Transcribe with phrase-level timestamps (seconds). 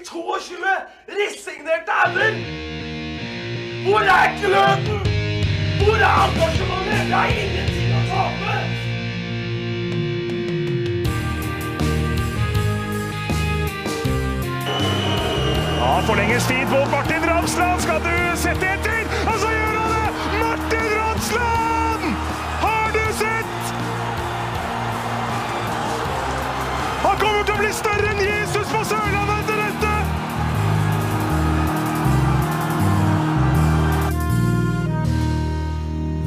[0.00, 0.56] fikk 22
[1.08, 2.32] resignerte ender!
[3.84, 5.00] Hvor er gløden?
[5.84, 7.08] Hvor er engasjementet?
[7.08, 8.54] Jeg har ingenting å tape!
[15.80, 17.80] Ja, forlenges tid på Martin Ramsland.
[17.80, 19.04] Skal du sette etter?
[19.26, 20.08] Og så gjør han det!
[20.40, 22.04] Martin Ramsland!
[22.64, 23.74] Har du sett?
[27.06, 28.29] Han kommer til å bli større enn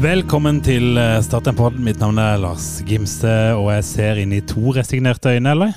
[0.03, 1.77] Velkommen til eh, Start en podd.
[1.83, 5.75] Mitt navn er Lars Gimse, og jeg ser inn i to resignerte øyne, eller?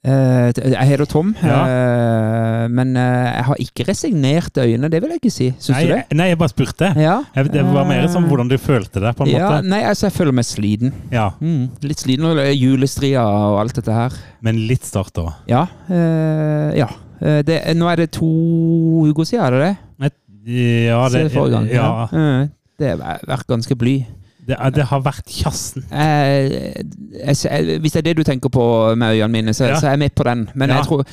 [0.00, 1.58] Eh, jeg heter Tom, Ja.
[1.68, 5.48] eh, men jeg har ikke resignerte øyne, det vil jeg ikke si.
[5.58, 6.16] Syns Nei, du det?
[6.16, 6.88] nei, jeg bare spurte.
[6.96, 7.18] Ja.
[7.36, 9.68] Jeg, det var mer som hvordan du følte det, på en ja, måte.
[9.68, 10.94] Nei, altså, jeg føler meg sliten.
[11.12, 14.16] Ja, Mm, litt sliten av julestria og alt dette her.
[14.40, 15.34] Men litt Start òg.
[15.50, 15.66] Ja.
[15.90, 16.88] Uh, ja.
[17.20, 18.24] Det, nå er det to
[19.10, 19.76] uker siden, er det det?
[20.50, 21.66] Ja, det, forrige gang.
[21.68, 22.48] ja, Eh,
[22.80, 23.94] det har vært ganske bly.
[24.48, 25.84] det, det har vært kjassen.
[25.92, 26.80] Eh,
[27.78, 28.64] hvis det er det du tenker på
[28.98, 29.76] med øynene mine, så, Ja.
[29.78, 30.48] så er jeg med på den.
[30.54, 30.76] Men Ja.
[30.80, 31.04] jeg tror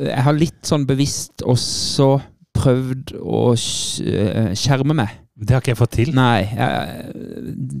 [0.00, 2.20] Jeg har litt sånn bevisst også
[2.54, 5.08] prøvd å eh, skjerme meg.
[5.40, 6.10] Det har ikke jeg fått til.
[6.14, 7.14] Nei, jeg,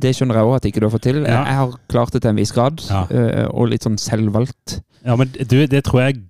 [0.00, 1.18] det skjønner jeg òg at ikke du har fått til.
[1.26, 1.42] Ja.
[1.44, 3.02] Jeg har klart det til en viss grad, Ja.
[3.10, 4.80] eh, og litt sånn selvvalgt.
[5.04, 6.20] Ja, men du, det tror jeg er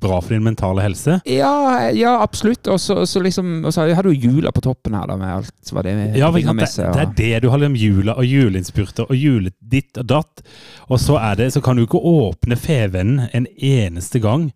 [0.00, 1.18] bra for din mentale helse.
[1.28, 2.66] Ja, ja absolutt.
[2.72, 5.94] Og så så liksom har du jula på toppen her, da, med alt hva det
[6.18, 6.92] Ja, bringer med seg.
[6.96, 10.42] det, det er det du har om jula og juleinnspurter og jule ditt og datt.
[10.88, 14.50] Og så er det, så kan du ikke åpne Fevennen en eneste gang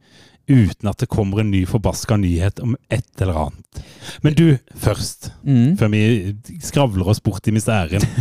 [0.48, 3.84] uten at det kommer en ny forbaska nyhet om et eller annet.
[4.22, 5.76] Men du, først, Mm.
[5.80, 8.04] før vi skravler oss bort i misæren.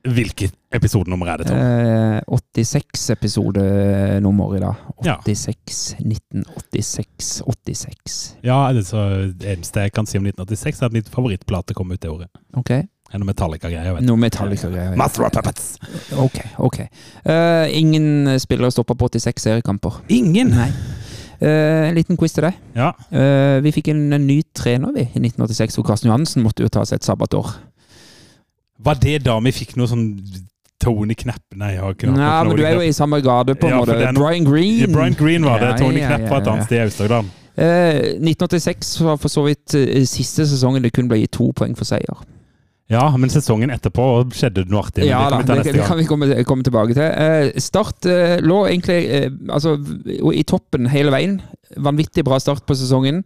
[0.00, 1.58] Hvilket episodenummer er det, Tom?
[1.60, 2.20] Eh,
[2.56, 4.86] 86 episodenummer i dag.
[5.04, 5.18] Ja.
[5.26, 8.20] 86, 1986, 86.
[8.46, 8.86] Ja, det,
[9.44, 12.32] eneste jeg kan si om 1986, er at mitt favorittplate kom ut det året.
[12.56, 12.72] Ok.
[13.10, 13.98] Noe Metallica-greier.
[14.06, 14.96] Noe Metallica-greier.
[14.96, 15.74] Master of Puppets.
[16.14, 16.78] Ok, ok.
[17.26, 20.00] Uh, ingen spillere stopper på 86 seriekamper.
[20.14, 20.54] Ingen!
[20.54, 20.70] Nei.
[21.40, 22.56] Uh, en liten quiz til deg.
[22.78, 26.62] Ja, Uh, vi fikk en, en ny trener vi i 1986, hvor Karsten Johansen måtte
[26.62, 27.50] jo ta seg et sabbatår.
[28.84, 30.06] Var det da vi fikk noe sånn
[30.80, 33.54] Tony Knapp Nei, jeg har ikke noe Ja, men du er jo i samme gade,
[33.60, 33.98] på en Ja, måte.
[34.00, 34.78] er Brian Green.
[34.80, 35.74] Ja, Brian Green var det.
[35.82, 37.28] Tony Knapp var et annet sted i Aust-Agder.
[37.60, 41.76] Eh, 1986 var for så vidt eh, siste sesongen det kun ble gitt to poeng
[41.76, 42.22] for seier.
[42.90, 44.04] Ja, men sesongen etterpå
[44.34, 45.04] skjedde det noe artig.
[45.06, 47.04] Ja det kan vi det, det kan vi komme, komme tilbake til.
[47.06, 49.76] Eh, start eh, lå egentlig eh, altså,
[50.32, 51.36] i toppen hele veien.
[51.78, 53.20] Vanvittig bra start på sesongen.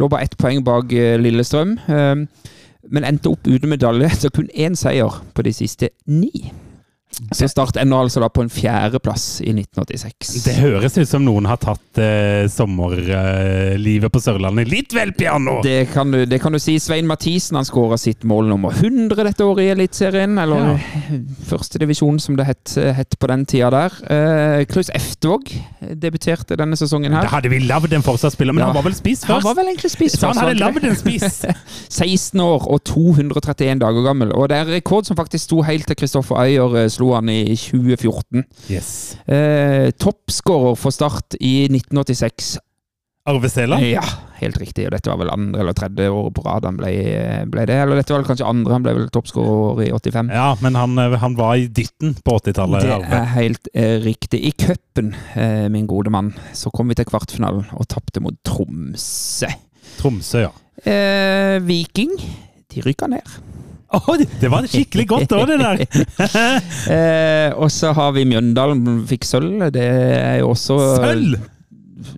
[0.00, 1.74] Lå bare ett poeng bak eh, Lillestrøm.
[1.92, 2.48] Eh,
[2.90, 6.50] men endte opp uten medalje, så kun én seier på de siste ni.
[7.32, 10.30] Så Start ender altså da på en fjerdeplass i 1986.
[10.46, 15.58] Det høres ut som noen har tatt eh, sommerlivet på Sørlandet litt vel piano!
[15.64, 16.78] Det kan, du, det kan du si.
[16.82, 20.38] Svein Mathisen han skåra sitt mål nummer 100 dette året i Eliteserien.
[20.40, 20.80] Eller
[21.48, 23.98] førstedivisjon, som det het, het på den tida der.
[24.08, 25.52] Eh, Klaus Eftvåg
[26.02, 27.26] debuterte denne sesongen her.
[27.28, 28.70] Da hadde vi lagd en forsvarsspiller, men Ja.
[28.72, 29.42] han var vel spiss først?
[29.42, 31.42] Han var vel egentlig spiss Så han hadde lagd en spiss!
[32.02, 34.32] 16 år og 231 dager gammel.
[34.32, 37.28] Og det er en rekord som faktisk sto helt til Kristoffer Øyer eh, slo han
[37.32, 38.44] i 2014.
[38.70, 39.16] Yes.
[39.26, 42.58] Eh, Toppskårer for Start i 1986.
[43.26, 43.82] Arve Sæland?
[43.86, 44.02] Ja,
[44.40, 44.86] helt riktig.
[44.88, 46.90] Og dette var vel andre eller tredje året på rad han ble,
[47.50, 47.76] ble det.
[47.84, 50.32] Eller dette var vel kanskje andre, han ble vel toppskårer i 85.
[50.34, 52.82] Ja, men han, eh, han var i dytten på 80-tallet.
[52.86, 53.20] Det Arve.
[53.20, 54.42] er helt eh, riktig.
[54.50, 59.50] I cupen, eh, min gode mann, så kom vi til kvartfinalen og tapte mot Tromsø.
[60.00, 60.52] Tromsø, ja.
[60.82, 62.14] Eh, Viking,
[62.74, 63.38] de rykka ned.
[63.92, 65.82] Å, det var skikkelig godt òg, det der!
[66.92, 69.66] Eh, og så har vi Mjøndalen, fikk sølv.
[69.74, 71.36] Det er jo også Sølv!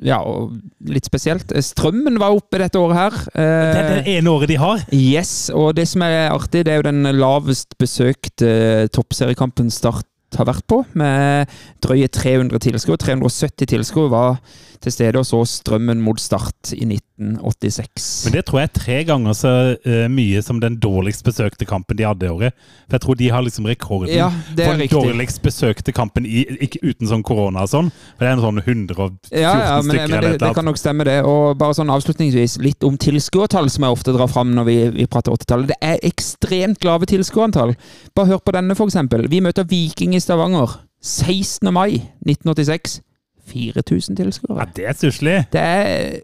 [0.04, 0.54] Ja, og
[0.88, 1.50] litt spesielt.
[1.64, 3.18] Strømmen var oppe dette året her.
[3.34, 4.84] Eh, Det er det ene året de har.
[4.96, 10.06] Yes, og det som er artig, det er jo den lavest besøkte toppseriekampen Start
[10.38, 11.52] har vært på, med
[11.84, 12.98] drøye 300 tilskuere.
[13.04, 14.38] 370 tilskuere var
[14.84, 18.24] til stede og så Strømmen mot Start i 1986.
[18.26, 19.52] Men det tror jeg er tre ganger så
[19.86, 22.56] eh, mye som den dårligst besøkte kampen de hadde i året.
[22.86, 24.98] For jeg tror de har liksom rekorden Ja, det er den riktig.
[24.98, 27.92] dårligst besøkte kampen i, ikke uten sånn korona og sånn.
[28.14, 30.80] For det er en sånn 114 Ja, ja, men, stykker men det, det kan nok
[30.80, 31.18] stemme, det.
[31.28, 35.08] Og bare sånn avslutningsvis, litt om tilskuertall, som jeg ofte drar fram når vi, vi
[35.10, 35.72] prater 80-tallet.
[35.74, 37.74] Det er ekstremt lave tilskuerantall.
[38.14, 39.28] Bare hør på denne, eksempel.
[39.32, 41.72] Vi møter Viking i Stavanger 16.
[41.72, 43.00] mai 1986.
[43.46, 44.60] 4000 tilskuere.
[44.60, 45.36] Ja, det er stusslig.
[45.52, 46.20] Det er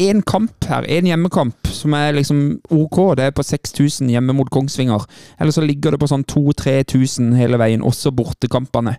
[0.00, 3.16] én kamp her, én hjemmekamp, som er liksom OK.
[3.16, 5.04] Det er på 6000 hjemme mot Kongsvinger.
[5.40, 8.96] Eller så ligger det på sånn 2000-3000 hele veien, også bortekampene.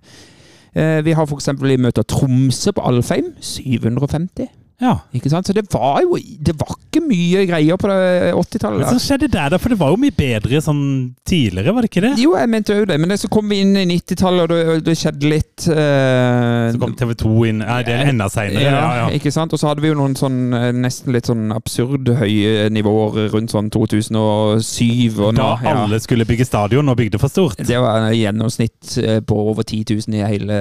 [0.75, 1.49] Eh, vi har f.eks.
[1.61, 3.33] vi møter Tromsø på Alfheim.
[3.41, 4.49] 750.
[4.81, 4.95] Ja.
[5.15, 5.47] Ikke sant?
[5.47, 8.79] Så det var jo Det var ikke mye greier på 80-tallet.
[8.81, 9.03] Men så der.
[9.05, 10.81] skjedde der, for det var jo mye bedre sånn
[11.27, 12.11] tidligere, var det ikke det?
[12.21, 14.95] Jo, jeg mente òg det, men så kom vi inn i 90-tallet, og det, det
[14.99, 18.63] skjedde litt uh, Så kom TV 2 inn ja, det er enda seinere.
[18.65, 19.07] ja, Ja, ja.
[19.15, 19.53] ikke sant?
[19.55, 23.53] Og så hadde vi jo noen sånn eh, nesten litt sånn absurd høye nivåer rundt
[23.53, 25.39] sånn 2007 og nå.
[25.39, 27.61] Da alle skulle bygge stadion og bygde for stort.
[27.63, 30.59] Det var en gjennomsnitt eh, på over 10 000 i hele,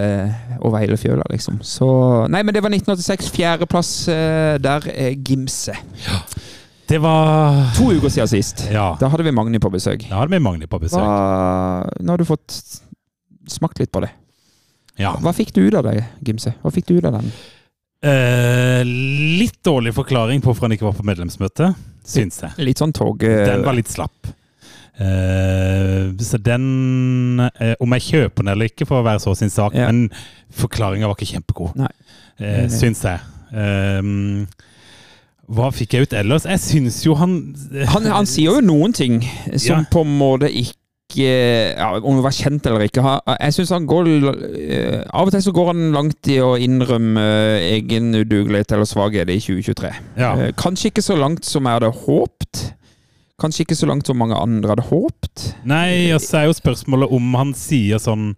[0.61, 1.61] over hele fjøla, liksom.
[1.67, 1.89] Så
[2.33, 3.31] Nei, men det var 1986.
[3.35, 5.75] Fjerdeplass der er Gimse.
[6.89, 8.65] Det var To uker siden sist.
[8.73, 8.93] Ja.
[9.01, 10.03] Da hadde vi Magni på besøk.
[10.11, 11.01] Da hadde vi Magni på besøk.
[11.01, 12.59] Hva, nå har du fått
[13.49, 14.11] smakt litt på det.
[15.01, 15.15] Ja.
[15.23, 16.53] Hva fikk du ut av det, Gimse?
[16.61, 17.31] Hva fikk du ut av den?
[18.03, 21.71] Eh, litt dårlig forklaring på hvorfor han ikke var på medlemsmøte,
[22.05, 22.57] syns jeg.
[22.67, 23.23] Litt sånn tog...
[23.25, 24.33] eh, Den var litt slapp.
[24.93, 29.73] Uh, så den uh, Om jeg kjøper den eller ikke, får være så sin sak,
[29.75, 29.87] Ja.
[29.89, 30.11] men
[30.53, 33.23] forklaringa var ikke kjempegod, uh, syns jeg.
[33.53, 34.03] Eh,
[35.53, 36.47] hva fikk jeg ut ellers?
[36.49, 37.33] Jeg syns jo han
[37.93, 39.19] han, han sier jo noen ting
[39.59, 39.89] som Ja.
[39.93, 40.79] på en måte ikke
[41.13, 43.03] ja, Om det var kjent eller ikke.
[43.37, 47.21] Jeg synes han går eh, Av og til så går han langt i å innrømme
[47.21, 49.91] eh, egen udugelighet eller svakhet i 2023.
[50.17, 50.31] Ja.
[50.47, 52.63] Eh, Kanskje ikke så langt som jeg hadde håpt.
[53.43, 55.51] Kanskje ikke så langt som mange andre hadde håpt.
[55.69, 58.31] Nei, og så er jo spørsmålet om han sier sånn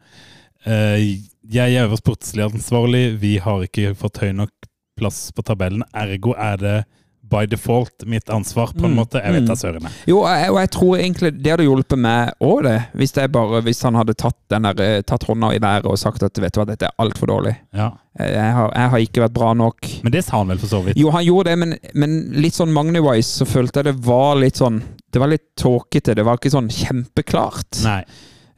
[0.67, 0.99] eh,
[1.47, 4.51] Jeg er øverst sportslig ansvarlig, vi har ikke fått høy nok
[4.97, 6.77] plass på tabellen, ergo er det
[7.25, 9.19] by default mitt ansvar, på en Mm, måte.
[9.25, 9.47] Jeg vet mm.
[9.49, 9.87] da søren.
[10.07, 12.75] Jo, jeg- og jeg tror egentlig det hadde hjulpet meg òg, det.
[12.95, 15.97] Hvis, det bare, hvis han hadde tatt, den der, eh, tatt hånda i været og
[15.99, 17.57] sagt at vet du hva, dette er altfor dårlig.
[17.75, 17.89] Ja.
[18.21, 19.89] Jeg har, jeg har ikke vært bra nok.
[20.05, 20.97] Men det sa han vel for så vidt.
[21.01, 22.15] Jo, han gjorde det, men, men
[22.45, 26.15] litt sånn Magni-wise så følte jeg det var litt sånn Det var litt tåkete.
[26.15, 27.83] Det var ikke sånn kjempeklart.
[27.85, 28.05] Nei.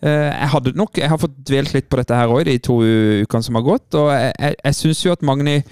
[0.03, 2.81] Eh, jeg hadde nok Jeg har fått dvelt litt på dette her òg de to
[2.82, 5.62] ukene som har gått, og jeg, jeg, jeg syns jo at Magni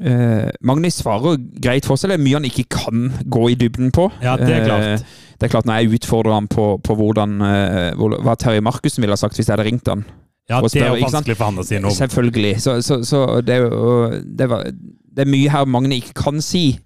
[0.00, 2.12] eh, Magnus svarer greit for seg.
[2.12, 4.08] Det er mye han ikke kan gå i dybden på.
[4.24, 4.86] Ja, det er klart.
[4.86, 7.90] Eh, det er klart Når jeg utfordrer ham på, på hvordan, eh,
[8.24, 10.06] hva Terje Markussen ville ha sagt hvis jeg hadde ringt han
[10.48, 11.96] Ja, det er jo vanskelig for han å si noe om.
[11.96, 12.52] Selvfølgelig.
[12.62, 16.40] Så, så, så det, er jo- det, var, det er mye her Magne ikke kan
[16.44, 16.78] si.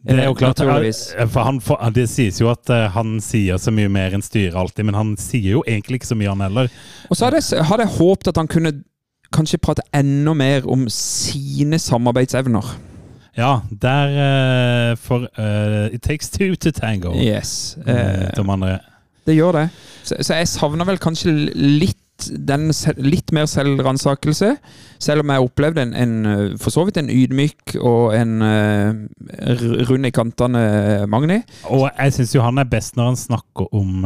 [0.00, 0.56] Det er jo klart,
[1.28, 4.86] for han, for, Det sies jo at han sier så mye mer enn styret alltid,
[4.88, 6.70] men han sier jo egentlig ikke så mye, han heller.
[7.10, 8.72] Og så hadde jeg, hadde jeg håpet at han kunne
[9.34, 12.76] kanskje prate enda mer om sine samarbeidsevner.
[13.38, 17.14] Ja, der uh, For uh, It takes two to tango.
[17.14, 17.78] Yes.
[17.86, 18.78] Andre.
[19.26, 19.68] det gjør det.
[20.04, 22.68] Så, så jeg savner vel kanskje litt den
[23.00, 24.50] litt mer selvransakelse.
[25.00, 28.34] Selv om jeg opplevde en, en for så vidt en ydmyk og en
[29.88, 30.64] rund i kantene
[31.08, 31.38] Magni.
[31.72, 34.04] Og jeg syns jo han er best når han snakker om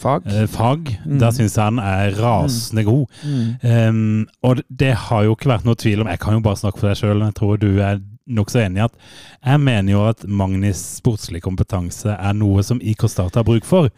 [0.00, 0.26] Fag.
[0.26, 0.86] eh, fag.
[1.04, 1.18] Mm.
[1.20, 3.18] Der syns jeg han er rasende god.
[3.62, 6.80] Um, og det har jo ikke vært noe tvil om Jeg kan jo bare snakke
[6.80, 8.00] for deg sjøl, jeg tror du er
[8.30, 8.94] nokså enig i at
[9.42, 13.90] jeg mener jo at Magnis sportslige kompetanse er noe som IK Start har bruk for.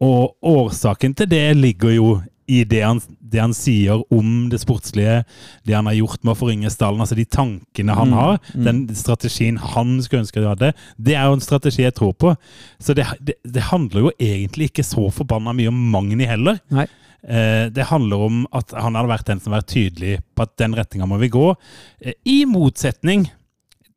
[0.00, 2.08] Og årsaken til det ligger jo
[2.48, 5.22] i det han, det han sier om det sportslige,
[5.68, 8.64] det han har gjort med å forringe stallen, altså de tankene han Mm, har, mm.
[8.64, 12.32] den strategien han skulle ønske de hadde, det er jo en strategi jeg tror på.
[12.80, 16.60] Så det, det, det handler jo egentlig ikke så forbanna mye om Magni heller.
[16.72, 16.86] Nei.
[17.22, 20.54] Eh, det handler om at han hadde vært den som har vært tydelig på at
[20.60, 21.48] den retninga må vi gå,
[22.00, 23.26] eh, i motsetning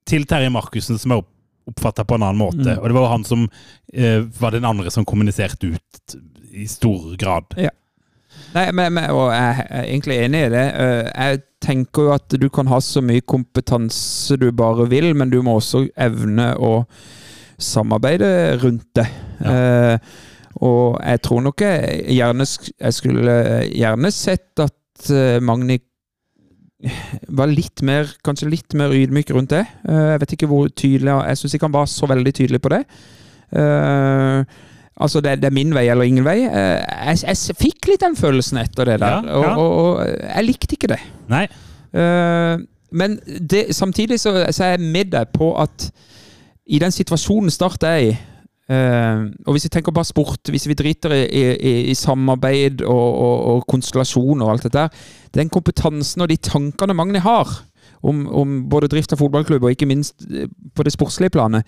[0.10, 1.22] til Terje Markussen, som er
[1.70, 2.66] oppfatta på en annen måte.
[2.66, 2.80] Mm.
[2.80, 3.46] Og det var jo han som
[3.94, 6.18] eh, var den andre som kommuniserte ut
[6.52, 7.54] i stor grad.
[8.56, 10.66] Nei, men, men, og jeg er egentlig enig i det.
[10.84, 15.30] Eh, Jeg tenker jo at du kan ha så mye kompetanse du bare vil, men
[15.32, 16.74] du må også evne å
[17.62, 19.08] samarbeide rundt det.
[19.46, 19.96] Eh,
[20.62, 23.36] og jeg tror nok jeg gjerne Jeg skulle
[23.72, 25.80] gjerne sett at eh, Magni
[27.30, 29.64] var litt mer Kanskje litt mer ydmyk rundt det.
[29.88, 32.74] Eh, jeg vet ikke hvor tydelig Jeg syns ikke han var så veldig tydelig på
[32.76, 32.84] det.
[35.02, 36.38] Altså, det, det er min vei eller ingen vei.
[36.46, 36.80] Eh,
[37.12, 39.54] jeg, jeg fikk litt den følelsen etter det der, Ja, ja.
[39.56, 41.00] Og, og, og jeg likte ikke det.
[41.32, 41.46] Nei.
[41.94, 42.58] Eh,
[42.92, 45.90] men det, samtidig så, så er jeg med deg på at
[46.72, 50.76] i den situasjonen Start er i eh, Og hvis vi tenker bare sport, hvis vi
[50.78, 55.04] driter i, i, i samarbeid og, og, og konstellasjon og alt dette der,
[55.36, 57.52] Den kompetansen og de tankene Magni har
[58.04, 60.24] om, om både drift av fotballklubb og ikke minst
[60.76, 61.68] på det sportslige planet,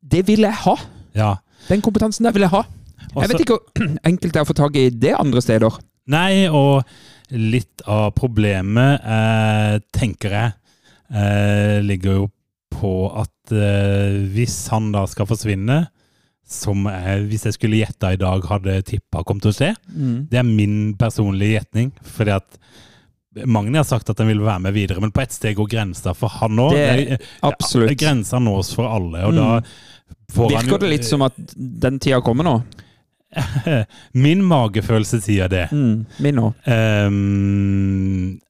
[0.00, 0.72] det vil jeg ha.
[1.14, 1.34] Ja.
[1.68, 2.64] Den kompetansen der vil jeg ha.
[3.12, 5.78] Jeg vet ikke hvor enkelt det er å få tak i det andre steder.
[6.12, 6.82] Nei, og
[7.32, 10.52] litt av problemet, eh, tenker jeg,
[11.14, 12.28] eh, ligger jo
[12.72, 12.92] på
[13.22, 15.84] at eh, hvis han da skal forsvinne,
[16.52, 19.70] som jeg, hvis jeg skulle gjette i dag, hadde tippa kom til å skje,
[20.28, 21.92] det er min personlige gjetning.
[22.04, 22.58] Fordi at
[23.48, 26.12] Magni har sagt at han vil være med videre, men på ett steg går grensa
[26.18, 26.74] for han òg.
[28.02, 29.38] Grensa nås for alle, og Mm.
[29.40, 29.62] da
[30.32, 32.56] får Virker det litt som at den tida kommer nå?
[34.24, 35.66] Min magefølelse sier det.
[35.72, 36.66] Mm, min òg.
[36.68, 38.40] Um,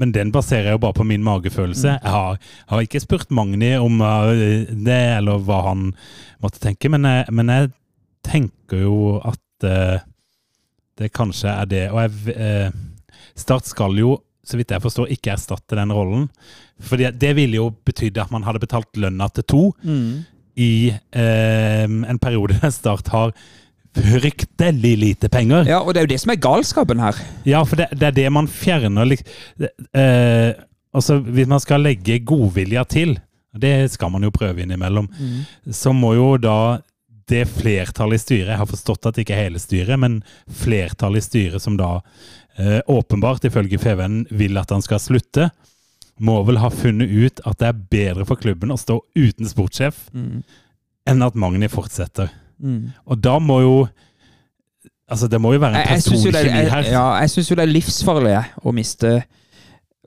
[0.00, 1.98] men den baserer jeg jo bare på min magefølelse.
[2.00, 5.84] Jeg har, har ikke spurt Magni om eh, det, eller hva han
[6.42, 7.70] måtte tenke, men jeg, men jeg
[8.26, 10.02] tenker jo at uh,
[10.98, 11.84] det kanskje er det.
[11.92, 16.26] Og jeg, uh, Start skal jo, så vidt jeg forstår, ikke erstatte den rollen.
[16.82, 20.24] For det ville jo betydd at man hadde betalt lønna til to Mm.
[20.56, 23.34] I eh, en periode der Start har
[23.94, 25.68] fryktelig lite penger.
[25.70, 27.18] Ja, og det er jo det som er galskapen her.
[27.46, 30.54] Ja, for det, det er det man fjerner liksom, eh,
[30.94, 33.16] Altså, hvis man skal legge godvilja til,
[33.58, 35.08] det skal man jo prøve innimellom,
[35.66, 36.78] så må jo da
[37.30, 41.22] det flertallet i styret Jeg har forstått at det ikke er hele styret, men flertallet
[41.22, 41.96] i styret som da
[42.58, 45.48] eh, åpenbart, ifølge Feven, vil at han skal slutte,
[46.20, 50.10] må vel ha funnet ut at det er bedre for klubben å stå uten sportssjef
[50.14, 50.42] Mm.
[51.06, 52.28] enn at Magni fortsetter.
[52.62, 52.92] Mm.
[53.06, 53.88] Og da må jo
[55.10, 56.82] Altså, det må jo være en syns er- personkjemi her.
[56.90, 59.24] ja, jeg synes jo det er livsfarlig å miste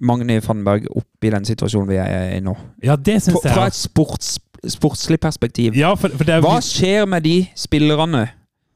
[0.01, 2.55] Magni Fannberg opp i den situasjonen vi er i nå.
[2.83, 3.53] Ja, det synes jeg.
[3.53, 5.75] fra et sports, sportslig perspektiv.
[5.77, 8.29] Ja, for, for er, Hva skjer med de spillerne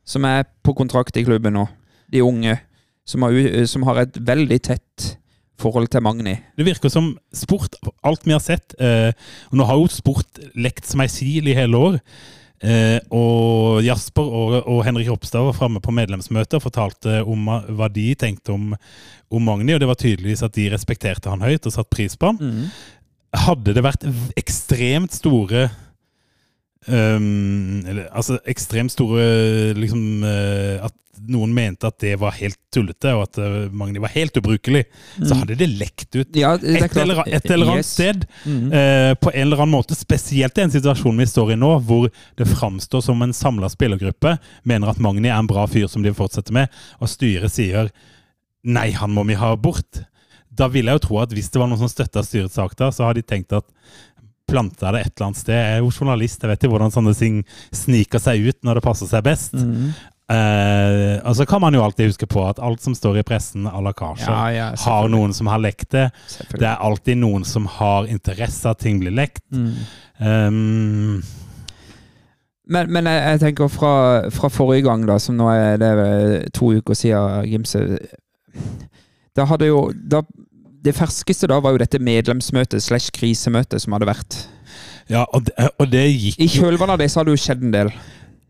[0.06, 1.68] som er på kontrakt i klubben nå?
[2.12, 2.60] De unge
[3.06, 5.18] som har, som har et veldig tett
[5.62, 6.36] forhold til Magni.
[6.58, 9.14] det virker som sport, alt vi har sett eh,
[9.52, 12.00] og Nå har jo sport lekt som ei sil i hele år.
[12.62, 17.90] Eh, og Jasper og, og Henrik Ropstad var framme på medlemsmøtet og fortalte om hva-
[17.90, 18.76] de tenkte om,
[19.34, 22.30] om Magni, og det var tydeligvis at de respekterte han høyt og satte pris på
[22.34, 22.68] han.
[23.34, 24.06] Hadde det vært
[24.38, 25.70] ekstremt store
[26.88, 30.94] um, eller, altså ekstremt store liksom, eh, At
[31.30, 34.86] noen mente at det var helt tullete, og at eh, Magni var helt ubrukelig,
[35.20, 37.92] så hadde det lekt ut Ja, det et eller, et eller annet Yes.
[37.94, 38.26] sted.
[38.46, 38.72] Mm.
[38.74, 42.08] eh, på en eller annen måte, spesielt i den situasjonen vi står i nå, hvor
[42.40, 46.10] det framstår som en samla spillergruppe mener at Magni er en bra fyr som de
[46.10, 47.92] vil fortsette med, og styret sier
[48.64, 50.04] nei, han må vi ha bort.
[50.52, 52.90] Da vil jeg jo tro at hvis det var noen som støtta styrets sak da,
[52.92, 53.66] så har de tenkt at
[54.52, 55.56] planta det et eller annet sted.
[55.56, 57.38] Jeg er jo journalist, jeg vet jo hvordan sånne ting
[57.72, 59.54] sniker seg ut når det passer seg best.
[59.56, 59.94] Mhm.
[60.32, 63.66] Eh, og så kan man jo alltid huske på at alt som står i pressen
[63.68, 66.12] à la Ja, ja, har noen som har lekt det.
[66.56, 69.44] Det er alltid noen som har interesse av at ting blir lekt.
[69.52, 69.76] Mm.
[70.20, 71.24] Um,
[72.72, 76.46] Men, men jeg, jeg tenker fra, fra forrige gang, da, som nå er det er
[76.56, 77.82] to uker siden Gimse
[79.36, 80.22] Da hadde jo da,
[80.86, 84.38] Det ferskeste da var jo dette medlemsmøtet slash krisemøtet som hadde vært.
[85.10, 87.76] ja, og det, og det gikk I kjølvannet av det så hadde jo skjedd en
[87.76, 87.92] del.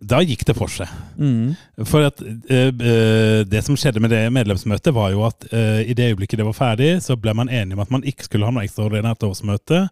[0.01, 0.89] Da gikk det for seg.
[1.21, 1.53] Mm.
[1.85, 2.71] For at eh,
[3.45, 6.57] Det som skjedde med det medlemsmøtet, var jo at eh, i det øyeblikket det var
[6.57, 9.87] ferdig, så ble man enig om at man ikke skulle ha noe ekstraordinært årsmøte.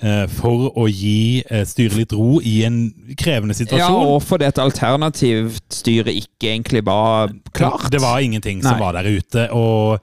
[0.00, 2.78] eh, for å gi styret litt ro i en
[3.18, 3.98] krevende situasjon.
[4.00, 7.90] Ja, og fordi et alternativt styre ikke egentlig var klart.
[7.90, 8.84] Det var ingenting som Nei.
[8.86, 9.48] var der ute.
[9.52, 9.98] Og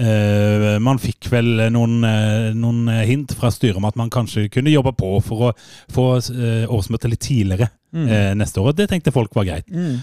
[0.00, 4.72] Uh, man fikk vel noen, uh, noen hint fra styret om at man kanskje kunne
[4.72, 5.52] jobbe på for å
[5.92, 8.06] få uh, årsmøtet litt tidligere Mm.
[8.08, 8.72] eh, neste år.
[8.72, 9.68] Og det tenkte folk var greit.
[9.70, 10.00] Mm.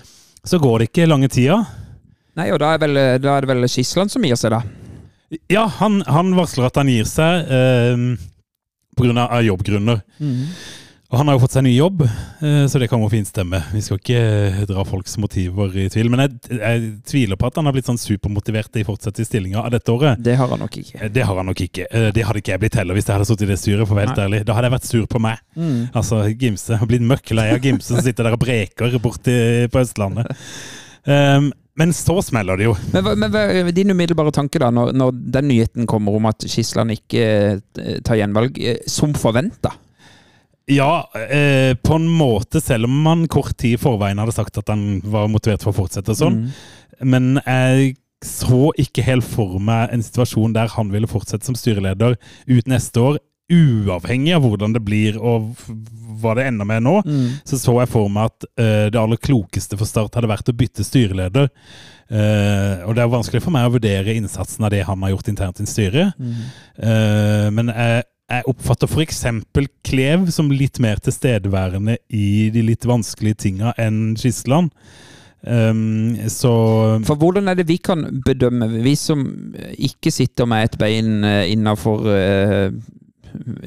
[0.47, 1.61] Så går det ikke lange tida.
[2.37, 4.61] Nei, og da er, vel, da er det vel Skisland som gir seg, da.
[5.51, 8.03] Ja, han, han varsler at han gir seg eh,
[9.23, 10.03] av jobbgrunner.
[11.07, 13.61] Og han har jo fått seg ny jobb, eh, så det kan jo fint stemme.
[13.71, 16.09] Vi skal ikke eh, dra folks motiver i tvil.
[16.11, 19.61] Men jeg, jeg tviler på at han har blitt sånn supermotivert i fortsette i stillinga
[19.63, 20.19] av dette året.
[20.19, 20.99] Det har han nok ikke.
[20.99, 21.85] Eh, Det har han nok ikke.
[22.11, 23.87] Det hadde ikke jeg blitt heller hvis jeg hadde sittet i det styret.
[23.87, 24.43] for å være helt ærlig.
[24.49, 25.39] Da hadde jeg vært sur på meg.
[25.95, 29.37] Altså, Gimse blitt møkk lei av Gimse som sitter der og breker borti
[29.71, 30.27] på Østlandet.
[31.07, 32.75] Um, men så smeller det jo.
[32.91, 36.91] Men, men er din umiddelbare tanke da, når, når den nyheten kommer om at Skisland
[36.99, 37.61] ikke
[38.03, 38.59] tar gjenvalg,
[38.91, 39.71] som forventa?
[40.67, 44.67] Ja, eh, på en måte, selv om man kort tid i forveien hadde sagt at
[44.67, 46.41] han var motivert for å fortsette sånn.
[47.07, 47.95] Men jeg
[48.25, 52.17] så ikke helt for meg en situasjon der han ville fortsette som styreleder
[52.49, 55.53] ut neste år, uavhengig av hvordan det blir og
[56.19, 56.97] hva det ender med nå.
[57.47, 60.55] Så så jeg for meg at eh, det aller klokeste for Start hadde vært å
[60.57, 61.47] bytte styreleder.
[62.09, 65.31] Eh, og det er vanskelig for meg å vurdere innsatsen av det han har gjort
[65.31, 66.17] internt i styret.
[66.19, 69.23] Eh, men jeg, jeg oppfatter f.eks.
[69.87, 74.73] Klev som litt mer tilstedeværende i de litt vanskelige tinga enn Skisland.
[75.47, 76.51] Um, så
[77.07, 79.23] For hvordan er det vi kan bedømme, vi som
[79.77, 82.07] ikke sitter med et bein innafor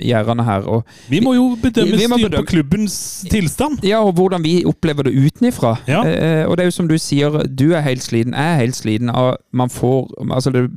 [0.01, 2.97] gjerdene her, og, vi må jo bedømme Vi må styr på klubbens
[3.31, 3.85] tilstand.
[3.87, 5.77] ja, og hvordan vi opplever det utenifra.
[5.89, 6.03] Ja.
[6.03, 8.77] Uh, og det er jo som du sier, du er helt sliten, jeg er helt
[8.77, 9.13] sliten
[9.53, 10.69] Man får Altså, det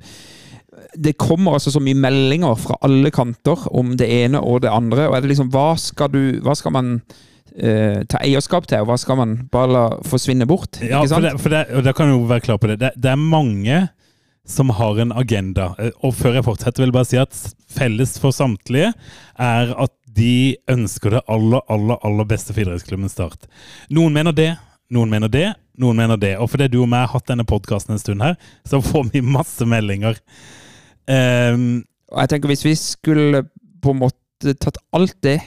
[0.96, 5.08] det kommer altså så mye meldinger fra alle kanter om det ene og det andre.
[5.10, 6.94] og er det liksom, Hva skal, du, hva skal man
[7.58, 10.82] eh, ta eierskap til, og hva skal man bare la forsvinne bort?
[10.84, 12.80] Ja, for det, for det, og da kan jeg jo være klar på det.
[12.84, 12.94] det.
[12.98, 13.82] Det er mange
[14.46, 15.72] som har en agenda.
[15.80, 17.42] Eh, Og før jeg fortsetter, vil jeg bare si at
[17.74, 18.94] felles for samtlige
[19.40, 23.48] er at de ønsker det aller, aller, aller beste for idrettsklubben Start.
[23.90, 24.52] Noen mener det,
[24.94, 25.48] noen mener det,
[25.82, 26.36] noen mener det.
[26.38, 28.36] Og fordi du og meg har hatt denne podkasten en stund her,
[28.68, 30.20] så får vi masse meldinger.
[31.12, 31.84] Ehm,
[32.14, 33.44] Og jeg tenker Hvis vi skulle
[33.84, 35.40] på en måte tatt alt det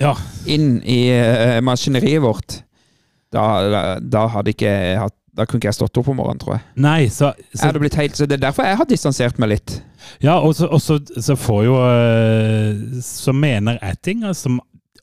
[0.00, 0.14] ja,
[0.48, 2.62] inn i uh, maskineriet vårt,
[3.30, 6.40] da, da, da hadde ikke jeg hatt da kunne ikke jeg stått opp om morgenen,
[6.42, 6.64] tror jeg.
[6.82, 9.52] nei, så, Jeg så hadde blitt helt, så Det er derfor jeg har distansert meg
[9.52, 9.76] litt.
[10.24, 14.58] Ja, og så, og så, så får jo øh, Så mener jeg ting øh, som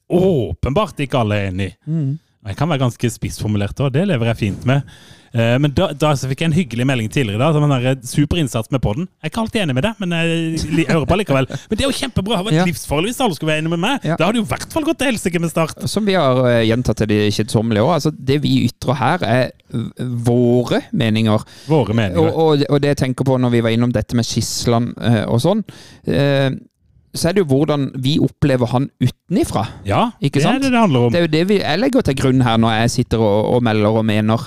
[0.08, 1.76] åpenbart ikke alle er enig i.
[1.92, 2.12] Mm.
[2.48, 4.86] Jeg kan være ganske spissformulert òg, det lever jeg fint med.
[5.34, 7.40] Eh, Men da, da fikk jeg en hyggelig melding tidligere.
[7.40, 9.08] da, som en der, Super innsats med podden.
[9.22, 11.48] Jeg er ikke alltid enig med det, men jeg, jeg hører på likevel.
[11.70, 12.38] Men det er jo kjempebra.
[12.42, 12.66] Det vært Ja.
[12.70, 14.00] livsfarlig hvis alle skulle være enig med meg.
[14.08, 14.16] Ja.
[14.20, 15.88] Da hadde jo i hvert fall gått til helsike med Start.
[15.90, 17.94] Som vi har eh, gjentatt til de kjedsommelige òg.
[17.98, 19.52] Altså, det vi ytrer her, er
[20.28, 21.44] våre meninger.
[21.68, 22.32] Våre meninger.
[22.32, 25.42] og, og det jeg tenker på når vi var innom dette med Skisland eh, og
[25.44, 25.64] sånn,
[26.08, 26.50] eh,
[27.18, 29.64] så er det jo hvordan vi opplever han utenifra.
[29.88, 30.60] Ja, det sant?
[30.60, 31.14] er det det handler om.
[31.16, 33.64] Det er jo det vi, jeg legger til grunn her når jeg sitter og, og
[33.66, 34.44] melder og mener.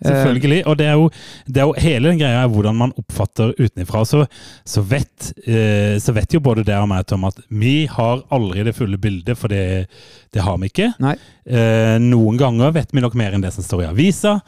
[0.00, 0.62] Selvfølgelig.
[0.66, 1.10] Og det er, jo,
[1.46, 4.04] det er jo hele den greia er hvordan man oppfatter utenfra.
[4.08, 4.24] Så,
[4.64, 8.64] så, vet, eh, så vet jo både det og meg, Tom, at vi har aldri
[8.66, 9.86] det fulle bildet, for det,
[10.32, 10.92] det har vi ikke.
[11.04, 11.16] Nei.
[11.44, 14.38] Eh, noen ganger vet vi nok mer enn det som står i avisa.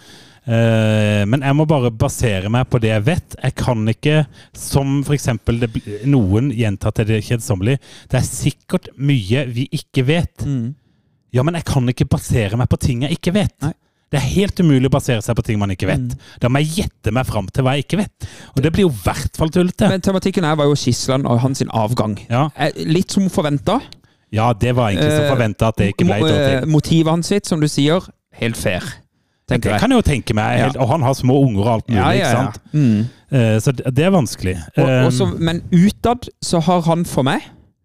[0.42, 3.36] Eh, men jeg må bare basere meg på det jeg vet.
[3.38, 4.22] Jeg kan ikke,
[4.58, 5.28] som f.eks.
[6.08, 10.46] noen gjentar til det kjedsommelige, det er sikkert mye vi ikke vet.
[10.48, 10.72] Mm.
[11.32, 13.54] Ja, men jeg kan ikke basere meg på ting jeg ikke vet.
[13.64, 13.76] Nei.
[14.12, 16.02] Det er helt umulig å basere seg på ting man ikke vet.
[16.04, 16.24] Mm.
[16.42, 18.26] Da må jeg gjette meg fram til hva jeg ikke vet.
[18.52, 19.88] Og det blir jo i hvert fall tullete.
[19.88, 22.18] Men tematikken her var jo Skisland og hans avgang.
[22.28, 22.50] Ja.
[22.60, 23.80] Eh, Litt som forventa.
[24.32, 26.68] ja, det var egentlig som Eh, forventa at det ikke ble dårlig.
[26.68, 28.04] Motivet hans sitt, som du sier,
[28.40, 28.82] helt fair.
[29.48, 29.80] Det jeg.
[29.80, 30.58] kan jeg jo tenke meg.
[30.58, 30.64] Ja.
[30.68, 32.60] Helt, og han har små unger og alt mulig, Ja, ja, ikke sant?
[32.72, 33.00] Mm.
[33.32, 34.56] Eh, Så det er vanskelig.
[34.76, 37.40] Og, Eh, også, men utad så har han for meg,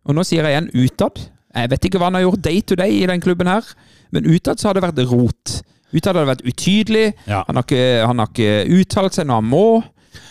[0.06, 1.20] og nå sier jeg igjen utad
[1.56, 3.64] Jeg vet ikke hva han har gjort day to day i den klubben her,
[4.12, 5.62] men utad så har det vært rot.
[5.94, 7.06] Utad har det vært utydelig.
[7.28, 7.44] ja.
[7.48, 9.68] Han har ikke, han har ikke uttalt seg når han må.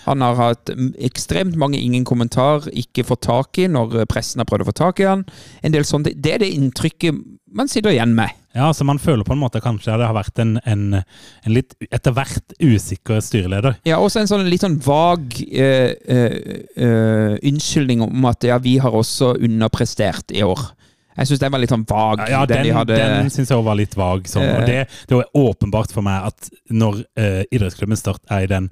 [0.06, 0.70] Han har hatt
[1.02, 5.02] ekstremt mange ingen kommentar, ikke fått tak i når pressen har prøvd å få tak
[5.02, 5.24] i han.
[5.66, 6.10] En del sånt.
[6.10, 7.18] Det er det inntrykket
[7.56, 8.34] man sitter igjen med.
[8.56, 11.74] ja, så man føler på en måte kanskje det har vært en, en, en litt
[11.90, 13.78] etter hvert usikker styreleder.
[13.88, 16.36] Ja, også en sånn litt sånn vag eh, eh,
[16.76, 20.68] eh, unnskyldning om at ja, vi har også underprestert i år.
[21.16, 22.22] Jeg syns den var litt sånn vag.
[22.28, 24.26] Ja, den, den, de hadde den syns jeg var litt vag.
[24.28, 24.44] Sånn.
[24.44, 24.66] Og Eh.
[24.66, 28.68] det, det var åpenbart for meg at når uh, idrettsklubben Start er i den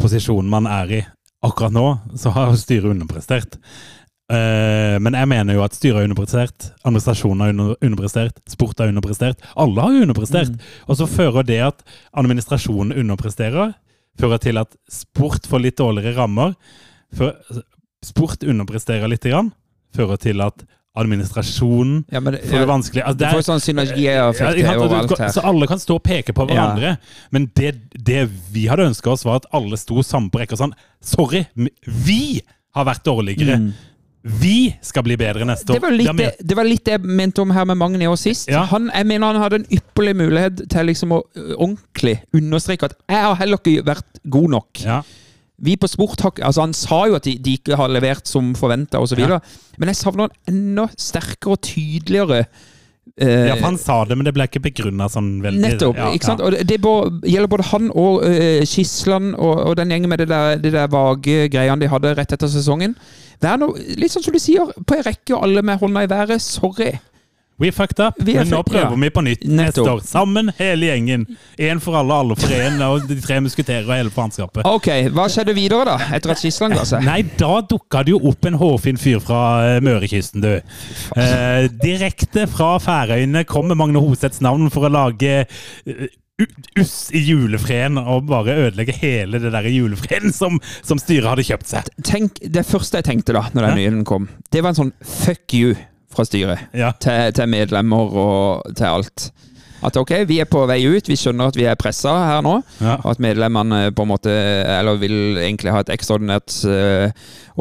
[0.00, 1.04] posisjonen man er i
[1.44, 1.86] akkurat nå,
[2.18, 3.56] så har styret underprestert.
[4.28, 8.90] Uh, men jeg mener jo at styret har underprestert, administrasjonen har under, underprestert, sport har
[8.92, 9.40] underprestert.
[9.56, 10.52] Alle har jo underprestert.
[10.52, 10.74] Mm.
[10.86, 11.80] Og så fører det at
[12.12, 13.72] administrasjonen underpresterer,
[14.20, 16.58] fører til at sport får litt dårligere rammer.
[17.16, 17.38] For,
[18.04, 19.54] sport underpresterer litt, grann,
[19.96, 20.66] fører til at
[20.98, 23.02] administrasjonen ja, men, får det vanskelig.
[23.06, 24.76] Altså, Du får sånn synergieffekt ja.
[24.78, 25.32] Overalt her.
[25.34, 26.96] Så alle kan stå og peke på hverandre.
[27.34, 30.64] Men det, det vi hadde ønska oss, var at alle sto sammen på rekke og
[30.66, 31.44] sånn Sorry,
[31.86, 32.40] vi
[32.74, 33.60] har vært dårligere.
[34.28, 35.78] Vi skal bli bedre neste år.
[35.78, 35.80] Mm.
[35.80, 37.64] Det var, litt Det det, har vi- det var litt det jeg mente om her
[37.70, 38.48] med Magni år sist.
[38.50, 38.64] Ja.
[38.66, 41.22] Han, jeg mener han hadde en ypperlig mulighet til liksom å
[41.56, 44.82] ordentlig understreke at jeg har heller ikke vært god nok.
[44.84, 45.02] ja.
[45.58, 48.54] Vi på sport har altså Han sa jo at de, de ikke har levert som
[48.58, 49.40] forventa osv., Ja.
[49.78, 52.44] men jeg savner en enda sterkere og tydeligere
[53.18, 55.62] eh, ja, for han sa det, men det ble ikke begrunna sånn veldig.
[55.64, 55.96] Nettopp.
[55.98, 56.40] Ja, ikke sant?
[56.42, 56.46] ja.
[56.46, 60.28] Og det, det gjelder både han og uh, Skisland og, og den gjengen med det
[60.30, 62.94] der, det der vage greiene de hadde rett etter sesongen.
[63.42, 66.10] Vær nå, litt sånn som du sier, på ei rekke og alle med hånda i
[66.10, 66.42] været.
[66.42, 66.92] Sorry.
[67.58, 69.00] We fucked up, Vi men nå prøver ja.
[69.02, 70.02] vi på nytt neste år.
[70.06, 71.24] Sammen, hele gjengen.
[71.58, 72.78] Én for alle, alle for én.
[72.86, 74.62] Og de tre musketerer og hele faenskapet.
[74.68, 75.96] Ok, hva skjedde videre, da?
[76.14, 77.02] Etter at Skisland ga seg?
[77.08, 79.40] Nei, da dukka det jo opp en hårfin fyr fra
[79.72, 80.54] eh, Mørekysten, du.
[81.18, 86.06] Eh, direkte fra Færøyene kommer Magne Hoseths navn for å lage eh,
[86.78, 91.74] uss i julefreden og bare ødelegge hele det der julefreden som, som styret hadde kjøpt
[91.74, 91.90] seg.
[92.06, 95.58] Tenk, Det første jeg tenkte da når den nyheten kom, det var en sånn fuck
[95.58, 95.74] you
[96.12, 96.92] fra styret Ja.
[97.00, 99.30] til, til medlemmer og til alt.
[99.78, 102.56] At ok, vi er på vei ut, vi skjønner at vi er pressa her nå.
[102.82, 102.96] Ja.
[103.04, 107.12] Og at medlemmene på en måte Eller vil egentlig ha et ekstraordinært uh,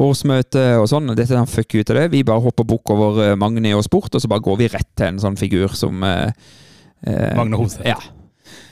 [0.02, 1.14] årsmøte og sånn.
[1.14, 2.08] Dette er han fuck ut av det.
[2.16, 4.90] Vi bare hopper bukk over uh, Magni og sport, og så bare går vi rett
[4.98, 6.32] til en sånn figur som uh,
[7.06, 7.86] uh, Magne Hoseth.
[7.86, 8.00] Ja.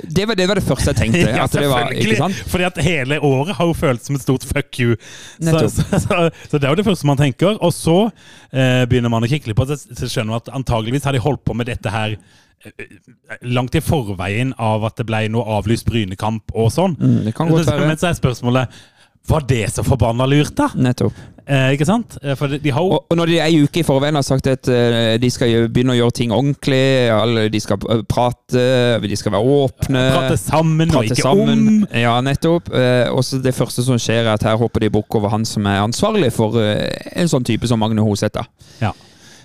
[0.01, 1.23] Det var, det var det første jeg tenkte.
[1.39, 2.37] Ja, det var?
[2.51, 4.95] Fordi at hele året har jo føltes som et stort fuck you.
[5.39, 7.59] Så, så, så, så det er jo det første man tenker.
[7.59, 7.97] Og så
[8.51, 11.23] eh, begynner man å kikke litt på det, så skjønner man at antageligvis har de
[11.23, 12.97] holdt på med dette her eh,
[13.55, 16.97] langt i forveien av at det ble noe avlyst Brynekamp og sånn.
[16.99, 17.31] Mm.
[17.31, 18.83] Men så er spørsmålet
[19.27, 20.69] Var det så forbanna lurt, da?
[20.77, 21.15] Nettopp.
[21.45, 22.15] Eh, ikke sant?
[22.25, 25.13] Eh, de, de Og, og når de ei uke i forveien har sagt at uh,
[25.21, 28.63] de skal begynne å gjøre ting ordentlig, alle, de skal eh, prate,
[29.03, 31.65] de skal være åpne Prate sammen og ikke sammen.
[31.69, 31.79] om.
[31.93, 32.71] Ja, nettopp.
[32.73, 35.45] Eh, og så det første som skjer, er at her hopper de bukk over han
[35.45, 36.81] som er ansvarlig for uh,
[37.13, 38.41] en sånn type som Magne Hoseth.
[38.81, 38.95] Ja.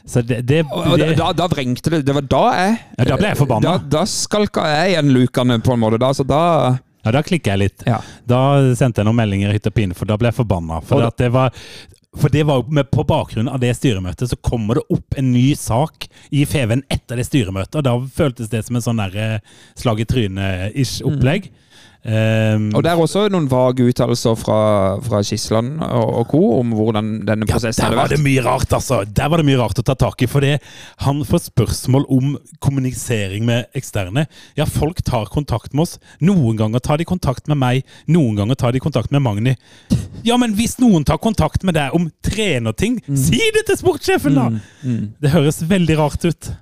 [0.09, 2.07] Så det, det, det da, da vrengte det.
[2.09, 3.75] Det var da jeg Ja, da ble jeg forbanna.
[3.77, 6.01] Da, da skalka jeg igjen lukene, på en måte.
[6.01, 6.41] da, så da
[7.05, 7.87] Ja, da klikker jeg litt.
[7.89, 8.01] Ja.
[8.29, 8.43] Da
[8.77, 10.81] sendte jeg noen meldinger i hytt og pine, for da ble jeg forbanna.
[10.85, 11.55] For, det var,
[12.21, 15.49] for det var med, på bakgrunn av det styremøtet, så kommer det opp en ny
[15.59, 19.65] sak i Feven etter det styremøtet, og da føltes det som en sånn der, eh,
[19.81, 21.51] slag i trynet-ish opplegg.
[22.01, 24.61] Um, Og det er også noen vage uttalelser fra,
[25.05, 26.39] fra Skisland og, og co.
[26.57, 29.03] om hvordan denne prosessen ja, der hadde var det mye rart, altså.
[29.05, 30.29] Der var det mye rart å ta tak i.
[30.31, 30.55] For det,
[31.05, 34.25] han får spørsmål om kommunisering med eksterne.
[34.57, 35.99] Ja, folk tar kontakt med oss.
[36.25, 39.55] Noen ganger tar de kontakt med meg, noen ganger tar de kontakt med Magni.
[40.25, 44.49] Ja, men hvis noen tar kontakt med deg om trenerting, si det til sportssjefen, da!
[45.21, 46.53] Det høres veldig rart ut.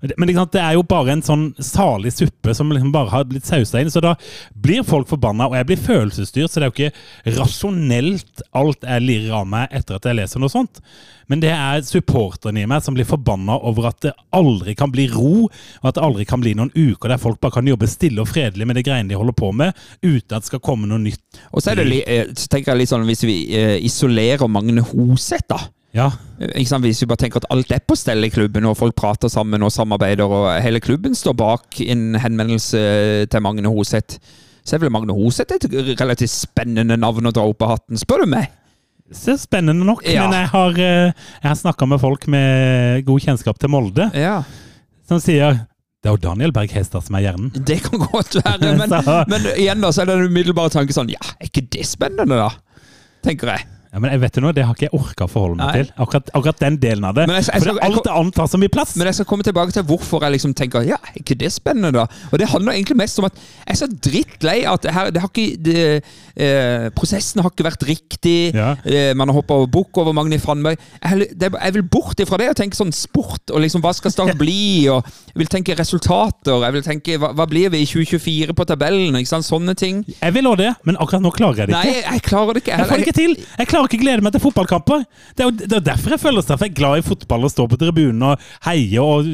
[0.00, 3.82] Men det er jo bare en sånn salig suppe som liksom bare har blitt sausa
[3.82, 3.90] inn.
[3.90, 4.14] Så da
[4.54, 6.52] blir folk forbanna, og jeg blir følelsesstyrt.
[6.52, 10.42] Så det er jo ikke rasjonelt alt jeg lirer av meg etter at jeg leser
[10.42, 10.82] noe sånt.
[11.28, 15.08] Men det er supporterne i meg som blir forbanna over at det aldri kan bli
[15.12, 18.22] ro, og at det aldri kan bli noen uker der folk bare kan jobbe stille
[18.24, 21.02] og fredelig med det greiene de holder på med, uten at det skal komme noe
[21.02, 21.42] nytt.
[21.52, 24.84] Og så, er det, eh, så tenker jeg litt sånn, hvis vi eh, isolerer Magne
[24.88, 25.60] Hoseth, da.
[25.96, 26.10] Ja,
[26.52, 26.84] Ikke sant?
[26.84, 29.62] Hvis vi bare tenker at alt er på stell i klubben, og folk prater sammen
[29.64, 32.82] og samarbeider, og hele klubben står bak en henvendelse
[33.32, 34.18] til Magne Hoseth,
[34.62, 35.64] så er vel Magne Hoseth et
[35.98, 38.50] relativt spennende navn å dra opp av hatten, spør du meg?
[39.08, 40.26] er spennende nok, Ja.
[40.28, 44.42] men jeg har, eh, jeg har snakka med folk med god kjennskap til Molde, Ja,
[45.08, 45.64] som sier
[45.98, 47.50] det er jo Daniel Berg Hestad som er hjernen.
[47.64, 48.92] det kan godt være, men,
[49.26, 52.36] men igjen da, så er det en umiddelbare tanke sånn, ja, er ikke det spennende
[52.36, 52.50] da?
[53.24, 53.64] Tenker jeg.
[53.92, 55.82] Ja, men jeg vet du noe, Det har ikke jeg orka å forholde meg Nei.
[55.82, 55.92] til.
[56.04, 57.24] Akkurat, akkurat den delen av det.
[57.28, 58.96] Jeg, jeg skal- jeg For det, alt annet tar så mye plass.
[58.96, 61.92] Men jeg skal komme tilbake til hvorfor jeg liksom tenker ja, er ikke det spennende,
[61.96, 62.04] da?
[62.32, 65.22] Og det handler egentlig mest om at jeg er så drittlei at det her, det
[65.22, 66.04] har ikke det,
[66.36, 68.54] eh, Prosessen har ikke vært riktig.
[68.54, 68.74] Ja.
[68.84, 70.76] Eh, man har hoppa bukk over Magni Fannberg.
[71.02, 74.10] Jeg, det, jeg vil bort ifra det og tenke sånn sport, og liksom hva skal
[74.12, 74.88] Start bli?
[74.92, 75.00] Og
[75.32, 76.60] jeg vil tenke resultater.
[76.64, 79.16] Jeg vil tenke hva, hva blir vi i 2024 på tabellen?
[79.16, 79.46] Ikke sant?
[79.48, 80.04] Sånne ting.
[80.20, 81.96] Jeg vil også det, men akkurat nå klarer jeg det Nei, ikke.
[82.02, 82.76] jeg, jeg klarer det ikke.
[82.78, 83.36] Jeg får det ikke til!
[83.58, 85.04] Jeg klarer ikke å glede meg til fotballkamper.
[85.36, 86.60] Det er jo det er derfor jeg føler straff.
[86.60, 89.24] Jeg er glad i fotball og står på tribunen og heier og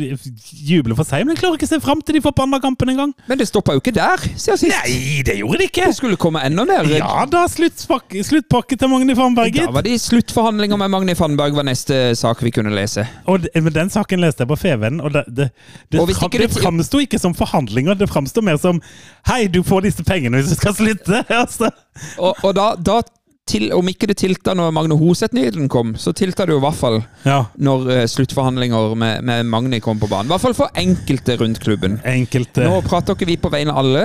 [0.65, 3.15] jubler for seg, men jeg klarer ikke å se fram til de forbanna kampene engang.
[3.31, 4.77] Men det stoppa jo ikke der, siden sist.
[4.85, 5.87] Nei, det gjorde det ikke!
[5.89, 6.85] Det skulle komme enda mer.
[6.93, 11.65] Ja da, sluttpakke, sluttpakke til Magni Fannberg, Da var det sluttforhandlinger med Magni Fannberg var
[11.69, 13.07] neste sak vi kunne lese.
[13.27, 15.51] Og det- men den saken leste jeg på Feven, og det, det,
[15.91, 18.81] det, Og fram- det- framsto ikke som forhandlinger, det framsto mer som
[19.27, 21.25] Hei, du får disse pengene hvis du skal slutte!
[21.45, 21.71] Altså.
[22.19, 23.01] Og, og da, da
[23.49, 26.79] til, om ikke det tilta når Magne Hoseth-nyheten kom, så tilta det jo i hvert
[26.79, 30.31] fall Ja, når uh, sluttforhandlinger med, med Magne kom på banen.
[30.31, 31.99] I hvert fall for enkelte rundt klubben.
[32.09, 34.05] enkelte Nå prater ikke vi på vegne av alle.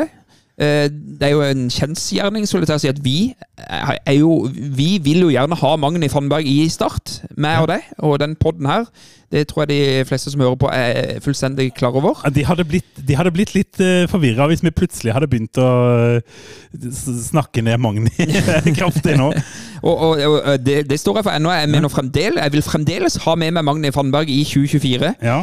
[0.59, 3.17] Eh, Det er jo en kjensgjerning skulle jeg til å si at vi
[3.57, 7.87] er er jo Vi vil jo gjerne ha Magni Fannberg i Start, meg og deg,
[7.99, 8.85] og den podden her.
[9.31, 12.17] Det tror jeg de fleste som hører på, er fullstendig klar over.
[12.33, 15.69] de hadde, blitt, de hadde blitt litt uh, forvirra hvis vi plutselig hadde begynt å
[16.17, 16.89] eh,
[17.29, 18.09] snakke ned Magni
[18.79, 19.31] kraftig nå.
[19.79, 21.53] Og, og, og det, det står jeg for ennå.
[21.55, 25.13] Jeg mener fremdeles Jeg vil fremdeles ha med meg Magni Fannberg i 2024.
[25.23, 25.37] Ja.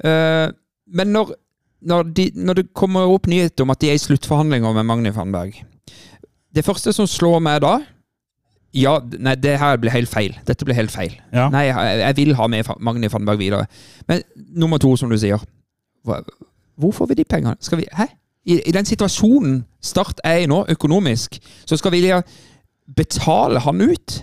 [0.00, 0.48] Uh,
[0.96, 1.34] men når,
[1.82, 5.12] når, de, når det kommer opp nyheter om at de er i sluttforhandlinger med Magni
[5.14, 5.56] Fannberg
[6.54, 7.78] Det første som slår meg da
[8.76, 10.36] Ja, nei, det her blir helt feil.
[10.48, 11.12] Dette blir helt feil.
[11.28, 11.50] Ja.
[11.52, 13.66] Nei, jeg, jeg vil ha med Magni Fannberg videre.
[14.08, 14.22] Men
[14.56, 15.42] nummer to, som du sier
[16.08, 16.22] hva,
[16.80, 17.56] Hvor får vi de pengene?
[17.60, 18.06] Skal vi, hæ?
[18.48, 22.06] I, I den situasjonen Start er i nå, økonomisk, så skal vi
[22.96, 24.22] betale han ut?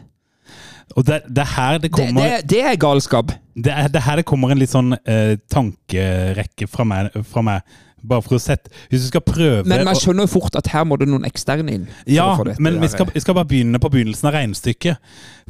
[0.97, 3.36] Og det, det er her det Det, kommer det, det er galskap.
[3.56, 7.78] det, er, det her det kommer en litt sånn eh, tankerekke fra meg, fra meg.
[7.99, 10.86] Bare for å sette Hvis du skal prøve Men man skjønner jo fort at her
[10.88, 11.89] må det noen eksterne inn.
[12.08, 15.02] Ja, men vi skal, vi skal bare begynne på begynnelsen av regnestykket.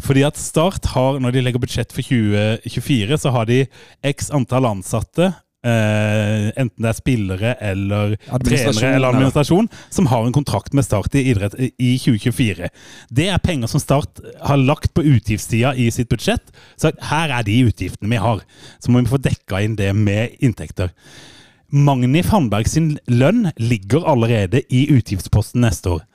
[0.01, 3.59] Fordi at Start har, når de legger budsjett for 2024, så har de
[4.01, 5.29] x antall ansatte.
[5.65, 10.87] Eh, enten det er spillere eller trenere eller administrasjon, administrasjon, som har en kontrakt med
[10.87, 12.69] Start i idrett i 2024.
[13.09, 16.53] Det er penger som Start har lagt på utgiftssida i sitt budsjett.
[16.79, 18.45] Så her er de utgiftene vi har.
[18.79, 20.93] Så må vi få dekka inn det med inntekter.
[21.69, 26.05] Magni Fannberg sin lønn ligger allerede i utgiftsposten neste år.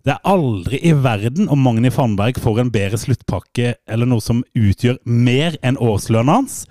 [0.00, 4.40] Det er aldri i verden om Magni Fannberg får en bedre sluttpakke eller noe som
[4.56, 6.62] utgjør mer enn årslønna hans.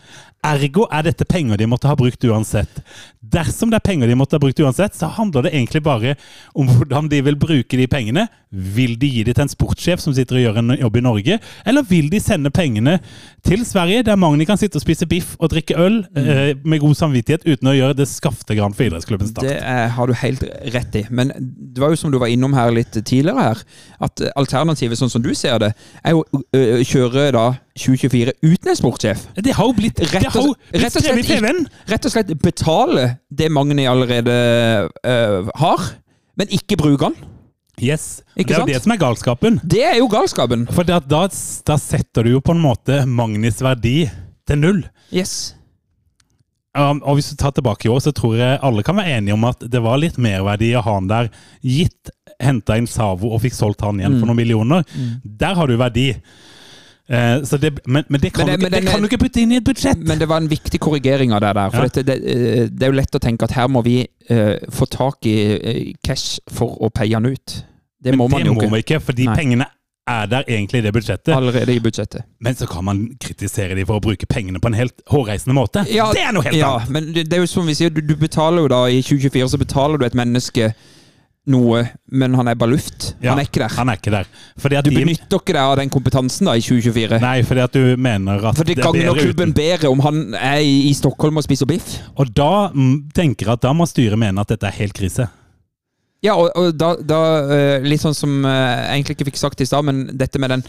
[0.46, 2.80] Ergo er dette penger de måtte ha brukt uansett.
[3.20, 6.14] Dersom det er penger de måtte ha brukt uansett, så handler det egentlig bare
[6.56, 8.24] om hvordan de vil bruke de pengene.
[8.50, 11.40] Vil de gi det til en sportssjef som sitter og gjør en jobb i Norge,
[11.68, 12.96] eller vil de sende pengene
[13.46, 16.96] til Sverige, der Magni kan sitte og spise biff og drikke øl eh, med god
[16.98, 19.46] samvittighet uten å gjøre det skaftegran for idrettsklubben Start?
[19.46, 21.06] Det er, har du helt rett i.
[21.12, 23.66] Men det var jo som du var innom her litt tidligere her,
[24.08, 27.50] at alternativet, sånn som du ser det, er jo å kjøre da
[27.80, 29.26] 2024 uten en sportssjef.
[29.40, 33.50] Det har jo blitt, Rett jo og, rett og slett, rett og slett betale det
[33.56, 34.36] Magni allerede
[35.04, 35.18] ø,
[35.64, 35.86] har,
[36.40, 37.30] men ikke bruke den.
[37.80, 38.22] Yes.
[38.36, 38.74] Ikke det er jo sant?
[38.74, 39.60] det som er galskapen.
[39.64, 40.66] Det er jo galskapen.
[40.76, 44.02] For da, da, setter du jo på en måte Magnis verdi
[44.50, 44.82] til null.
[45.16, 45.56] Yes.
[46.78, 49.34] Um, og hvis du tar tilbake i år, så tror jeg alle kan være enige
[49.34, 51.32] om at det var litt merverdi å ha han der.
[51.66, 54.20] Gitt henta inn Savo og fikk solgt han igjen Mm.
[54.22, 54.86] for noen millioner.
[55.24, 56.12] Der har du verdi.
[57.10, 59.18] Eh, så det, men, men det kan, Men det- du ikke, det kan du ikke
[59.24, 59.98] putte inn i et budsjett!
[60.06, 61.70] Men det var en viktig korrigering av det der.
[61.74, 61.88] For Ja.
[61.88, 64.86] dette, det, eh, det er jo lett å tenke at her må vi uh, få
[64.86, 67.64] tak i uh, cash for å paye den ut.
[68.04, 68.72] Det Men må man det jo må ikke.
[68.76, 69.36] vi ikke, for de Nei.
[69.36, 69.66] pengene
[70.10, 71.34] er der egentlig i det budsjettet.
[71.36, 72.24] Allerede i budsjettet.
[72.42, 75.86] Men så kan man kritisere de for å bruke pengene på en helt hårreisende måte.
[75.90, 76.90] Ja, det er noe helt ja, annet!
[76.90, 79.50] men det, det er jo som vi sier, du, du betaler jo da i 2024
[79.50, 80.72] så betaler du et menneske
[81.50, 81.82] noe,
[82.14, 83.10] men han er bare luft.
[83.24, 83.74] Ja, han er ikke der.
[83.78, 84.30] Han er ikke der.
[84.86, 87.20] Du benytter ikke deg av den kompetansen da i 2024.
[87.24, 89.58] Nei, fordi at du mener at For det er gagner klubben uten.
[89.58, 91.98] bedre om han er i, Stockholm og spiser biff.
[92.20, 92.70] Og da
[93.16, 95.30] tenker jeg at da må styret mene at dette er helt krise.
[96.26, 97.20] Ja, og, og da, da
[97.56, 100.52] eh, Litt sånn som eh, jeg egentlig ikke fikk sagt i stad, men dette med
[100.52, 100.66] den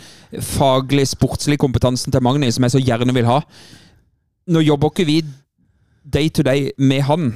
[0.47, 3.41] faglig sportslige kompetansen til Magni, som jeg så gjerne vil ha.
[4.51, 5.19] Nå jobber ikke vi
[6.07, 7.33] day to day med han,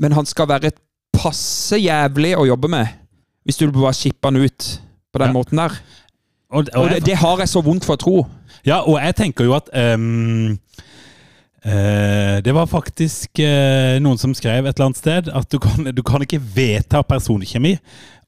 [0.00, 0.80] men han skal være et
[1.12, 2.88] passe jævlig å jobbe med.
[3.44, 4.68] Hvis du bare shipper han ut
[5.12, 5.34] på den Ja.
[5.34, 5.72] måten der.
[6.52, 8.16] Og, og Og det, det har jeg så vondt for å tro.
[8.64, 10.58] ja, og jeg tenker jo at um,
[11.66, 15.84] uh, Det var faktisk uh, noen som skrev et eller annet sted at du kan,
[15.94, 17.76] du kan ikke vedta personkjemi.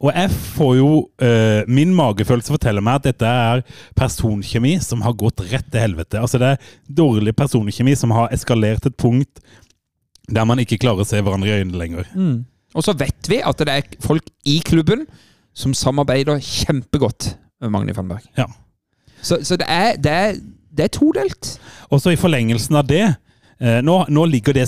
[0.04, 0.88] Og jeg får jo
[1.22, 3.62] uh, Min magefølelse forteller meg at dette er
[3.96, 6.20] personkjemi som har gått rett til helvete.
[6.20, 9.40] Altså Det er dårlig personkjemi som har eskalert et punkt
[10.28, 12.06] der man ikke klarer å se hverandre i øynene lenger.
[12.74, 15.06] Og så vet vi at det er folk i klubben
[15.54, 18.24] som samarbeider kjempegodt med Magni Fannberg.
[18.38, 18.48] Ja.
[19.22, 20.40] Så, så det, er, det, er,
[20.74, 21.54] det er todelt.
[21.88, 24.66] Og så i forlengelsen av det eh, nå, nå ligger det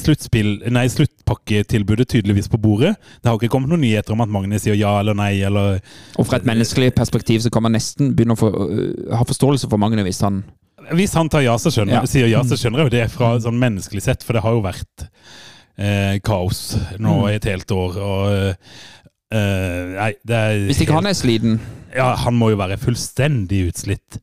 [0.73, 2.95] nei, sluttpakketilbudet tydeligvis på bordet.
[3.21, 5.35] Det har ikke kommet noen nyheter om at Magne sier ja eller nei.
[5.45, 5.83] eller...
[6.17, 9.69] Og fra et menneskelig perspektiv så kan man nesten begynne å få, øh, ha forståelse
[9.73, 10.45] for Magne hvis han
[10.95, 12.07] Hvis han tar ja, så skjønner, Ja.
[12.07, 14.63] sier ja, så skjønner jeg jo det fra sånn menneskelig sett, for det har jo
[14.63, 15.09] vært
[15.79, 17.29] eh, kaos nå Mm.
[17.31, 17.97] i et helt år.
[17.97, 18.57] og
[19.33, 21.59] eh, Nei, det er Hvis ikke han er sliten.
[21.97, 24.19] Ja, han må jo være fullstendig utslitt.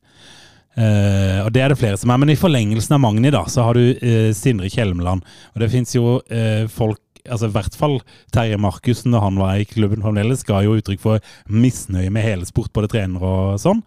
[0.74, 2.18] Eh, og det er det flere som er.
[2.18, 5.22] Men i forlengelsen av Magni, da, så har du eh, Sindre Kjelmeland.
[5.54, 7.94] Og det fins jo eh, folk Altså I hvert fall
[8.36, 12.44] Terje Markussen, da han var i klubben fremdeles, ga jo uttrykk for misnøye med hele
[12.44, 13.80] sport, både trener og sånn.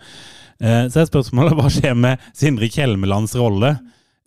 [0.58, 3.76] Eh, så er spørsmålet hva skjer med Sindre Kjelmelands rolle?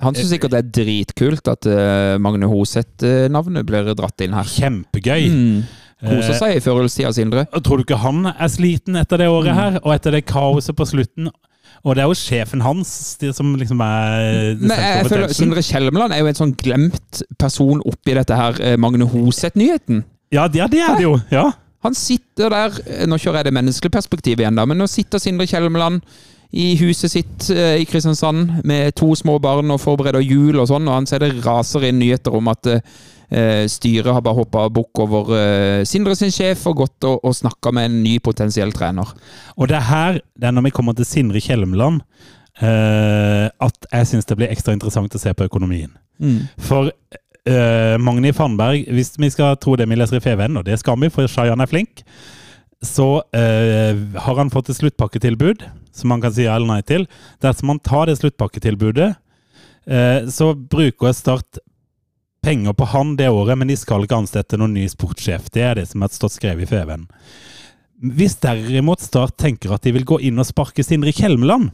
[0.00, 4.48] Han syns sikkert det er dritkult at uh, Magne Hoseth-navnet blir dratt inn her.
[4.48, 5.28] Kjempegøy.
[5.28, 5.62] Mm.
[6.00, 7.42] Koser Eh, seg i førjulstida, Sindre.
[7.60, 10.86] tror du ikke han er sliten etter det året her, og etter det kaoset på
[10.88, 11.28] slutten?
[11.84, 12.88] Og det er jo sjefen hans
[13.36, 17.80] som liksom er Men jeg, jeg føler Sindre Kjelmeland er jo en sånn glemt person
[17.88, 20.02] oppi dette her eh, Magne Hoseth-nyheten.
[20.32, 21.14] Ja, det, det er det jo.
[21.32, 21.46] Ja.
[21.84, 25.46] Han sitter der Nå kjører jeg det menneskelige perspektivet igjen, da, men nå sitter Sindre
[25.48, 26.00] Kjelmeland
[26.50, 30.88] i huset sitt eh, i Kristiansand med to små barn og forbereder jul og sånn,
[30.88, 35.04] og han ser det raser inn nyheter om at eh, styret har bare hoppa bukk
[35.04, 39.14] over eh, Sindre sin sjef og gått og, og snakka med en ny potensiell trener.
[39.56, 42.02] Og det er her, det er når vi kommer til Sindre Kjelmeland,
[42.58, 45.94] eh, at jeg syns det blir ekstra interessant å se på økonomien.
[46.60, 46.90] For
[47.48, 50.98] uh, Magni Fannberg, hvis vi skal tro det vi leser i FVN, og det skal
[51.00, 52.02] vi, for Shayan er flink,
[52.84, 57.06] så eh, har han fått et sluttpakketilbud som han kan si ja eller nei til.
[57.44, 59.10] Dersom han tar det sluttpakketilbudet,
[59.86, 61.60] eh, så bruker Start
[62.42, 65.50] penger på han det året, men de skal ikke ansette noen ny sportssjef.
[65.52, 67.04] Det er det som har stått skrevet i FVN.
[68.16, 71.68] Hvis derimot Start tenker at de vil gå inn og sparke Sindre Kjelmeland,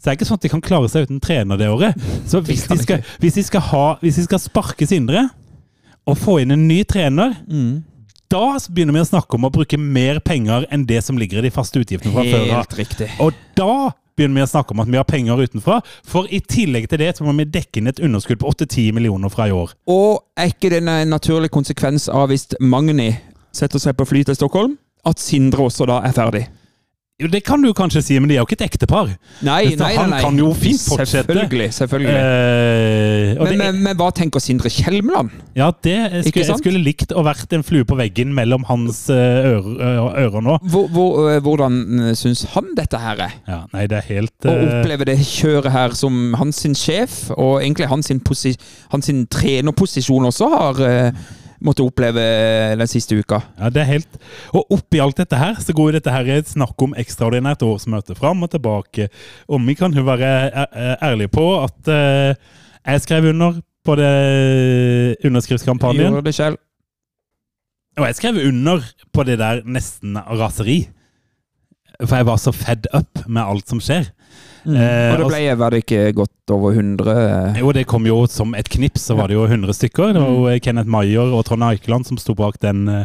[0.00, 1.96] så er det ikke sånn at de kan klare seg uten trener det året.
[2.28, 5.26] Så hvis de skal, hvis de skal, ha, hvis de skal sparke Sindre
[6.08, 7.34] og få inn en ny trener,
[8.30, 11.48] da begynner vi å snakke om å bruke mer penger enn det som ligger i
[11.48, 12.76] de faste utgiftene fra før av.
[12.78, 13.08] Riktig.
[13.22, 15.80] Og da begynner vi å snakke om at vi har penger utenfra.
[16.06, 19.32] For i tillegg til det så må vi dekke inn et underskudd på 8-10 millioner
[19.32, 19.74] fra i år.
[19.90, 23.12] Og er ikke det en naturlig konsekvens av hvis Magni
[23.56, 26.46] setter seg på fly til Stockholm, at Sindre også da er ferdig?
[27.20, 29.10] Jo, Det kan du kanskje si, men de er jo ikke et ektepar.
[29.44, 31.28] Nei, nei, han kan jo fint fortsette.
[31.34, 31.68] Selvfølgelig.
[31.76, 32.14] selvfølgelig.
[32.16, 35.30] Eh, men, men, men hva tenker Sindre Kjelmeland?
[35.58, 39.02] ja, det jeg skulle, jeg skulle likt å vært en flue på veggen mellom hans
[39.12, 40.56] eh, ører, ø- ører nå.
[40.72, 43.36] Hvor, hvor, øh, hvordan syns han dette her er?
[43.48, 47.60] Ja, nei, det er helt Å eh, oppleve det kjøret her som hans sjef, og
[47.60, 48.54] egentlig hans, posi
[48.92, 51.28] hans trenerposisjon også har uh,
[51.60, 52.22] måttet oppleve
[52.80, 53.40] den siste uka.
[53.58, 54.18] Ja, det er helt
[54.56, 57.62] Og oppi alt dette her, så går jo dette her i et snakk om ekstraordinært
[57.66, 59.08] årsmøte fram og tilbake.
[59.48, 62.34] Og vi kan jo være æ- æ- ærlige på at eh,
[62.86, 66.12] jeg skrev under på det underskriftskampanjen.
[66.12, 66.58] Gjorde det selv.
[67.98, 68.80] Og jeg skrev under
[69.12, 70.88] på det der nesten raseri.
[72.04, 74.08] For jeg var så fed up med alt som skjer.
[74.64, 74.74] Mm.
[74.76, 78.52] Eh, og det ble var det ikke godt over 100 Jo, det kom jo som
[78.58, 80.12] et knips, så var det jo 100 stykker.
[80.12, 83.04] Det var jo Kenneth Maier og Trond Eikeland som sto bak den, eh,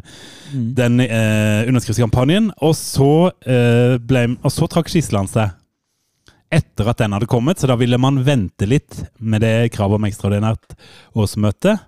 [0.56, 0.74] Mm.
[0.76, 2.52] den eh, underskriftskampanjen.
[2.62, 5.52] Og så, eh, ble, og så trakk Skisland seg
[6.52, 10.06] etter at den hadde kommet, så da ville man vente litt med det kravet om
[10.08, 10.76] ekstraordinært
[11.16, 11.80] årsmøte.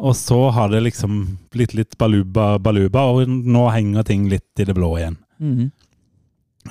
[0.00, 4.64] Og så har det liksom blitt litt baluba, baluba, og nå henger ting litt i
[4.64, 5.18] det blå igjen.
[5.40, 5.70] Mm.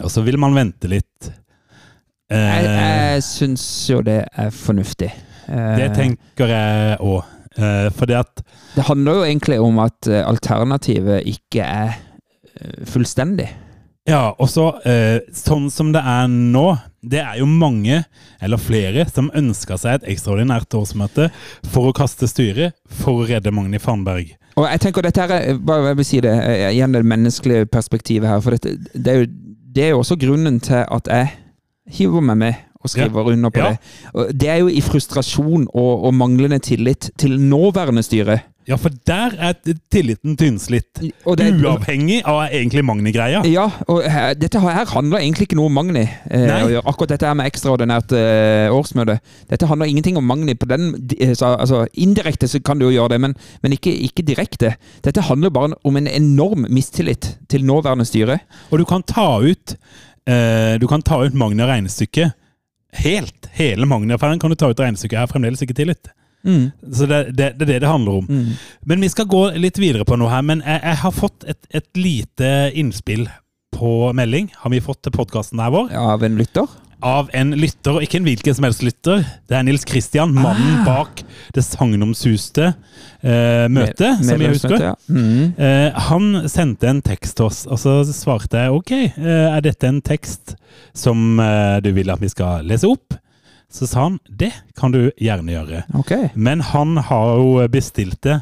[0.02, 1.30] Og så vil man vente litt.
[2.30, 5.10] Jeg, Eh, jeg syns jo det er fornuftig.
[5.50, 7.24] Eh, det tenker jeg òg.
[7.60, 8.44] Eh, fordi at
[8.76, 13.50] det handler jo egentlig om at eh, alternativet ikke er eh, fullstendig.
[14.10, 16.68] Ja, og så eh, sånn som det er nå,
[17.02, 18.04] det er jo mange,
[18.42, 21.28] eller flere, som ønsker seg et ekstraordinært årsmøte
[21.70, 24.32] for å kaste styret, for å redde Magni Farnberg.
[24.58, 27.70] Og jeg tenker dette her er, bare jeg vil si det, eh, igjen det menneskelige
[27.74, 29.30] perspektivet her, for dette, det, er jo,
[29.76, 31.30] det er jo også grunnen til at jeg
[31.90, 33.74] hiver meg med og skriver under på Ja.
[33.76, 34.40] det.
[34.40, 38.40] Det er jo i frustrasjon og, og manglende tillit til nåværende styre.
[38.70, 39.54] Ja, for der er
[39.92, 41.00] tilliten tynnslitt.
[41.26, 43.42] Uavhengig av egentlig Magni-greia.
[43.50, 46.04] Ja, og her, dette her handler egentlig ikke noe om Magni.
[46.30, 46.78] Eh.
[46.84, 49.18] Akkurat dette her med ekstraordinært eh, årsmøte.
[49.50, 50.54] Dette handler ingenting om Magni.
[50.54, 53.90] på den, eh, så, altså, Indirekte så kan du jo gjøre det, men, men ikke,
[54.06, 54.76] ikke direkte.
[55.04, 58.40] Dette handler bare om en enorm mistillit til nåværende styre.
[58.70, 59.76] Og du kan ta ut
[60.80, 62.36] Du kan ta ut Magni av regnestykket
[63.04, 63.50] helt.
[63.52, 65.16] Hele Magna-affæren kan du ta ut av regnestykket.
[65.16, 66.12] Jeg har fremdeles ikke tillit.
[66.94, 68.30] Så det, det, det er det det handler om.
[68.30, 68.52] Mm.
[68.88, 70.46] Men vi skal gå litt videre på noe her.
[70.46, 73.28] Men jeg, jeg har fått et, et lite innspill
[73.76, 74.52] på melding.
[74.64, 75.92] Har vi fått til podkasten her vår?
[76.00, 76.70] Av en lytter.
[77.06, 79.22] Av en lytter, og ikke en hvilken som helst lytter.
[79.48, 81.22] Det er Nils Kristian, mannen bak
[81.56, 82.74] det sagnomsuste
[83.24, 84.84] eh, møtet, som vi husker.
[84.90, 84.92] Ja.
[85.08, 85.56] Mm.
[85.56, 89.88] Eh, han sendte en tekst til oss, og så svarte jeg ok, eh, er dette
[89.88, 90.58] en tekst
[90.98, 93.16] som eh, du vil at vi skal lese opp?
[93.72, 95.84] Så sa han det kan du gjerne gjøre.
[96.02, 96.32] Okay.
[96.34, 98.42] Men han har jo bestilt det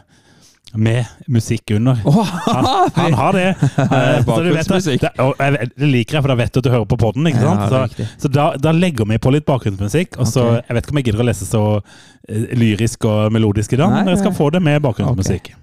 [0.77, 1.99] med musikk under.
[2.05, 3.47] Han, han har det.
[3.97, 5.01] Eh, Bakgrunnsmusikk.
[5.01, 7.29] det, det liker jeg, for da vet du at du hører på podden.
[7.31, 7.53] Ja.
[7.69, 10.19] Så, så da, da legger vi på litt bakgrunnsmusikk.
[10.21, 10.47] Og så.
[10.61, 14.01] Jeg vet ikke om jeg gidder å lese så eh, lyrisk og melodisk i dag,
[14.01, 15.53] men jeg skal få det med bakgrunnsmusikk.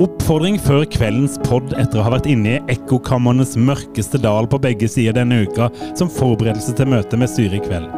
[0.00, 4.88] Oppfordring før kveldens pod etter å ha vært inne i ekkokammernes mørkeste dal på begge
[4.88, 7.90] sider denne uka som forberedelse til møtet med styret i kveld.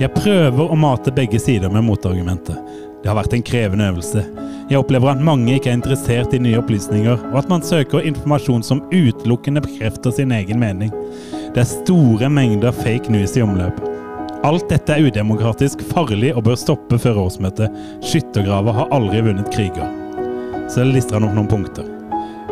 [0.00, 2.56] Jeg prøver å mate begge sider med motargumenter.
[3.02, 4.22] Det har vært en krevende øvelse.
[4.70, 8.62] Jeg opplever at mange ikke er interessert i nye opplysninger, og at man søker informasjon
[8.62, 10.92] som utelukkende bekrefter sin egen mening.
[11.52, 13.82] Det er store mengder fake news i omløp.
[14.46, 17.74] Alt dette er udemokratisk, farlig og bør stoppe før årsmøtet.
[18.06, 19.90] Skyttergraver har aldri vunnet kriger.
[20.70, 21.86] Så lister han opp noen punkter.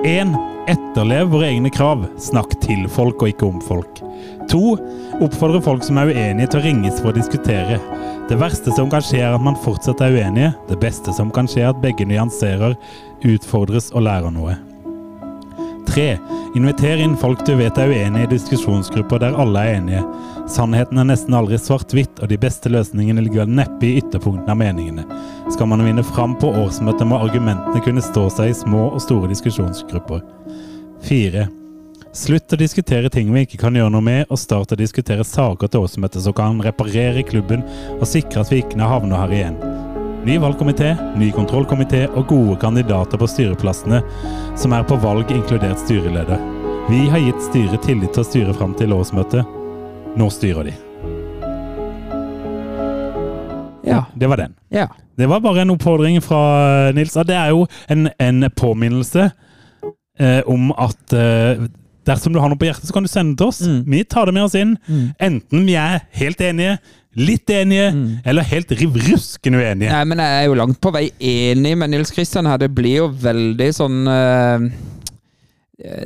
[0.07, 0.35] 1.
[0.71, 2.05] Etterlev våre egne krav.
[2.21, 4.03] Snakk til folk og ikke om folk.
[4.51, 4.77] 2.
[5.25, 7.79] Oppfordre folk som er uenige til å ringes for å diskutere.
[8.31, 10.55] Det verste som kan skje er at man fortsatt er uenige.
[10.69, 12.77] Det beste som kan skje er at begge nyanserer,
[13.27, 14.57] utfordres og lærer noe.
[15.91, 16.19] 3.
[16.55, 20.03] Inviter inn folk du vet er uenige i diskusjonsgrupper der alle er enige.
[20.51, 25.07] Sannheten er nesten aldri svart-hvitt, og de beste løsningene ligger neppe i ytterpunktene av meningene.
[25.51, 29.31] Skal man vinne fram på årsmøtet, må argumentene kunne stå seg i små og store
[29.31, 30.23] diskusjonsgrupper.
[31.07, 31.49] 4.
[32.12, 35.68] Slutt å diskutere ting vi ikke kan gjøre noe med, og start å diskutere saker
[35.70, 37.62] til årsmøtet som kan reparere klubben
[38.01, 39.59] og sikre at vi ikke havner her igjen.
[40.26, 44.03] Ny valgkomité, ny kontrollkomité og gode kandidater på styreplassene
[44.59, 46.43] som er på valg, inkludert styreleder.
[46.91, 49.47] Vi har gitt styret tillit til å styre fram til årsmøtet.
[50.18, 50.74] Nå styrer de.
[53.87, 54.03] Ja.
[54.18, 54.59] Det var den.
[54.68, 54.89] ja.
[55.14, 57.14] Det var bare en oppfordring fra Nils.
[57.20, 59.26] Og det er jo en, en påminnelse
[60.18, 61.68] eh, om at eh,
[62.09, 63.61] Dersom du har noe på hjertet, så kan du sende det til oss.
[63.92, 64.76] Vi tar det med oss inn.
[65.20, 66.78] Enten vi er helt enige,
[67.18, 67.90] litt enige,
[68.24, 69.90] eller helt rivruskende uenige.
[69.90, 72.61] Nei, men jeg er jo langt på vei enig med Nils Kristian her.
[72.62, 74.68] Det blir jo veldig sånn uh,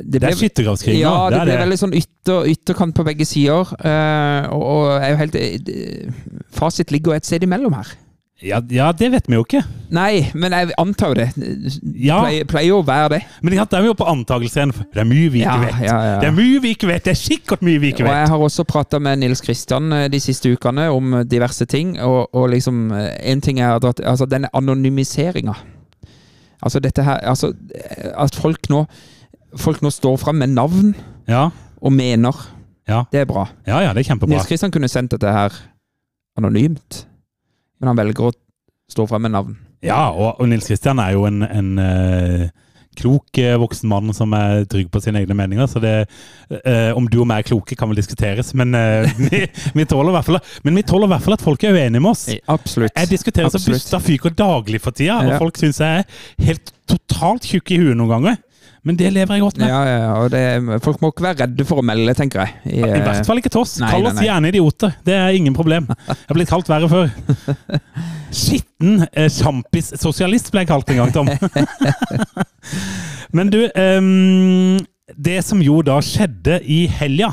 [0.01, 1.03] Det er skyttergravskrig nå.
[1.05, 3.75] Ja, det, det blir veldig sånn ytter, ytterkant på begge sider.
[3.79, 7.95] Uh, og, og er jo helt uh, Fasit ligger et sted imellom her.
[8.45, 9.63] Ja, ja, det vet vi jo ikke.
[9.95, 11.25] Nei, men jeg antar jo det.
[11.97, 12.19] Ja.
[12.21, 13.19] Pleier, pleier å være det.
[13.41, 14.73] Men ja, det er jo på antakelse igjen.
[14.93, 15.79] Det er mye vi ikke vet.
[16.21, 17.05] Det er mye vi ikke vet.
[17.07, 18.11] Det er sikkert mye vi ikke vet.
[18.11, 21.95] Og jeg har også prata med Nils Kristian eh, de siste ukene om diverse ting,
[22.05, 25.55] og, og liksom eh, En ting er at altså, denne anonymiseringa.
[26.61, 28.85] Altså dette her Altså eh, at folk nå
[29.57, 30.93] Folk nå står fram med navn
[31.29, 31.47] Ja,
[31.81, 32.35] og mener.
[32.87, 33.47] ja, Det er bra.
[33.67, 34.33] ja, ja det er kjempebra.
[34.35, 35.53] Nils Kristian kunne sendt dette her
[36.37, 37.05] anonymt,
[37.85, 38.35] men han velger å
[38.91, 39.57] stå frem med navn.
[39.85, 42.45] Ja, og, og Nils Kristian er jo en, en uh,
[42.97, 45.69] klok uh, voksen mann som er trygg på sine egne meninger.
[45.69, 45.93] Så det,
[46.49, 48.73] uh, om du og meg er kloke, kan vel diskuteres, men,
[49.27, 49.43] vi,
[49.77, 52.01] vi tåler i hvert fall Men vi tåler i hvert fall at folk er uenige
[52.01, 52.25] med oss.
[52.49, 52.95] Absolutt.
[52.95, 55.39] Jeg diskuterer så busta fyker daglig for tida, og Ja.
[55.41, 58.41] folk syns jeg er helt totalt tjukk i huet noen ganger.
[58.85, 59.69] Men det lever jeg godt med.
[59.71, 60.41] Ja, ja, og det,
[60.85, 62.59] folk må ikke være redde for å melde, tenker jeg.
[62.69, 63.79] I, I hvert fall ikke til oss.
[63.81, 64.93] Kall oss gjerne idioter.
[65.07, 65.87] Det er ingen problem.
[66.05, 67.09] Jeg har blitt kalt verre før.
[68.45, 71.31] Skitten eh, sjampis-sosialist ble jeg kalt en gang, Tom.
[73.35, 74.77] Men du, um,
[75.17, 77.31] det som jo da skjedde i helga,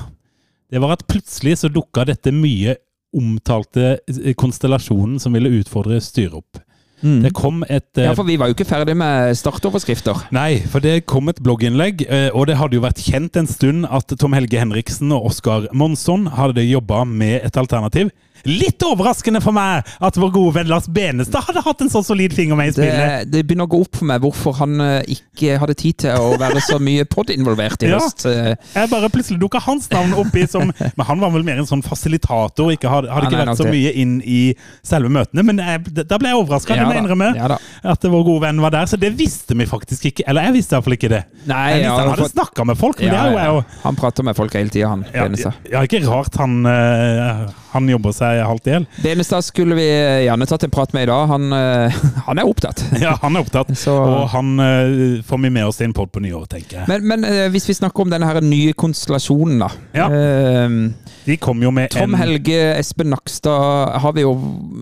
[0.72, 2.78] det var at plutselig så dukka dette mye
[3.12, 6.64] omtalte eh, konstellasjonen som ville utfordre styret opp.
[7.02, 7.20] Mm.
[7.24, 10.26] Det kom et eh, Ja, for vi var jo ikke ferdig med startoverskrifter.
[10.34, 13.88] Nei, for det kom et blogginnlegg, eh, og det hadde jo vært kjent en stund
[13.90, 18.12] at Tom Helge Henriksen og Oskar Monsson hadde jobba med et alternativ.
[18.48, 22.32] Litt overraskende for meg at vår gode venn Lars Benestad hadde hatt en så solid
[22.34, 23.30] finger med i spillet.
[23.30, 26.32] det begynner å gå opp for meg hvorfor han eh, ikke hadde tid til å
[26.40, 28.00] være så mye pod-involvert i Ja.
[28.02, 28.26] høst.
[28.26, 31.68] Eh, Jeg bare Plutselig dukka hans navn oppi som Men han var vel mer en
[31.68, 34.40] sånn fasilitator, ikke hadde, hadde ikke vært så mye inn i
[34.86, 35.44] selve møtene.
[35.46, 37.30] Men jeg, da ble jeg overraska, ja, jeg innrømme.
[37.38, 37.58] Ja.
[37.94, 38.88] At vår gode venn var der.
[38.90, 40.24] Så det visste vi faktisk ikke.
[40.28, 41.22] Eller jeg visste iallfall ikke det.
[41.50, 43.64] Nei, Jeg visste han hadde for- snakka med folk, men det er jo jeg jo
[43.84, 45.04] Han prater med folk hele tida, han.
[45.12, 48.86] Ja, ikke rart han, eh, han jobber seg halvt i hjel.
[49.02, 49.84] Benestad skulle vi
[50.24, 51.26] gjerne tatt en prat med i dag.
[51.28, 52.82] Han, eh, han er opptatt.
[53.00, 53.70] Ja, han er opptatt.
[53.84, 56.88] Så- Og han eh, får vi med oss til en pod på nyåret, tenker jeg.
[56.88, 59.70] Men, men eh, hvis vi snakker om denne her nye konstellasjonen, da.
[59.94, 60.08] Ja.
[60.08, 60.78] Eh,
[61.26, 64.32] De kom jo med Tom en Helge, Espen Nakstad har vi jo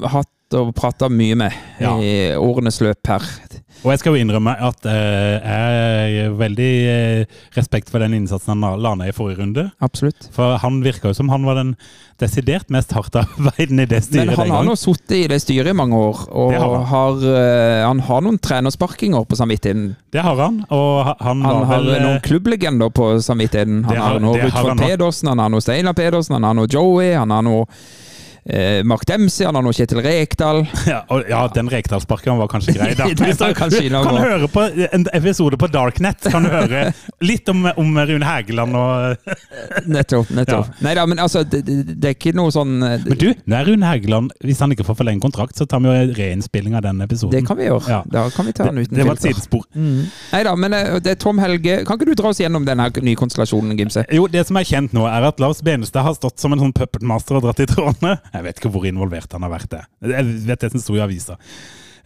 [0.08, 1.96] hatt og prata mye med Ja.
[2.00, 3.22] i årenes løp her.
[3.80, 7.24] Og jeg skal jo innrømme at eh, jeg er veldig eh,
[7.56, 9.70] respekt for den innsatsen han la- ned i forrige runde.
[9.80, 10.26] Absolutt.
[10.34, 11.70] For han virka jo som han var den
[12.20, 15.76] desidert mest hardtarbeidende i det styret Men han har nå sittet i det styret i
[15.78, 16.84] mange år, og har han.
[16.90, 19.96] har, eh, han har noen trenersparkinger på samvittigheten.
[20.12, 20.60] Det har han.
[20.68, 23.84] Og han, Han har vel noen klubblegender på samvittigheten.
[23.88, 24.76] Han har- har noe Ruth nok.
[24.84, 27.64] Pedersen, han har noe Steinar Pedersen, han har noe Joey, han har noe
[28.52, 30.62] eh, Mark Dempsey, han har nå Kjetil Rekdal.
[30.90, 32.92] ja, og, ja, den Rekdalsparken var kanskje grei.
[32.98, 33.06] Da.
[33.20, 36.90] Men, du kan høre på en episode på Darknet, kan du høre
[37.24, 39.30] litt om, om Rune Hægeland og
[39.94, 40.30] Nettopp.
[40.34, 40.70] nettopp.
[40.84, 43.56] Nei da, men altså, det, det, det er ikke noe sånn eh, Men du, nå
[43.58, 46.84] er Rune Hægeland Hvis han ikke får forlenget kontrakt, så tar vi jo reinnspilling av
[46.86, 47.34] den episoden.
[47.36, 47.84] Det kan vi gjøre.
[47.90, 48.00] Ja.
[48.10, 49.64] Da kan vi ta den uten det var et filter.
[49.74, 50.06] Mm.
[50.32, 51.80] Nei da, men eh, det er Tom Helge.
[51.88, 54.04] Kan ikke du dra oss gjennom denne nye konstellasjonen, Gimse?
[54.14, 56.74] Jo, det som er kjent nå, er at Lars Benestad har stått som en sånn
[56.76, 58.16] puppetmaster og dratt i trådene.
[58.40, 59.68] Jeg vet ikke hvor involvert han har vært.
[59.74, 59.82] det.
[60.08, 61.36] Jeg vet det som sto i avisa.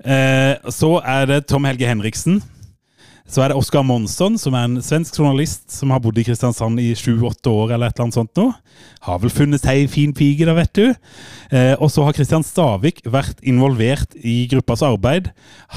[0.02, 2.40] Eh, så er det Tom Helge Henriksen.
[3.24, 6.76] Så er det Oskar Monsson, som er en svensk journalist som har bodd i Kristiansand
[6.82, 8.50] i sju-åtte år, eller et eller annet sånt nå.
[9.06, 10.90] Har vel funnet seg ei fin pige, da, vet du.
[11.48, 15.30] Eh, og så har Kristian Stavik vært involvert i gruppas arbeid.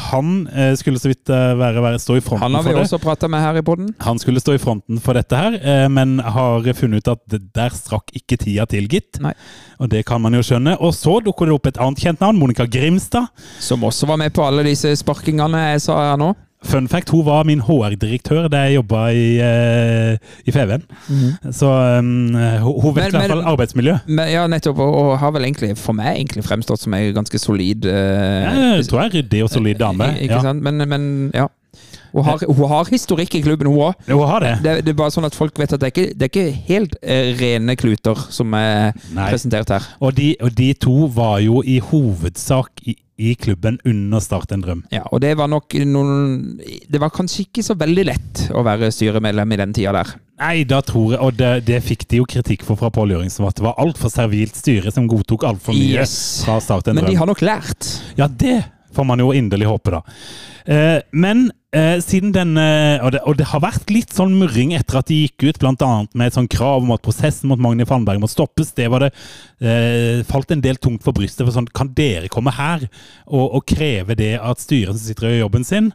[0.09, 2.57] Han eh, skulle så vidt eh, være, være stå i fronten for det.
[2.57, 3.93] Han har vi også prata med her i poden.
[4.03, 7.45] Han skulle stå i fronten for dette her, eh, men har funnet ut at det
[7.55, 9.21] der strakk ikke tida til, gitt.
[9.23, 9.31] Nei.
[9.79, 10.75] Og det kan man jo skjønne.
[10.83, 13.31] Og så dukker det opp et annet kjent navn, Monica Grimstad.
[13.63, 16.33] Som også var med på alle disse sparkingene jeg sa her nå.
[16.65, 20.81] Fun fact, hun var min HR-direktør da jeg jobba i, eh, i FVN.
[21.53, 23.93] Så um, hun, hun vet Men- i hvert fall arbeidsmiljø.
[24.07, 24.79] Men, ja, nettopp.
[24.79, 28.47] Og, og har vel egentlig, for meg, egentlig fremstått som ei ganske solid eh,
[28.81, 30.09] Jeg tror jeg er ryddig og solid dame.
[30.17, 30.41] Ikke Ja.
[30.49, 30.63] sant?
[30.65, 31.45] Men, men ja.
[32.17, 34.05] Hun har, hun har historikk i klubben, hun òg.
[34.09, 34.53] Hun har det.
[34.65, 36.61] Det, det er bare sånn at folk vet at det er ikke, det er ikke
[36.67, 39.27] helt eh, rene kluter som er Nei.
[39.31, 39.85] presentert her.
[40.01, 44.61] Og de, og de to var jo i hovedsak i, i klubben under Start en
[44.61, 44.83] drøm.
[44.93, 48.91] Ja, og det var nok noen Det var kanskje ikke så veldig lett å være
[48.93, 50.11] styremedlem i den tida der.
[50.37, 53.47] Nei, da tror jeg, og det, det fikk de jo kritikk for fra Pål Jørgensen,
[53.49, 56.13] at det var altfor servilt styre som godtok altfor mye Yes.
[56.45, 57.89] fra Start en Men de har nok lært.
[58.19, 58.59] Ja, det
[58.97, 60.01] får man jo inderlig håpe, da.
[60.67, 64.99] Eh, men eh, siden den og det, og det har vært litt sånn murring etter
[64.99, 65.91] at de gikk ut, bl.a.
[66.11, 68.73] med et sånn krav om at prosessen mot Magni Fannberg må stoppes.
[68.75, 69.11] Det var det
[69.61, 71.45] eh, falt en del tungt for brystet.
[71.45, 72.83] for sånn, Kan dere komme her
[73.27, 75.91] og, og kreve det at styret som sitter og gjør jobben sin?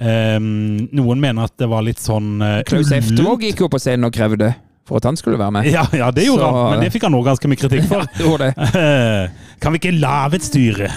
[0.00, 2.90] Eh, noen mener at det var litt sånn eh, Klaus.
[2.96, 4.54] Eftervåg gikk jo på scenen og krevde
[4.86, 5.66] for at han skulle være med.
[5.66, 8.06] Ja, ja, det gjorde Så- han, men det fikk han òg ganske mye kritikk for.
[8.22, 8.70] Ja, det det.
[8.86, 10.90] Eh, kan vi ikke lage et styre?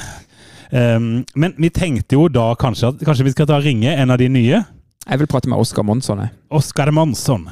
[0.70, 4.20] Um, men vi tenkte jo da kanskje at kanskje vi skal ta ringe en av
[4.22, 4.60] de nye.
[5.10, 6.20] Jeg vil prate med Oskar Monsson.
[6.22, 6.30] jeg.
[6.54, 7.48] Oskar Monsson.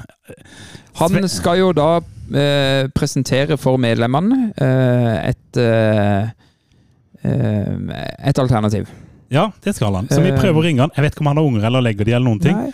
[1.00, 6.30] Han skal jo da eh, presentere for medlemmene eh, et eh,
[7.26, 7.74] eh,
[8.30, 8.92] et alternativ.
[9.34, 10.08] Ja, det skal han.
[10.10, 10.94] Så vi prøver å ringe han.
[10.96, 12.58] Jeg vet ikke om han har unger eller legger de eller noen ting.
[12.68, 12.72] Nei,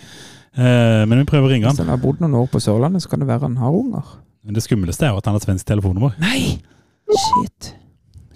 [0.53, 1.73] Eh, men vi prøver å ringe han.
[1.73, 4.11] Hvis han har bodd noen år på Sørlandet, så kan det være han har unger.
[4.45, 6.13] Men det skumleste er jo at han har svensk telefonnummer.
[6.21, 6.59] Nei!
[7.09, 7.71] Shit.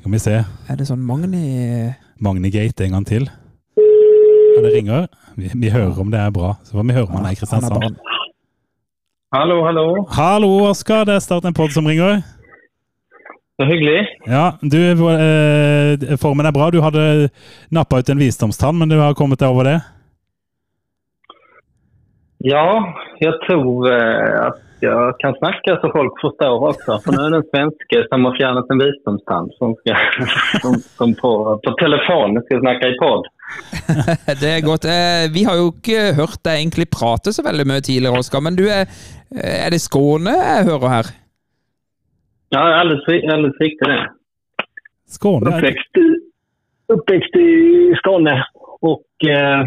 [0.08, 0.36] Skal vi se.
[0.72, 1.90] Er det sånn Magni
[2.24, 3.26] Magnigate en gang til.
[3.76, 5.10] Ja, det ringer.
[5.36, 6.54] Vi, vi hører om det er bra.
[6.64, 7.98] Så får vi høre om han er i Kristiansand.
[9.36, 9.84] Hallo, hallo.
[10.16, 11.04] Hallo, Oskar.
[11.10, 12.22] Det er Start en pod som ringer.
[13.60, 14.06] Så hyggelig.
[14.32, 16.70] Ja, du, eh, formen er bra.
[16.72, 17.28] Du hadde
[17.68, 19.76] nappa ut en visdomstann, men du har kommet deg over det?
[22.48, 22.64] Ja,
[23.20, 27.00] jeg tror eh, att jag kan snacka så folk förstår också.
[27.04, 29.96] För nu är det en svenske som har fjärnat en visdomstand som, ska,
[30.62, 31.32] som, som på,
[31.66, 33.26] på telefon ska snacka i podd.
[34.42, 34.86] Det er godt.
[34.86, 38.42] Eh, Vi har jo ikke hørt deg egentlig prate så veldig mye tidligere, Oskar.
[38.44, 38.86] Men du er,
[39.32, 41.12] eh, er det Skåne jeg hører her?
[42.56, 44.02] Ja, alldeles, ri- alldeles riktigt det.
[45.18, 45.52] Skåne?
[46.94, 48.36] Oppvekst, i- Skåne
[48.82, 49.64] Og eh,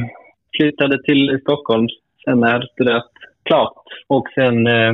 [0.56, 0.72] til
[1.08, 1.88] till Stockholm
[2.24, 2.44] sen
[2.74, 3.19] studert.
[3.50, 3.84] Klart.
[4.08, 4.92] Och sen eh,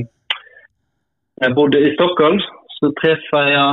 [1.41, 2.39] jag bodde i Stockholm
[2.81, 3.73] så träffade jag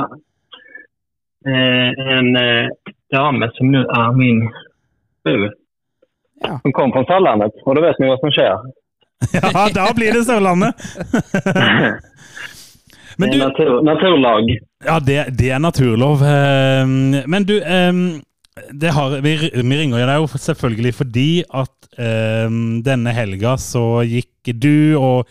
[1.46, 2.68] eh, en eh,
[3.12, 4.50] dam som nu är min
[5.22, 5.50] fru.
[6.40, 6.60] Ja.
[6.62, 8.56] Som kom från Sörlandet och då vet ni vad som sker.
[9.42, 10.74] Ja, da blir det Sørlandet!
[13.16, 14.44] Men du, natur, naturlag.
[14.84, 16.22] ja, det, det er naturlov.
[16.22, 16.86] Eh,
[17.26, 17.92] Men du, eh,
[18.94, 24.52] har, vi, vi ringer jo deg jo selvfølgelig fordi at um, denne helga så gikk
[24.62, 25.30] du og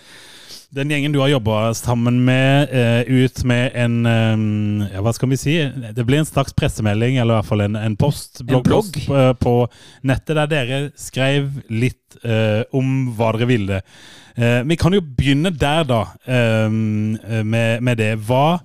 [0.73, 5.31] den gjengen du har jobba sammen med, uh, ut med en um, ja, Hva skal
[5.31, 5.55] vi si?
[5.93, 9.37] Det ble en slags pressemelding, eller i hvert fall en, en post, bloggpost, blogg.
[9.39, 13.79] på, på nettet, der dere skrev litt uh, om hva dere ville.
[14.33, 15.99] Vi kan jo begynne der, da,
[16.65, 17.13] um,
[17.45, 18.15] med, med det.
[18.25, 18.57] Hva,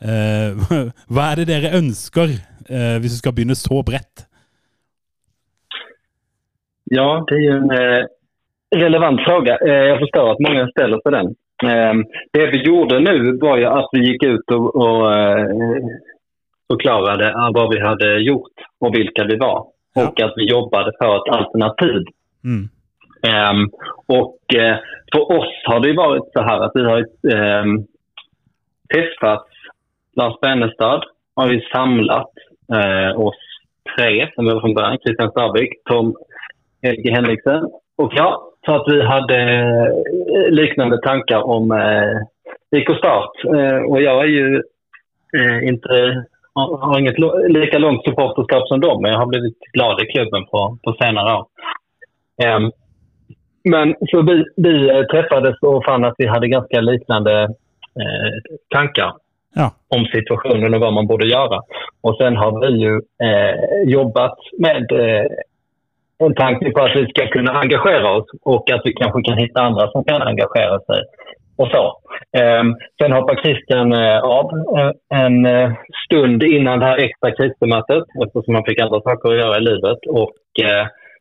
[1.12, 2.32] hva er det dere ønsker,
[2.70, 4.26] eh, hvis du skal begynne så bredt?
[6.90, 8.08] Ja, det er jo en eh,
[8.74, 9.58] relevant fråga.
[9.66, 11.28] Eh, jeg forstår at mange stiller seg den.
[11.70, 12.00] Eh,
[12.34, 15.92] det vi gjorde nu var jo at vi gikk ut og, og eh,
[16.70, 19.64] förklarade vad vi hadde gjort og hvilke vi var.
[19.94, 20.06] Ja.
[20.06, 22.10] Og at vi jobbade for et alternativ.
[22.44, 22.68] Mm.
[23.26, 23.64] Ehm,
[24.08, 24.76] og eh,
[25.12, 27.02] for oss har det jo vært så her at vi har
[28.94, 29.50] träffats.
[30.16, 31.06] Lars Bennestad
[31.36, 33.40] har vi samlat eh, oss
[33.96, 34.98] tre, som er fra början.
[35.04, 36.14] Christian Starvik, Tom
[36.82, 37.62] Helge Henriksen
[37.96, 38.40] och jag.
[38.66, 39.38] Så att vi hade
[40.36, 43.44] eh, liknande tankar om eh, IK Start.
[43.88, 44.62] Och jag är ju
[45.62, 50.46] inte har ikke lika långt supporterskap som dem, men jag har blivit glad i klubben
[50.46, 51.46] på, på senare år.
[53.64, 57.48] Men så vi, vi träffades och fann att vi hade ganska liknande
[58.74, 59.12] tankar
[59.54, 59.72] Ja.
[59.88, 61.60] om situationen och vad man borde göra.
[62.02, 62.94] Och sen har vi ju
[63.26, 65.26] eh, jobbat med eh,
[66.24, 69.62] en tanke på att vi ska kunna engagera oss och att vi kanske kan hitta
[69.62, 71.00] andra som kan engagera sig.
[71.56, 71.84] Och så.
[72.38, 72.64] Eh,
[73.02, 74.46] sen hoppar Christian eh, av
[74.78, 75.72] eh, en eh,
[76.04, 79.98] stund innan det här extra krisemötet eftersom han fick andra saker att göra i livet.
[80.08, 80.34] Och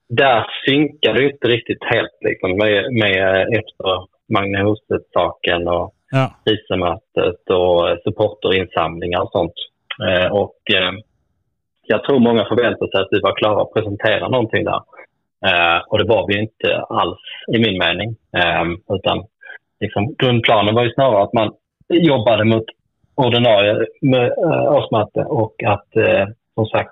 [0.09, 3.89] där synkade det inte riktigt helt liksom, med, med efter
[4.33, 6.35] Magne Huset-saken och Ja.
[6.45, 9.53] krisemötet och eh, supporterinsamlingar och sånt.
[10.07, 10.91] Eh, och eh,
[11.87, 14.81] jag tror många förväntade sig att vi var klara att presentera någonting där.
[15.45, 17.19] Eh, och det var vi inte alls
[17.55, 18.15] i min mening.
[18.37, 19.25] Eh, utan
[19.79, 21.53] liksom, grundplanen var ju snarare att man
[21.89, 22.65] jobbade mot
[23.15, 24.31] ordinarie med,
[24.67, 25.87] årsmöte och att
[26.55, 26.91] som sagt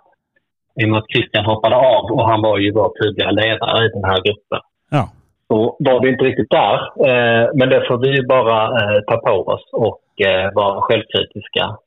[0.81, 3.89] i och med att Christian hoppade av och han var ju vår tydliga ledare i
[3.89, 4.59] den här gruppen
[4.91, 5.09] ja.
[5.47, 6.75] Så var vi inte riktigt där.
[7.09, 11.77] Eh, men det får vi bara eh, ta på oss och eh, vara självkritiska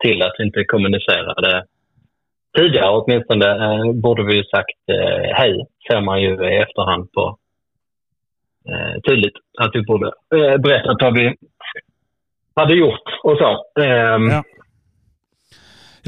[0.00, 1.64] till att vi inte kommunicerade
[2.56, 2.90] tidigare.
[2.90, 3.48] Åtminstone
[3.92, 4.80] borde vi ju sagt
[5.34, 7.36] hej, ser man ju i efterhand på
[9.08, 10.12] tydligt att vi borde
[10.58, 11.34] berättat vad vi
[12.54, 13.64] hade gjort och så.
[14.30, 14.42] Ja.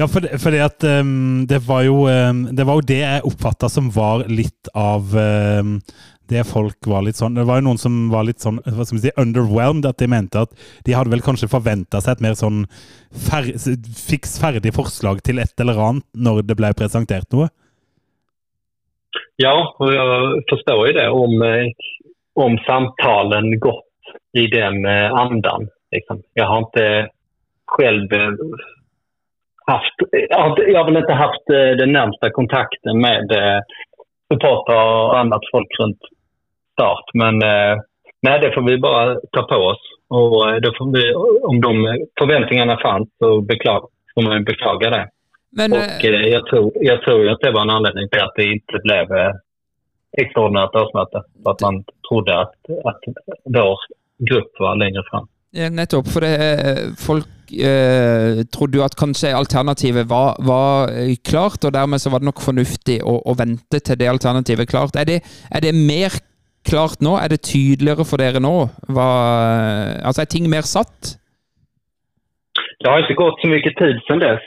[0.01, 3.91] Ja, for det, fordi at um, det, var jo, um, det det jeg oppfatta som
[3.93, 5.13] var litt av
[5.59, 5.81] um,
[6.31, 9.01] det folk var litt sånn Det var jo noen som var litt sånn hva skal
[9.03, 9.87] si, underwhelmed.
[9.89, 10.53] At de mente at
[10.87, 12.63] de hadde vel kanskje forventa seg et mer sånn
[13.11, 13.51] fer,
[13.99, 17.51] fiks ferdig forslag til et eller annet når det ble presentert noe.
[19.41, 21.07] Ja, og jeg forstår jo det.
[21.11, 21.89] Om, eh,
[22.39, 25.67] om samtalen gått i den eh, andan.
[25.91, 26.21] Liksom.
[26.39, 26.87] Jeg har ikke
[27.75, 28.63] selv eh,
[29.67, 33.29] haft, jeg har vel ikke hatt den nærmeste kontakten med
[34.31, 36.11] supportrar og annet folk runt
[36.81, 37.05] start.
[37.13, 37.35] Men
[38.25, 39.83] nej, det får vi bara ta på oss.
[40.17, 41.13] Och då får vi,
[41.51, 41.71] om de
[42.19, 45.05] förväntningarna fanns så beklaga, får man beklaga det.
[45.51, 48.43] Men, och eh, jag, tror, jag tror att det var en anledning till att det
[48.43, 49.41] inte blev ekstraordinært
[50.17, 51.23] extraordinärt årsmöte.
[51.43, 53.01] För att man trodde att, att
[53.43, 53.77] vår
[54.29, 55.27] grupp var längre fram.
[55.51, 56.07] Ja, nettopp.
[56.07, 60.91] For det, folk eh, trodde jo at kanskje alternativet var, var,
[61.27, 64.71] klart, og dermed så var det nok fornuftig å, å vente til det alternativet er
[64.71, 64.95] klart.
[64.95, 65.19] Er det,
[65.51, 66.15] er det, mer
[66.67, 67.15] klart nå?
[67.17, 68.55] Er det tydeligere for dere nå?
[68.91, 69.09] Hva,
[70.05, 71.15] altså Er ting mer satt?
[72.81, 74.45] Det har ikke gått så mye tid siden dess.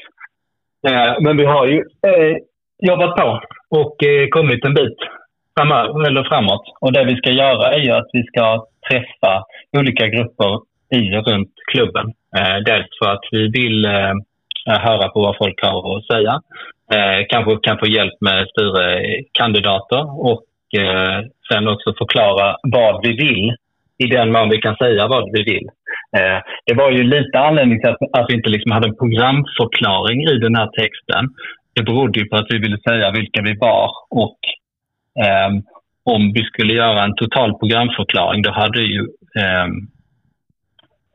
[0.89, 2.41] Eh, men vi har jo eh,
[2.85, 3.29] jobbet på
[3.75, 4.03] og
[4.35, 5.07] kommet en bit
[5.59, 6.61] framover.
[6.81, 9.33] Och det vi skal gjøre, er at vi skal treffe
[9.79, 10.62] ulike grupper
[10.95, 12.12] i og rundt klubben.
[12.37, 14.15] Eh, dels for at vi vil eh,
[14.87, 16.21] høre på hva folk har å si.
[16.95, 20.11] Eh, kanskje kan få hjelp med styrekandidater
[20.75, 23.55] och sen också förklara vad vi vill
[23.99, 25.68] i den mån vi kan säga vad vi vill.
[26.16, 30.22] Eh, det var ju lite anledning till att, att vi inte liksom hade en programförklaring
[30.22, 31.25] i den här texten.
[31.75, 34.39] Det berodde ju på att vi ville säga vilka vi var och
[35.25, 35.51] eh,
[36.05, 39.07] om vi skulle göra en total programförklaring då hade det ju
[39.39, 39.68] eh,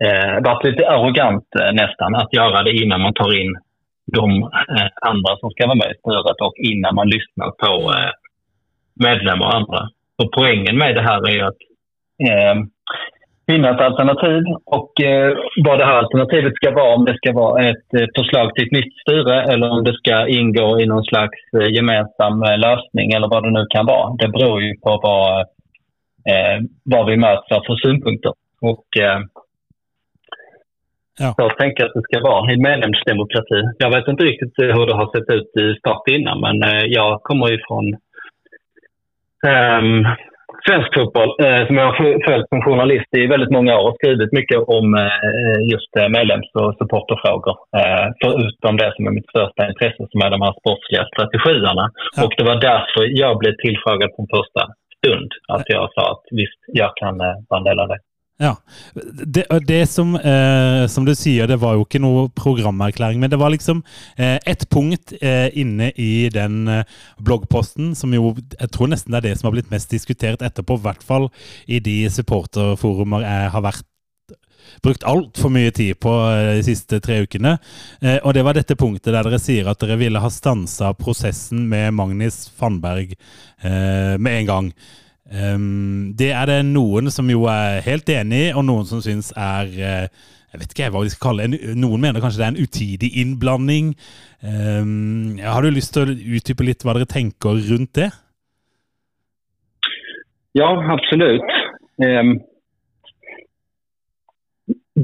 [0.05, 3.57] eh varit lite arrogant eh, nästan att göra det innan man tar in
[4.17, 7.93] de eh, andra som ska vara med i styret och innan man lyssnar på
[8.99, 9.89] medlemmar och andra.
[10.21, 11.61] Så poängen med det här är ju att
[13.49, 16.95] finna ett alternativ och eh, vad det här alternativet ska vara.
[16.95, 20.27] Om det ska vara ett eh, förslag till ett nytt styre eller om det ska
[20.27, 24.15] ingå i någon slags eh, gemensam eh, lösning eller vad det nu kan vara.
[24.21, 25.39] Det beror ju på vad,
[26.31, 28.33] eh, vad vi möts av för synpunkter.
[28.61, 29.19] Och, eh,
[31.21, 31.33] Ja.
[31.37, 33.61] Jag tänker att det ska vara i medlemsdemokrati.
[33.77, 36.55] Jag vet inte riktigt hur det har sett ut i start innan men
[36.97, 37.85] jag kommer ifrån
[39.47, 40.05] um,
[40.67, 41.95] svensk fotboll eh, som jag har
[42.27, 46.49] följt som journalist i väldigt många år och skrivit mycket om eh, just eh, medlems
[46.61, 47.55] och supporterfrågor.
[47.79, 51.85] Eh, förutom det som är mitt största intresse som är de här sportsliga strategierna.
[52.15, 52.25] Ja.
[52.25, 54.61] Och det var därför jag blev tillfrågad från första
[54.97, 55.31] stund.
[55.55, 57.99] Att jag sa att visst, jag kan eh, vara en del av det.
[58.39, 58.53] Ja.
[59.25, 63.39] Det, det som, eh, som, du sier, det var jo ikke noe programerklæring, men det
[63.39, 63.81] var liksom
[64.15, 66.85] eh, et punkt eh, inne i den eh,
[67.19, 70.77] bloggposten som jo Jeg tror nesten det er det som har blitt mest diskutert etterpå,
[70.79, 71.27] i hvert fall
[71.67, 73.85] i de supporterforumer jeg har vært
[74.85, 77.57] brukt altfor mye tid på eh, de siste tre ukene.
[77.99, 81.67] Eh, og det var dette punktet der dere sier at dere ville ha stansa prosessen
[81.67, 83.17] med Magnus Fannberg
[83.59, 84.73] med en gang.
[85.29, 89.29] Um, det er det noen som jo er helt enig i, og noen som syns
[89.37, 90.07] er uh,
[90.49, 91.75] Jeg vet ikke hva de skal kalle det.
[91.77, 93.91] Noen mener kanskje det er en utidig innblanding.
[94.41, 98.09] Um, har du lyst til å utdype litt hva dere tenker rundt det?
[100.57, 101.53] Ja, absolutt.
[102.01, 102.39] Um,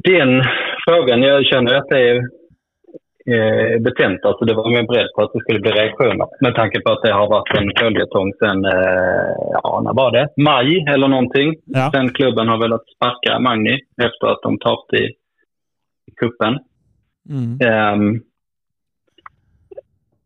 [0.04, 0.40] den
[0.88, 2.26] frågan, jeg kjenner at det er
[3.34, 4.26] eh, betent.
[4.26, 7.04] Alltså det var mer beredd på att det skulle bli reaktioner med tanke på att
[7.04, 10.28] det har varit en följetong sen, eh, ja när var det?
[10.38, 11.56] Maj eller någonting.
[11.66, 11.92] Ja.
[11.94, 15.04] Sen klubben har velat sparka Magni efter att de tapt i,
[16.08, 16.54] i kuppen.
[17.30, 17.52] Mm.
[17.94, 18.22] Um,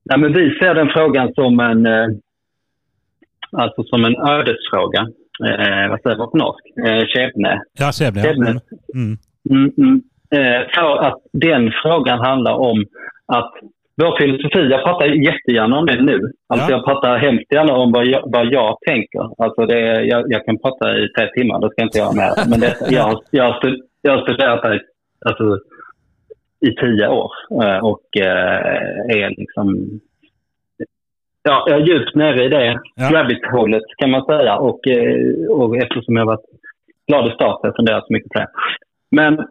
[0.05, 2.07] nej, men vi ser den frågan som en, eh,
[3.51, 5.01] alltså som en ödesfråga.
[5.47, 6.63] Eh, vad säger man på norsk?
[6.85, 7.61] Eh, Skebne.
[7.79, 7.91] Ja.
[7.99, 8.11] Ja.
[8.23, 8.49] Skjebne.
[8.95, 9.17] Mm.
[9.49, 10.01] Mm, mm.
[10.75, 12.85] För att den frågan handlar om
[13.25, 13.51] att
[14.01, 16.19] vår filosofi, jag pratar jättegärna om det nu.
[16.47, 16.75] Alltså Ja.
[16.77, 19.43] jag pratar hemskt gärna om vad jag, vad jag tänker.
[19.43, 22.33] Alltså det, jag, jag kan prata i tre timmar, det ska inte jag med.
[22.49, 24.79] Men det, jag, jag, har stud- jag har studerat det
[25.25, 25.57] alltså,
[26.67, 27.31] i tio år
[27.63, 29.99] eh, och eh, är liksom
[31.43, 33.09] Ja, jag är djupt nere i det Ja.
[33.13, 34.55] rabbit-hålet kan man säga.
[34.57, 36.45] Och, eh, och eftersom jag har varit
[37.07, 38.47] glad i start har jag funderat så mycket på det.
[39.11, 39.45] Men Eh,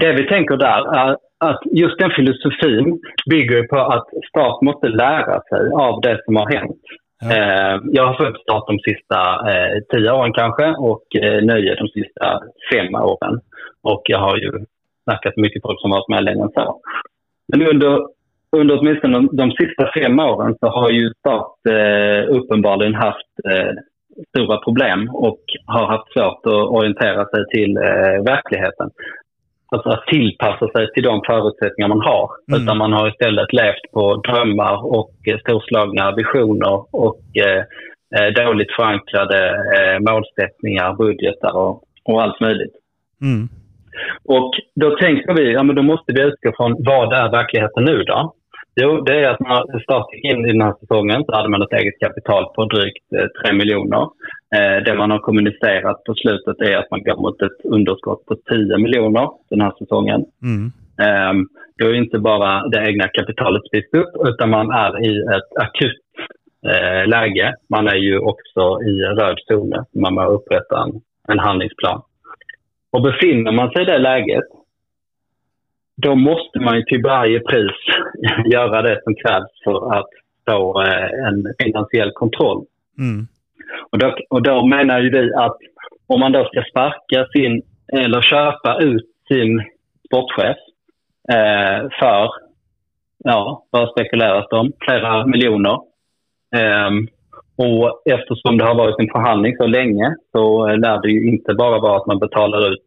[0.00, 3.00] det vi tänker där är att just den filosofin
[3.30, 6.82] bygger på att stat måste lära sig av det som har hänt.
[7.20, 7.32] Ja.
[7.32, 11.88] Eh, jag har följt stat de sista eh, tio åren kanske och eh, nöje de
[11.88, 12.40] sista
[12.72, 13.40] fem åren.
[13.82, 14.52] Och jag har ju
[15.04, 16.80] snackat med mycket folk som varit med längre än så.
[17.48, 18.06] Men under,
[18.56, 23.72] under åtminstone de, de sista fem åren så har ju Start eh, uppenbarligen haft eh,
[24.28, 28.90] stora problem och har haft svårt att orientera sig till eh, verkligheten.
[29.68, 32.30] Alltså att tillpassa sig till de förutsättningar man har.
[32.48, 32.62] Mm.
[32.62, 37.62] Utan man har istället levt på drömmar och eh, storslagna visioner och eh,
[38.16, 39.40] eh, dåligt förankrade
[39.76, 42.74] eh, målsättningar, budgetar och, och allt möjligt.
[43.22, 43.48] Mm.
[44.24, 48.02] Och då tänker vi, ja men då måste vi utgå från vad är verkligheten nu
[48.02, 48.34] då?
[48.80, 51.62] Jo, det är att när Start gick in i den här säsongen så hade man
[51.62, 54.08] ett eget kapital på drygt eh, 3 miljoner.
[54.56, 58.34] Eh, det man har kommunicerat på slutet är att man går mot ett underskott på
[58.34, 60.24] 10 miljoner den här säsongen.
[60.42, 60.72] Mm.
[61.30, 61.48] Um,
[61.78, 66.06] då är inte bara det egna kapitalet spist upp utan man är i ett akut
[66.66, 67.54] eh, läge.
[67.68, 69.72] Man är ju också i röd zon.
[69.94, 72.02] Man måste upprätta en, en handlingsplan.
[72.92, 74.44] Och befinner man sig i det läget
[75.96, 77.76] då måste man ju till varje pris
[78.52, 80.10] göra det som krävs för att
[80.48, 82.64] få eh, en finansiell kontroll.
[82.98, 83.26] Mm.
[83.90, 85.56] Och då, och då menar ju vi att
[86.06, 87.62] om man då ska sparka sin,
[87.92, 89.62] eller köpa ut sin
[90.06, 90.56] sportchef
[91.32, 92.30] eh, för,
[93.24, 94.72] ja, vad spekuleras det om?
[94.80, 95.78] Flera miljoner.
[96.56, 96.90] Eh,
[97.58, 101.80] och eftersom det har varit en förhandling så länge så lär det ju inte bara
[101.80, 102.84] vara att man betalar ut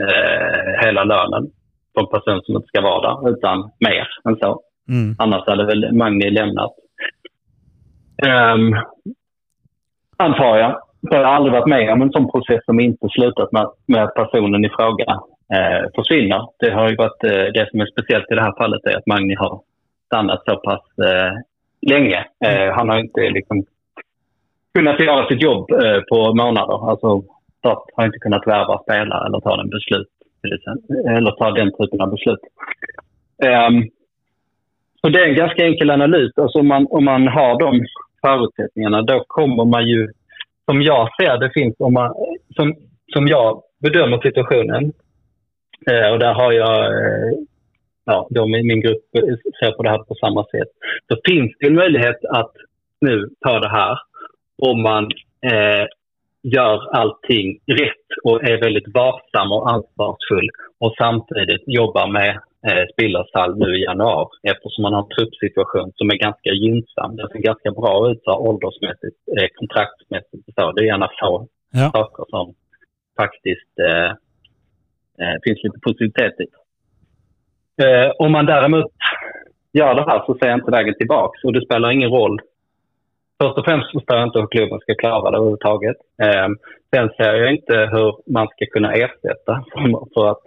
[0.00, 1.50] eh, hela lönen
[1.94, 4.60] på en person som inte ska vara där, utan mer än så.
[4.88, 5.16] Mm.
[5.18, 6.72] Annars hade väl Magni lämnat.
[8.22, 8.74] Um,
[10.18, 10.72] antar jag.
[11.00, 14.04] Så jag har aldrig varit med om en sån process som inte slutat med, med
[14.04, 15.20] att personen i fråga
[15.54, 16.48] eh, försvinner.
[16.58, 19.06] Det har ju varit eh, det som är speciellt i det här fallet är att
[19.06, 19.60] Magni har
[20.06, 21.32] stannat så pass eh,
[21.90, 22.26] länge.
[22.44, 23.64] Eh, han har inte liksom
[24.74, 26.90] kunnat göra sitt jobb eh, på månader.
[26.90, 27.22] Alltså,
[27.58, 30.08] Start har inte kunnat värva spelare eller ta den beslut
[31.08, 32.40] eller ta den typen av beslut.
[33.44, 33.88] Um,
[35.00, 36.32] så det är en ganska enkel analys.
[36.36, 37.86] Alltså om, man, om man har de
[38.26, 40.08] förutsättningarna då kommer man ju,
[40.64, 42.14] som jag ser det finns, om man,
[42.56, 42.74] som,
[43.12, 44.92] som jag bedömer situationen,
[45.90, 47.32] eh, och där har jag, eh,
[48.04, 49.04] ja, de i min grupp
[49.60, 50.68] ser på det här på samma sätt,
[51.08, 52.52] så finns det en möjlighet att
[53.00, 53.98] nu ta det här
[54.62, 55.04] om man
[55.52, 55.86] eh,
[56.42, 60.50] gör allting rätt och är väldigt varsam och ansvarsfull
[60.80, 66.10] och samtidigt jobbar med eh, Salm nu i januari eftersom man har en truppsituation som
[66.10, 67.16] är ganska gynnsam.
[67.16, 70.72] Det ser ganska bra ut så åldersmässigt, eh, kontraktsmässigt och så.
[70.72, 71.90] Det är gärna få Ja.
[71.94, 72.54] saker som
[73.16, 74.10] faktiskt eh,
[75.20, 76.46] eh, finns lite positivitet i.
[77.84, 78.92] Eh, om man däremot
[79.72, 82.40] gör det här så ser jag inte vägen tillbaks och det spelar ingen roll
[83.42, 85.96] Först och främst förstår jag inte hur klubben ska klara det överhuvudtaget.
[86.22, 86.48] Eh,
[86.94, 89.64] sen ser jag inte hur man ska kunna ersätta.
[90.14, 90.42] För att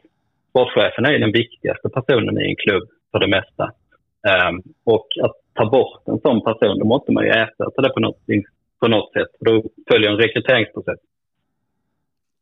[0.51, 3.65] sportchefen är den viktigaste personen i en klubb för det mesta.
[4.31, 4.55] Um,
[4.93, 8.19] och att ta bort en sån person, då måste man ju ersätta det på något,
[8.81, 9.31] på något sätt.
[9.39, 10.99] Då följer en rekryteringsprocess.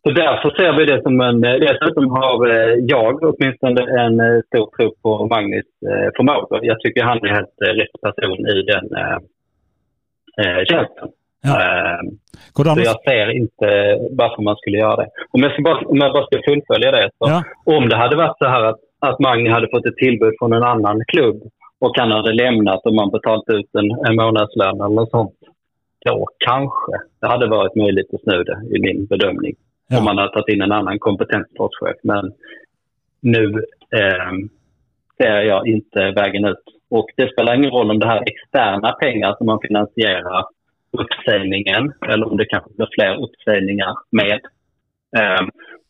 [0.03, 1.41] Så därför ser vi det som en...
[1.41, 6.11] Dessutom har eh, jag åtminstone en eh, stor tro på Magnus förmåga.
[6.15, 6.65] förmågor.
[6.65, 9.19] Jag tycker han är helt eh, rätt person i den eh,
[10.41, 11.09] eh, tjänsten.
[11.41, 11.61] Ja.
[11.61, 11.99] Eh,
[12.55, 13.67] an så jeg jag ser inte
[14.11, 15.09] varför man skulle göra det.
[15.31, 17.09] Om jag, ska bara, om jag bara ska fullfölja det.
[17.17, 17.43] Så Ja.
[17.65, 20.63] Om det hade varit så här att, att Magni hade fått ett tillbud från en
[20.63, 21.41] annan klubb
[21.79, 25.39] och han hade lämnat och man betalt ut en, en månadslön eller något sånt.
[26.05, 29.55] Då kanske det hade varit möjligt att snu det i min bedömning.
[29.89, 29.97] Ja.
[29.97, 31.97] Om man hade tagit in en annan kompetent sportchef.
[32.03, 32.33] Men
[33.21, 33.45] nu
[33.99, 34.31] eh,
[35.17, 36.63] ser jag inte vägen ut.
[36.89, 40.45] Och det spelar ingen roll om det här är externa pengar som man finansierar
[40.91, 44.39] uppsägningen eller om det kanske blir fler uppsägningar med.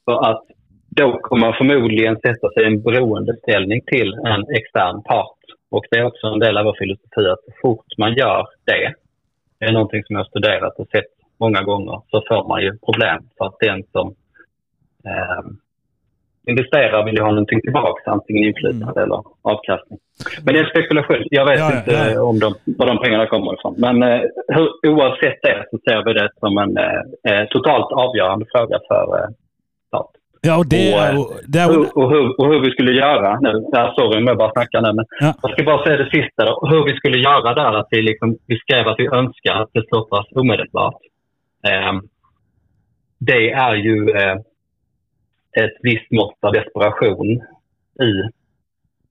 [0.05, 0.43] För att
[0.89, 5.39] då kommer man förmodligen sätta sig i en beroendeställning till en extern part.
[5.71, 8.93] Och det är också en del av vår filosofi att så fort man gör det,
[9.59, 12.77] det är någonting som jag har studerat och sett många gånger, så får man ju
[12.77, 13.29] problem.
[13.37, 14.07] För att den som
[15.05, 15.43] eh,
[16.49, 19.99] investerar vill ju ha någonting tillbaka, antingen inflytande eller avkastning.
[20.43, 21.23] Men det är spekulation.
[21.31, 22.21] Jag vet Ja, inte ja.
[22.23, 23.75] om de, var de pengarna kommer ifrån.
[23.77, 24.21] Men eh,
[24.55, 29.03] hur, oavsett det så ser vi det som en eh, eh, totalt avgörande fråga för
[29.19, 29.29] eh,
[29.87, 30.11] stat.
[30.41, 32.91] Ja, og det och, och, det er hur, Och, och, hur, och hur vi skulle
[32.91, 33.53] göra nu.
[33.71, 35.33] Ja, sorry om jag bara snackar nu, men Ja.
[35.41, 36.67] jag ska bara säga det sista då.
[36.71, 39.83] Hur vi skulle göra där, att vi, liksom, vi skrev att vi önskar att det
[39.85, 41.01] stoppas omedelbart.
[41.67, 41.93] Eh,
[43.19, 44.35] det är ju eh,
[45.57, 47.31] ett visst mått av desperation
[48.01, 48.11] i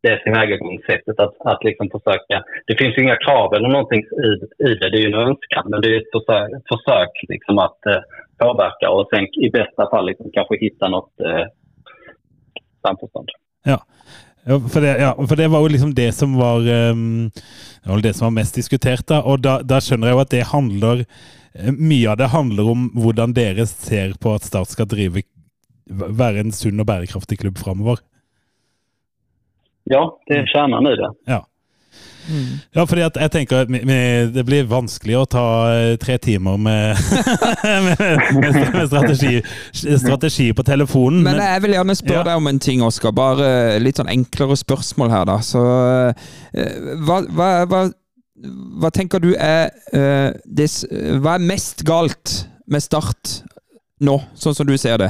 [0.03, 2.45] det tillvägagångssättet att, att liksom försöka.
[2.67, 4.31] Det finns ju inga krav eller någonting i,
[4.69, 4.91] i det.
[4.91, 8.03] Det är ju en önskan, men det är ett försök, ett försök liksom att eh,
[8.39, 11.47] påverka och sen i bästa fall liksom kanske hitta något eh,
[12.87, 13.29] samförstånd.
[13.65, 13.79] Ja,
[14.73, 17.31] for det, ja, for det var jo liksom det som var um,
[18.03, 19.07] det som var mest diskutert.
[19.07, 21.03] da, Og da, da skjønner jeg jo at det handler
[21.55, 25.23] eh, Mye av det handler om hvordan dere ser på at Start skal drive
[25.89, 28.03] være en sunn og bærekraftig klubb framover.
[29.89, 31.13] Ja, det er kjernen i det.
[31.31, 31.45] Ja.
[32.77, 33.71] Ja, fordi at jeg tenker at
[34.35, 36.99] det blir vanskelig å ta eh, tre timer med,
[37.87, 38.03] med,
[38.75, 39.39] med strategi,
[39.73, 41.23] strategi, på telefonen.
[41.25, 42.27] Men jeg vil gjerne spørre ja.
[42.31, 43.15] deg om en ting, Oskar.
[43.17, 45.39] Bare litt sånn enklere spørsmål her, da.
[45.45, 45.63] Så
[46.53, 47.83] eh, hva, hva, hva,
[48.83, 50.83] hva tenker du er uh, des,
[51.19, 53.41] Hva er mest galt med Start
[54.05, 55.09] nå, sånn som du ser det?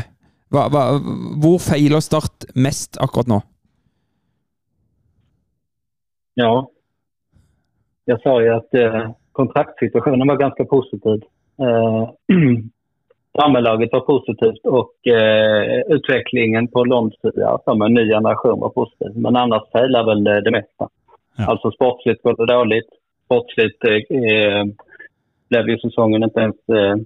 [0.51, 3.40] Hvor feiler Start mest akkurat nå?
[6.38, 6.53] Ja,
[8.09, 8.99] jeg sa jo at eh,
[9.36, 11.24] kontraktsituationen var ganske positiv.
[11.61, 12.03] Eh,
[13.92, 19.12] var positivt og eh, utvecklingen på långsidan som en ny generation var positiv.
[19.14, 20.55] Men annars feiler vel det, meste.
[20.57, 20.88] mesta.
[21.38, 21.51] Ja.
[21.53, 22.82] Altså sportslig går det dårlig.
[23.28, 24.64] Sportslig eh,
[25.53, 26.96] ble jo säsongen ikke ens eh,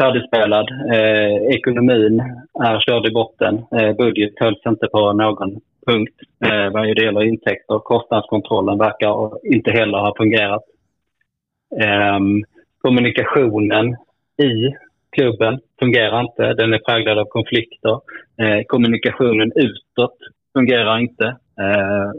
[0.00, 0.68] färdigspelad.
[0.92, 2.20] Eh, ekonomin
[2.64, 3.64] är körd i botten.
[3.72, 7.78] Eh, budget hölls inte på någon punkt eh, vad det gäller intäkter.
[7.78, 10.62] Kostnadskontrollen verkar inte heller ha fungerat.
[11.82, 12.18] Eh,
[12.78, 13.96] kommunikationen
[14.42, 14.74] i
[15.10, 16.54] klubben fungerar inte.
[16.54, 18.00] Den är präglad av konflikter.
[18.40, 20.18] Eh, kommunikationen utåt
[20.52, 21.24] fungerar inte.
[21.60, 22.10] Eh,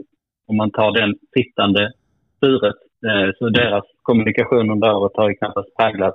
[0.46, 1.92] om man tar den sittande
[2.36, 2.76] styret
[3.06, 5.68] eh, så deras kommunikation under året har ju knappast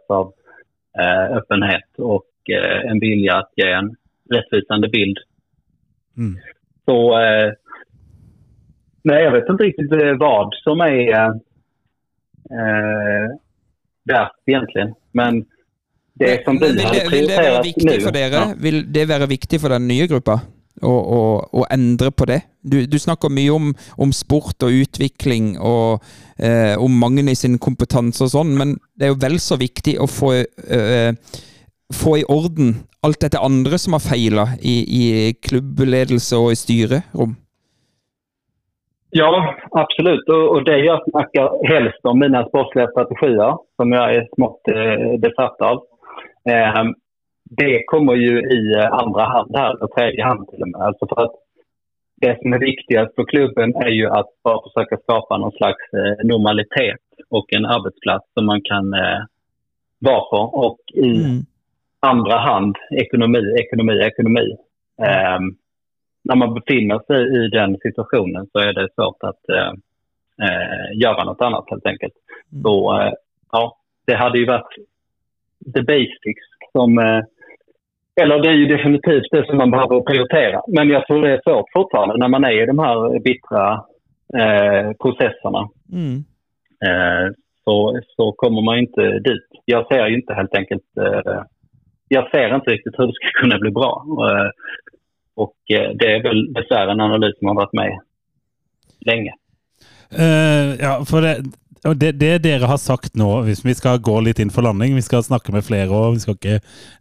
[0.08, 0.34] av
[1.38, 3.96] öppenhet och eh, en vilja att ge en
[4.30, 5.18] rättvisande bild.
[6.18, 6.40] Mm.
[6.86, 7.54] Så eh,
[9.02, 11.30] nej, jag vet inte riktigt eh, vad som är
[12.50, 13.30] eh,
[14.04, 14.94] där egentligen.
[15.12, 15.46] Men
[16.14, 17.18] det som vi hade prioriterat nu...
[17.18, 18.56] Vil det være viktig for dere?
[18.58, 20.40] Vil det være viktig for den nye gruppa?
[20.84, 22.42] Å, endre på det?
[22.62, 26.04] Du, du snakker mye om, om, sport og utvikling og
[26.38, 30.08] eh, om i sin kompetanse og sånn, men det er jo vel så viktig å
[30.08, 31.12] få eh,
[31.94, 35.06] få i orden alt dette andre som har feila i, i
[35.44, 37.36] klubbledelse og i styrerom?
[39.14, 39.30] Ja,
[39.78, 40.30] absolut.
[40.30, 45.62] Og det jag snackar helst om mina sportsliga strategier, som jag är smått eh, besatt
[45.62, 45.84] av.
[46.50, 46.82] Eh,
[47.58, 50.82] det kommer ju i andra hand här, och tredje hand till och med.
[50.82, 51.36] Alltså för att
[52.22, 56.26] det som är viktigast för klubben är ju att bara försöka skapa någon slags eh,
[56.28, 59.22] normalitet och en arbetsplats som man kan eh,
[60.00, 60.38] vara på.
[60.38, 61.46] Och i mm
[62.04, 64.48] andra hand ekonomi, ekonomi, ekonomi.
[65.02, 65.40] Eh,
[66.24, 69.72] när man befinner sig i den situationen så är det svårt att eh,
[70.46, 72.14] eh, göra något annat helt enkelt.
[72.52, 72.64] Mm.
[72.64, 73.14] Så eh,
[73.52, 74.76] ja, det hade ju varit
[75.74, 77.24] the basics som eh,
[78.22, 80.62] eller det är ju definitivt det som man behöver prioritera.
[80.68, 83.84] Men jag tror det är svårt fortfarande när man är i de här bittra
[84.40, 85.70] eh, processerna.
[85.92, 86.18] Mm.
[86.86, 87.34] Eh,
[87.64, 89.48] så, så kommer man inte dit.
[89.66, 91.42] Jag ser ju inte helt enkelt eh,
[92.08, 94.06] jag ser inte riktigt hur det ska kunna bli bra.
[94.08, 94.50] Eh,
[95.36, 98.00] och eh, det är väl dessvärre en analys som har varit med
[99.06, 99.34] länge.
[100.20, 101.38] Uh, ja, for det,
[101.92, 105.04] det, det, dere har sagt nå, hvis vi skal gå litt inn for landing Vi
[105.04, 106.60] skal snakke med flere, og vi skal ikke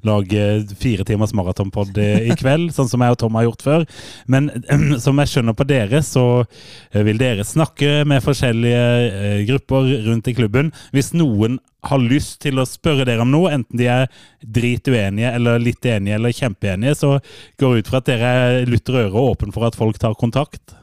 [0.09, 0.47] lage
[0.81, 3.85] fire timers maratonpod i kveld, sånn som jeg og Tom har gjort før.
[4.27, 4.51] Men
[5.05, 6.25] som jeg skjønner på dere, så
[6.91, 10.73] vil dere snakke med forskjellige grupper rundt i klubben.
[10.91, 14.11] Hvis noen har lyst til å spørre dere om noe, enten de er
[14.43, 17.17] drit uenige eller litt enige eller kjempeenige, så
[17.63, 18.35] går ut fra at dere
[18.67, 20.77] lytter øret og åpen for at folk tar kontakt?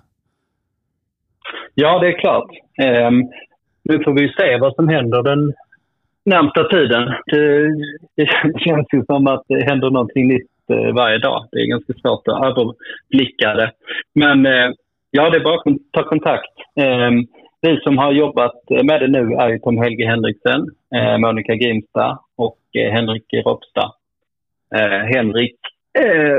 [1.79, 2.51] Ja, det er klart.
[2.79, 3.23] Um,
[3.89, 5.53] nu får vi se hva som hender den
[6.25, 7.13] närmsta tiden.
[7.31, 7.43] Det,
[8.17, 8.27] det
[8.65, 11.47] känns ju som att det händer någonting nytt uh, varje dag.
[11.51, 13.71] Det är ganska svårt att överblicka det.
[14.15, 14.69] Men uh,
[15.11, 16.55] ja, det är bara att ta kontakt.
[16.75, 17.27] Um,
[17.61, 22.59] vi som har jobbat med det nu är Tom Helge Henriksen, eh, Monica Grimstad och
[22.77, 23.91] eh, Henrik Ropstad.
[24.75, 25.55] Eh, Henrik
[25.99, 26.37] eh,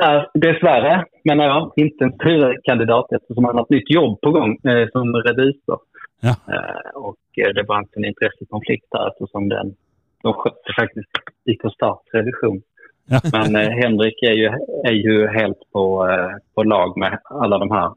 [0.00, 4.58] är dessvärre, menar jag, inte en kandidat eftersom han har ett nytt jobb på gång
[4.64, 5.78] eh, som revisor.
[6.20, 6.34] Ja.
[6.54, 9.74] Eh, och eh, det var en intressekonflikt där eftersom den,
[10.22, 11.10] de skötte faktiskt
[11.44, 12.62] IK Starts revision.
[13.06, 13.20] Ja.
[13.32, 14.46] Men eh, Henrik är ju,
[14.84, 16.08] är ju helt på,
[16.54, 17.92] på lag med alla de här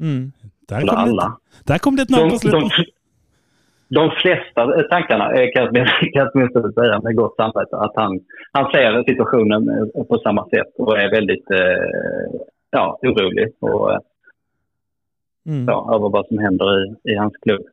[0.00, 0.32] Mm.
[0.68, 1.38] Där kom, alla.
[1.64, 2.60] Det, där kom det ett namn på slutet.
[2.60, 2.84] De,
[3.88, 5.74] de flesta tankarna kan
[6.12, 8.20] jag åtminstone säga med gott samvete att han,
[8.52, 12.40] han ser situationen eh, på samma sätt och är väldigt eh,
[12.70, 13.98] ja, orolig och, eh,
[15.46, 15.64] mm.
[15.70, 16.84] ja, over hva som hender i,
[17.14, 17.64] i hans klubb.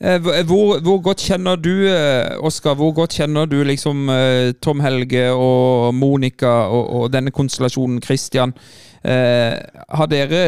[0.00, 0.18] Eh,
[0.48, 5.28] Hvor, hvor godt kjenner du, Oscar, Oskar, hvor godt kjenner du liksom eh, Tom Helge
[5.32, 8.54] og Monica og, og denne konstellasjonen Christian?
[9.04, 9.54] Eh,
[9.98, 10.40] har dere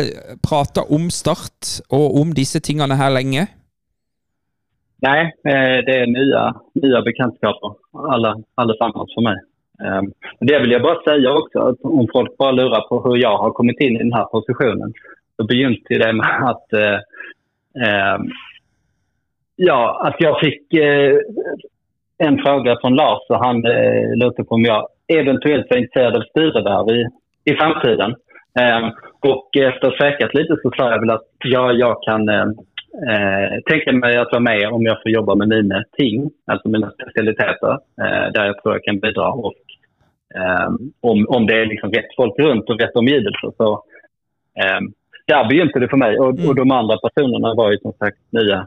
[0.43, 3.47] prata om Start og om disse tingene her lenge?
[5.07, 6.43] Nej, eh, det er nye,
[6.83, 7.79] nye bekantskaper,
[8.17, 9.49] alle, alle sammen for meg.
[10.47, 13.81] Det vil jeg bare si også, om folk bare lurer på hvordan jeg har kommet
[13.83, 14.93] inn i denne här positionen,
[15.37, 16.99] så begynte det med att, eh,
[17.85, 18.19] eh,
[19.57, 21.17] ja, at jag fick eh,
[22.19, 26.27] en fråga fra Lars og han eh, låter på om jeg eventuelt var intresserad av
[26.31, 27.01] styrevärv i,
[27.51, 28.15] i framtiden.
[28.61, 28.89] Eh,
[29.23, 33.95] og efter å ha litt så sa jeg vel at ja, jeg kan eh, tenke
[33.97, 38.25] meg å være med om jeg får jobbe med mine ting, altså mine specialiteter, eh,
[38.35, 39.31] jeg jag tror jeg kan bidra.
[39.33, 39.55] Og,
[40.37, 40.69] eh,
[41.11, 43.71] om, om det er liksom rett folk rundt og rett omgivelser, Så,
[44.61, 44.83] eh,
[45.27, 46.19] där begynte det för mig.
[46.19, 48.67] Och, och de andra personerna var ju som sagt nya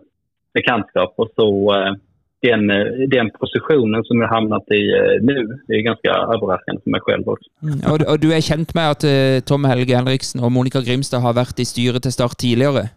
[0.54, 1.14] bekantskap.
[1.18, 1.94] Och så eh,
[2.42, 6.92] den, eh, den positionen som jag hamnat i eh, nu, det är ganska överraskande för
[6.92, 7.50] mig själv också.
[7.92, 11.34] Og, og du er kjent med at eh, Tom Helge Henriksen og Monica Grimstad har
[11.34, 12.90] vært i styret til Start tidligere?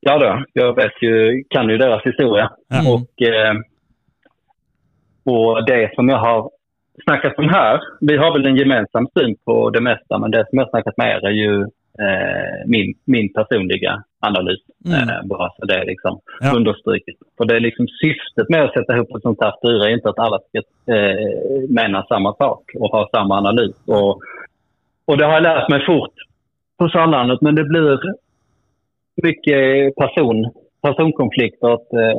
[0.00, 2.50] Ja då, jag vet ju, kan ju deras historia.
[2.72, 2.86] Mm.
[2.86, 3.54] Och, eh,
[5.24, 6.50] och det som jag har
[7.02, 10.58] snackat om här, vi har väl en gemensam syn på det mesta, men det som
[10.58, 11.60] jag snackat med er är ju
[11.98, 14.60] eh, min, min personliga analys.
[14.86, 15.08] Mm.
[15.08, 16.56] Eh, bara så det är liksom Ja.
[16.56, 17.14] understruket.
[17.36, 20.08] För det är liksom syftet med att sätta ihop ett sånt här styre är inte
[20.08, 20.58] att alla ska
[20.94, 21.28] eh,
[21.68, 23.76] mena samma sak och ha samma analys.
[23.86, 24.20] Och,
[25.04, 26.14] och det har jag lärt mig fort
[26.78, 27.98] på Sandlandet, men det blir
[29.22, 30.50] mycket person,
[30.82, 32.18] personkonflikter, att, eh,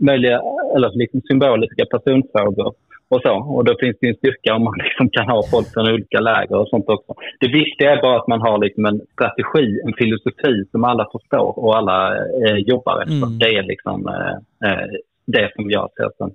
[0.00, 0.42] möjliga,
[0.76, 2.74] eller liksom symboliska personfrågor
[3.08, 3.34] och så.
[3.56, 6.56] Och då finns det en styrka om man liksom kan ha folk från olika läger
[6.56, 7.14] och sånt också.
[7.40, 11.58] Det viktiga är bara att man har liksom en strategi, en filosofi som alla förstår
[11.64, 13.26] och alla eh, jobbar efter.
[13.26, 13.38] Mm.
[13.38, 14.86] Det är liksom eh, eh,
[15.26, 16.32] det som jag ser som,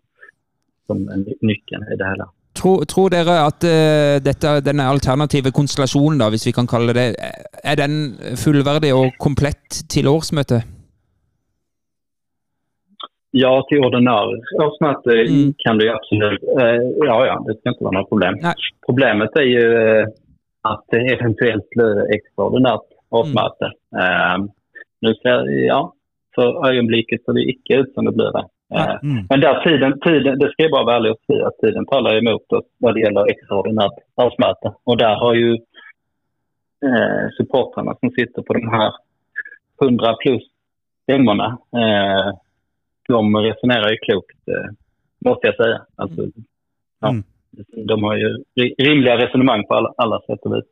[0.87, 2.29] som en nyckeln i det hela.
[2.61, 7.05] Tror, tror dere at uh, dette, denne alternative konstellasjonen, da, hvis vi kan kalle det
[7.13, 7.29] det,
[7.63, 10.65] er den fullverdig og komplett til årsmøtet?
[13.31, 15.53] Ja, till ordinarie årsmöte Mm.
[15.57, 16.43] kan det ju absolut.
[16.43, 18.35] Eh, ja, ja, det ska inte vara noe problem.
[18.41, 18.53] Nej.
[18.85, 20.07] Problemet är ju eh,
[20.61, 23.71] att det eventuellt blir extraordinärt årsmöte.
[24.35, 24.49] Mm.
[25.01, 25.93] nu ser ja,
[26.35, 28.45] för ögonblicket ser det icke ut som det blir det.
[28.75, 29.25] Eh, Mm.
[29.29, 32.17] Men där tiden, tiden, det ska jag bara vara ärlig och säga att tiden talar
[32.17, 34.73] emot oss vad det gäller extraordinärt årsmöte.
[34.83, 35.53] Och där har ju
[36.85, 38.93] eh, supportrarna som sitter på de här
[39.81, 40.43] 100 plus
[41.03, 42.33] stämmorna, eh,
[43.13, 44.69] de resonerar ju klokt, eh,
[45.25, 45.79] måste jag säga.
[45.95, 46.21] Alltså,
[47.01, 47.23] ja, Mm.
[47.87, 48.27] De har ju
[48.59, 50.65] ri- rimliga resonemang på alla, alla sätt och vis.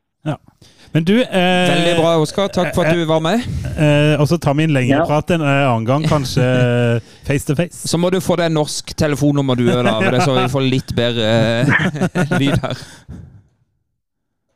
[0.91, 2.47] Men du eh, Veldig bra, Oskar.
[2.47, 3.41] Takk for at du var med.
[3.79, 5.05] Eh, og så tar vi en lengre Ja.
[5.05, 7.87] prat en eh, annen gang, kanskje eh, face to face.
[7.87, 12.37] Så må du få deg norsk telefonnummer, du òg, Så vi får litt bedre eh,
[12.39, 12.77] lyd her.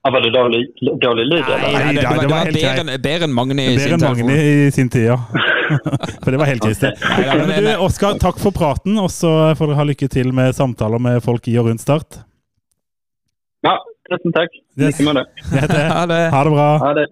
[0.04, 0.62] Ja, var det dårlig,
[1.02, 1.72] dårlig lyd eller?
[1.74, 4.06] Nei, det, det var, var det var helt bedre, bedre enn Magni i sin enn
[4.06, 5.18] Magne i sin tid, ja.
[6.24, 6.91] For det var helt krise.
[7.82, 11.47] Oskar, takk for praten, og så får dere ha lykke til med samtaler med folk
[11.51, 12.19] i og rundt Start.
[13.65, 13.76] Ja,
[14.09, 14.53] tusen takk.
[14.78, 14.99] Yes.
[14.99, 15.26] Lycka med det.
[15.51, 15.86] Det det.
[15.91, 16.22] Ha det.
[16.34, 16.69] Ha det bra.
[16.86, 17.07] Ja, det.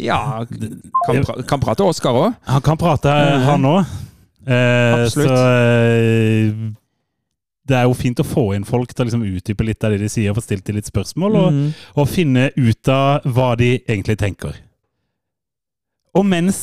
[0.00, 0.18] Ja,
[1.06, 2.34] kan, pra- kan prate Oskar òg.
[2.48, 3.10] Han kan prate,
[3.44, 3.96] han òg.
[4.46, 5.28] Eh, Absolutt.
[5.28, 6.52] så eh,
[7.70, 10.00] det er jo fint å få inn folk til å liksom utdype litt av det
[10.02, 11.68] de sier, få stilt de litt spørsmål, og, Mm.
[12.00, 14.56] og finne ut av hva de egentlig tenker.
[16.18, 16.56] Og mens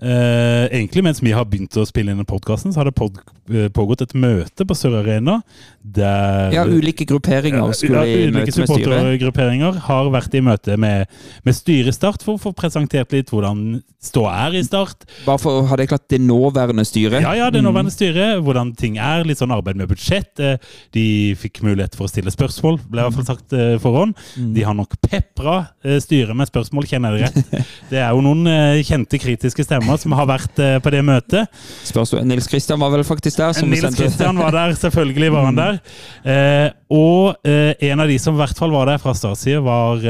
[0.00, 3.18] eh, egentlig mens vi har begynt å spille inn podkasten, så har det pod,
[3.52, 5.42] eh, pågått et møte på Sør Arena
[5.84, 8.64] der Ja, ulike grupperinger skulle i ulike møte med styret.
[8.64, 11.04] Ulike supportergrupperinger har vært i møte med,
[11.44, 15.04] med styret i Start for å få presentert litt hvordan ståa er i Start.
[15.26, 17.20] Bare for å ha det klart, det nåværende styret.
[17.24, 20.32] Ja, ja, det nåværende styret, hvordan ting er, litt sånn arbeid med budsjett.
[20.40, 20.56] Eh,
[20.96, 24.16] De fikk mulighet for å stille spørsmål, ble i hvert fall sagt eh, forhånd.
[24.56, 25.58] De har nok pepra
[26.00, 27.44] styret med spørsmål, kjenner dere.
[27.92, 28.44] Det er jo noen
[28.86, 31.60] kjente kritiske stemmer som har vært eh, på det møtet.
[31.88, 33.56] Spørs, Nils Kristian var vel faktisk der?
[33.56, 35.80] Som Nils Kristian var der, selvfølgelig var han der.
[36.24, 40.00] Eh, og eh, en av de som i hvert fall var der fra Stars var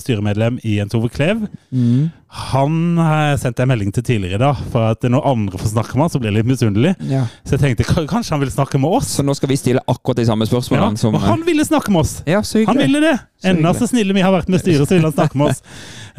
[0.00, 1.46] styremedlem i Jens Ove Klev.
[1.70, 2.10] Mm.
[2.30, 5.96] Han har sendt en melding til tidligere i dag, for at når andre får snakke
[5.98, 6.92] med han, så blir jeg litt misunnelig.
[7.10, 7.24] Ja.
[7.42, 9.08] Så jeg tenkte kanskje han vil snakke med oss.
[9.18, 11.90] Så nå skal vi stille akkurat de samme Ja, spørsmålene som og han ville snakke
[11.90, 12.20] med oss!
[12.30, 13.16] Ja, så Han ville det!
[13.50, 15.62] Enda så snille vi har vært med styret, så ville han snakke med oss.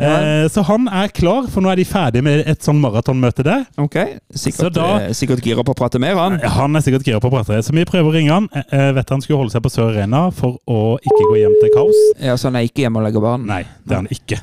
[0.01, 3.65] Eh, så han er klar, for nå er de ferdige med et sånn maratonmøte der.
[3.77, 3.97] Ok,
[4.33, 6.39] sikkert, da- eh, sikkert gira på å prate mer, han.
[6.55, 8.47] Han er sikkert gira på å prate, så vi prøver å ringe han.
[8.55, 11.53] Eh, eh, vet han skulle holde seg på Sør Arena for å ikke gå hjem
[11.61, 11.99] til kaos.
[12.23, 13.45] Ja, Så han er ikke hjemme og legger barn?
[13.51, 14.39] Nei, det er han ikke.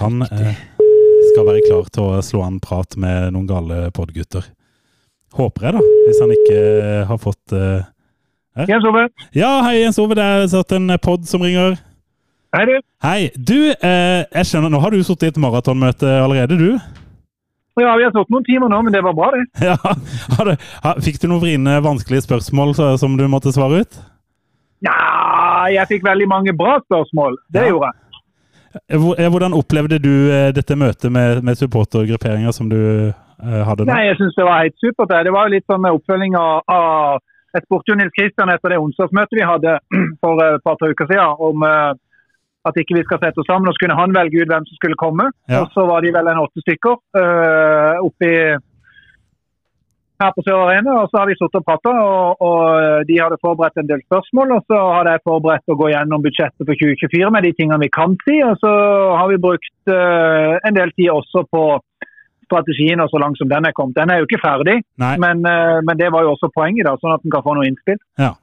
[0.00, 0.56] Han eh,
[1.32, 4.46] skal være klar til å slå an prat med noen gale podgutter.
[5.36, 5.82] Håper jeg, da.
[6.08, 6.60] Hvis han ikke
[7.10, 7.84] har fått eh,
[8.68, 9.04] Jens Ove.
[9.36, 10.16] Ja, hei, Jens Ove.
[10.18, 11.76] Det er satt en pod som ringer.
[12.56, 12.74] Hei, du.
[13.04, 13.18] Hei.
[13.36, 16.72] Du, eh, jeg skjønner, nå har du sittet i et maratonmøte allerede, du?
[17.80, 19.44] Ja, vi har sittet noen timer nå, men det var bra, det.
[19.70, 19.76] Ja,
[20.34, 24.00] har du, har, Fikk du noen vriene, vanskelige spørsmål så, som du måtte svare ut?
[24.84, 24.96] Ja,
[25.70, 27.38] jeg fikk veldig mange bra spørsmål.
[27.54, 27.70] Det Ja.
[27.74, 28.06] gjorde jeg.
[28.70, 32.78] Hvordan opplevde du eh, dette møtet med, med supportergrupperinger som du
[33.10, 33.90] eh, hadde nå?
[33.90, 35.10] Nei, jeg syns det var helt supert.
[35.10, 35.32] det.
[35.34, 37.18] Var jo litt sånn oppfølging av, av
[37.56, 39.74] Jeg spurte jo Nils Kristian etter det onsdagsmøtet vi hadde
[40.22, 41.90] for eh, et par-tre uker siden, om eh,
[42.68, 43.66] at ikke vi skal sette oss sammen.
[43.66, 45.30] Og så kunne han velge ut hvem som skulle komme.
[45.50, 45.64] Ja.
[45.64, 48.32] Og så var de vel en åtte stykker uh, oppi
[50.22, 50.96] her på Sør Arena.
[51.02, 54.56] Og så har vi sittet og prata, og, og de hadde forberedt en del spørsmål.
[54.56, 57.92] Og så hadde jeg forberedt å gå gjennom budsjettet for 2024 med de tingene vi
[57.98, 58.40] kan si.
[58.46, 58.72] Og så
[59.18, 61.64] har vi brukt uh, en del tid også på
[62.50, 63.96] strategien og så langt som den er kommet.
[63.96, 67.14] Den er jo ikke ferdig, men, eh, men det var jo også poenget, da, sånn
[67.14, 67.98] at en kan få noe innspill.
[68.20, 68.34] Ja.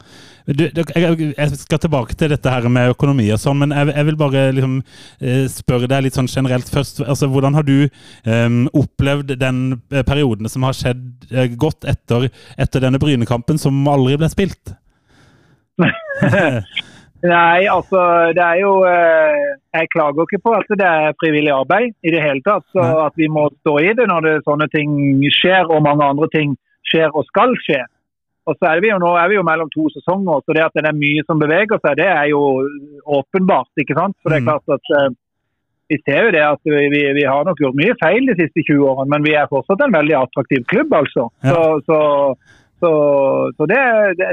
[0.48, 4.20] Du, jeg, skal tilbake til dette her med økonomi og sånn, men jeg, jeg vil
[4.20, 4.78] bare liksom,
[5.20, 7.04] eh, spørre deg litt sånn generelt først.
[7.04, 7.90] Altså, hvordan har du
[8.24, 11.28] um, opplevd den eh, perioden som har skjedd
[11.60, 14.78] godt etter, etter denne Brynekampen, som aldri ble spilt?
[17.26, 18.00] Nei, altså
[18.38, 22.22] det er jo eh, Jeg klager ikke på at det er frivillig arbeid i det
[22.22, 22.66] hele tatt.
[22.76, 24.92] Så at vi må stå i det når det, sånne ting
[25.34, 26.54] skjer og mange andre ting
[26.88, 27.82] skjer og skal skje.
[28.48, 30.78] Og så er vi jo nå er vi jo mellom to sesonger, så det at
[30.78, 32.40] det er mye som beveger seg, det er jo
[33.18, 33.68] åpenbart.
[33.82, 34.16] ikke sant?
[34.22, 34.52] For det er Mm.
[34.52, 35.10] klart at eh,
[35.90, 38.60] Vi ser jo det at vi, vi, vi har nok gjort mye feil de siste
[38.68, 41.30] 20 årene, men vi er fortsatt en veldig attraktiv klubb, altså.
[41.48, 41.54] Ja.
[41.54, 42.00] Så, så,
[42.80, 42.90] så,
[43.58, 43.78] så det,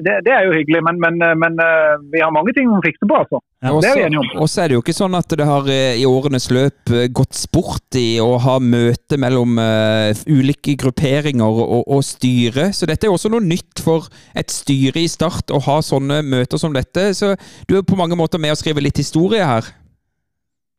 [0.04, 0.82] det, det er jo hyggelig.
[0.84, 3.40] Men, men, men eh, vi har mange ting å fikse på, altså.
[3.64, 3.72] Ja.
[3.80, 4.42] Det er vi Også- enige om.
[4.44, 7.06] Og så er det jo ikke sånn at det har eh, i årenes løp eh,
[7.08, 12.68] gått sport i å ha møte mellom uh, ulike grupperinger og, og styre.
[12.76, 16.60] Så dette er også noe nytt for et styre i Start å ha sånne møter
[16.60, 17.12] som dette.
[17.16, 17.32] Så
[17.70, 19.72] du er på mange måter med å skrive litt historie her.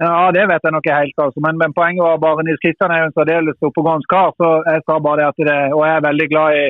[0.03, 1.39] Ja, det vet jeg nok ikke helt, altså.
[1.39, 4.34] Men, men poenget var bare Nils Kristian er jo en særdeles oppegående kar.
[4.36, 6.66] Så jeg sa bare det at det Og jeg er veldig glad i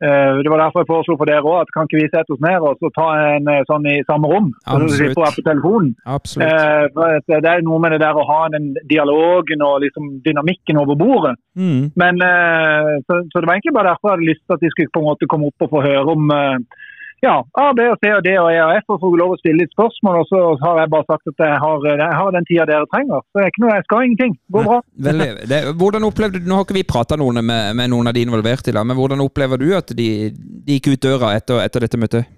[0.00, 2.64] Det var derfor jeg foreslo for dere òg at kan ikke vi sette oss ned
[2.64, 4.48] og så ta en eh, sånn i samme rom?
[4.64, 5.18] Så Absolutt.
[5.20, 5.90] være på telefonen.
[6.16, 6.96] Absolutt.
[6.96, 10.96] Eh, det er noe med det der å ha den dialogen og liksom dynamikken over
[11.00, 11.36] bordet.
[11.58, 11.90] Mm.
[12.00, 14.72] Men eh, så, så det var egentlig bare derfor jeg hadde lyst til at de
[14.72, 16.80] skulle på en måte komme opp og få høre om eh,
[17.20, 19.38] ja, A, B og C og D og E og F, og får lov å
[19.40, 20.20] stille litt spørsmål.
[20.22, 23.22] Og så har jeg bare sagt at jeg har, jeg har den tida dere trenger.
[23.28, 24.34] Så det er ikke noe, jeg skal ingenting.
[24.56, 24.80] Går bra.
[25.10, 27.44] Veldig, det, hvordan opplevde du, Nå har ikke vi prata med,
[27.76, 30.94] med noen av de involverte i dag, men hvordan opplever du at de, de gikk
[30.94, 32.36] ut døra etter, etter dette møtet?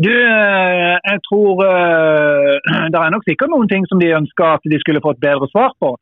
[0.00, 2.54] Du, eh, jeg tror eh,
[2.92, 5.74] det er nok sikkert noen ting som de ønsker at de skulle fått bedre svar
[5.82, 5.96] på.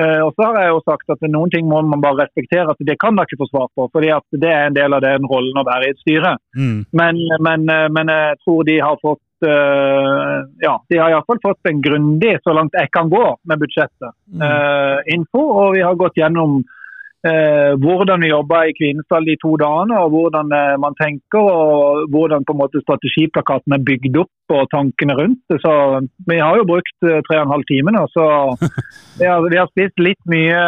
[0.00, 2.80] Eh, Og så har jeg jo sagt at noen ting må man bare respektere at
[2.80, 3.88] det kan dere ikke få svar på.
[3.92, 6.36] fordi at det er en del av den rollen å være i et styre.
[6.56, 6.86] Mm.
[6.92, 11.68] Men, men, eh, men jeg tror de har fått eh, ja, de har iallfall fått
[11.68, 14.14] en grundig, så langt jeg kan gå, med budsjettet.
[14.40, 16.62] eh, info, og vi har gått gjennom
[17.30, 22.06] eh, hvordan vi jobba i Kvinesdal de to dagene, og hvordan eh, man tenker, og
[22.12, 25.58] hvordan på en måte strategiplakaten er bygd opp, og tankene rundt det.
[25.64, 25.72] Så
[26.28, 28.26] vi har jo brukt eh, tre og en halv time nå, så
[29.20, 30.64] vi har, vi har spist litt mye,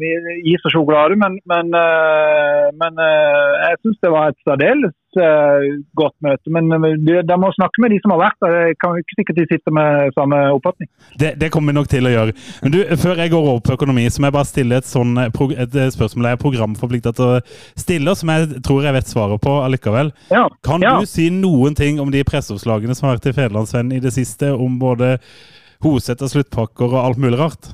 [0.00, 4.96] mye is og sjokolade, men, men, eh, men eh, jeg syns det var et særdeles
[5.14, 6.52] godt møte.
[6.54, 8.56] Men eh, de må snakke med de som har vært der.
[8.70, 10.90] Jeg kan ikke sikkert de sitter med samme oppfatning.
[11.20, 12.36] Det, det kommer vi nok til å gjøre.
[12.64, 15.16] Men du, Før jeg går over på økonomi, så må jeg bare stille et, sånn,
[15.20, 17.40] eh, et eh, spørsmål jeg er programforplikta til å
[17.78, 20.14] stille, som jeg tror jeg vet svaret på allikevel.
[20.30, 20.46] Ja.
[20.66, 20.96] Kan ja.
[21.00, 24.54] du si noen ting om de presseoppslagene som har vært i Federlandsvennen i det siste,
[24.54, 25.16] om både
[25.84, 27.72] Hoseth og sluttpakker og alt mulig rart?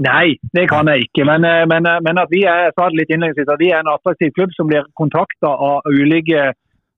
[0.00, 1.26] Nei, det kan jeg ikke.
[1.28, 4.66] Men, eh, men, eh, men at vi er, at vi er en attraktiv klubb som
[4.70, 6.40] blir kontakta av ulike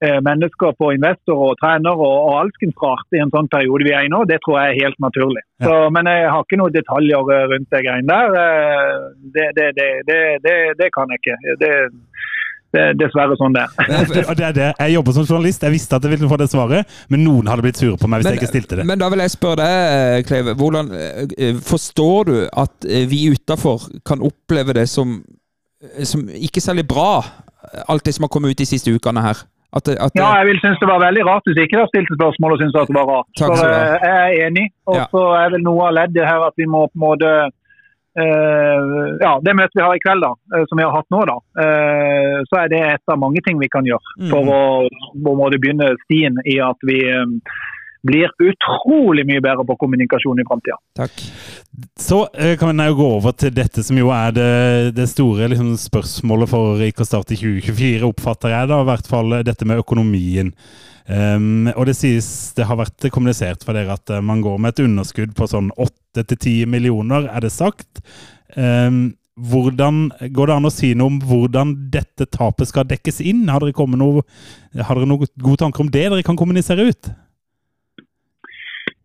[0.05, 3.95] eh, mennesker på investorer og trenere og, og alskens rart i en sånn periode vi
[3.97, 5.43] er i nå, det tror jeg er helt naturlig.
[5.59, 5.67] Ja.
[5.67, 8.39] Så, men jeg har ikke noen detaljer rundt det greiene der.
[9.35, 11.39] Det, det, det, det, det, det kan jeg ikke.
[12.73, 14.07] Det, er dessverre sånn det er.
[14.09, 14.69] Det, er det.
[14.81, 17.63] Jeg jobber som journalist, jeg visste at jeg ville få det svaret, men noen hadde
[17.67, 18.87] blitt sure på meg hvis jeg ikke stilte det.
[18.89, 20.55] men da vil jeg spørre deg, Kleive.
[20.57, 25.19] Hvordan eh, forstår du at eh, vi utafor kan oppleve det som,
[25.85, 27.21] eh, som ikke særlig bra,
[27.93, 29.45] alt det som har kommet ut de siste ukene her?
[29.73, 31.89] At, det- at, det- Ja, jeg vil synes det var veldig rart hvis ikke dere
[31.93, 33.29] stilte spørsmål og syntes at det var rart.
[33.41, 33.85] Takk skal du ha.
[33.85, 34.67] eh, jeg er enig.
[34.89, 35.07] Og Ja.
[35.13, 37.31] så er vel noe av leddet her at vi må på en måte
[38.19, 38.83] eh,
[39.23, 41.37] Ja, det møtet vi har i kveld, da, uh, som vi har hatt nå, da,
[41.63, 44.31] uh, så er det et av mange ting vi kan gjøre Mm.
[44.31, 46.99] for å på en måte begynne stien i at vi
[48.07, 50.79] blir utrolig mye bedre på kommunikasjon i framtida.
[50.99, 51.23] Takk.
[52.01, 54.53] Så eh, kan vi jo gå over til dette som jo er det,
[54.97, 59.39] det store liksom, spørsmålet for IK Start i 2024, oppfatter jeg da, i hvert fall
[59.47, 60.53] dette med økonomien.
[61.07, 64.75] Um, og det sies, det har vært kommunisert for dere at uh, man går med
[64.75, 68.05] et underskudd på sånn 8-10 millioner, er det sagt.
[68.55, 73.47] Um, hvordan, går det an å si noe om hvordan dette tapet skal dekkes inn?
[73.51, 74.23] Har dere, noe,
[74.77, 77.11] har dere noen gode tanker om det dere kan kommunisere ut?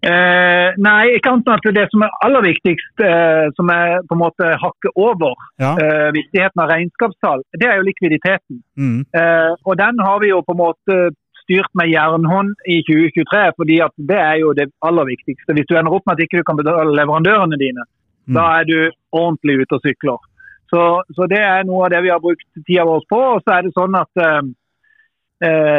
[0.05, 4.13] Eh, nei, ikke annet enn at det som er aller viktigst, eh, som er på
[4.13, 5.71] en måte hakket over Ja.
[5.81, 8.61] eh, viktigheten av regnskapstall, det er jo likviditeten.
[8.77, 8.99] Mm.
[9.13, 10.97] Eh, og den har vi jo på en måte
[11.41, 15.53] styrt med jernhånd i 2023, fordi at det er jo det aller viktigste.
[15.53, 17.83] Hvis du ender opp med at ikke du kan betale leverandørene dine,
[18.27, 18.33] Mm.
[18.35, 20.17] da er du ordentlig ute og sykler.
[20.69, 23.19] Så, så det er noe av det vi har brukt tida vår på.
[23.35, 24.41] Og så er det sånn at eh,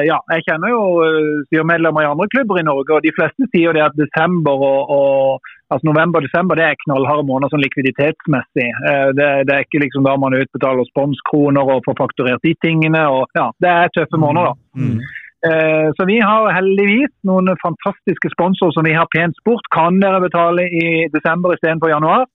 [0.07, 3.75] ja, jeg kjenner jo eh, styremedlemmer i andre klubber i Norge, og de fleste sier
[3.75, 8.69] det at desember og, og altså november og desember det er knallharde måneder sånn likviditetsmessig.
[8.69, 13.03] Eh, det, det er ikke liksom da man utbetaler sponskroner og får fakturert de tingene.
[13.11, 14.53] og ja, Det er tøffe måneder.
[14.53, 14.85] da.
[14.85, 15.01] Mm.
[15.49, 19.67] Eh, Så vi har heldigvis noen fantastiske sponsorer som vi har pent spurt.
[19.75, 22.27] Kan dere betale i desember istedenfor januar?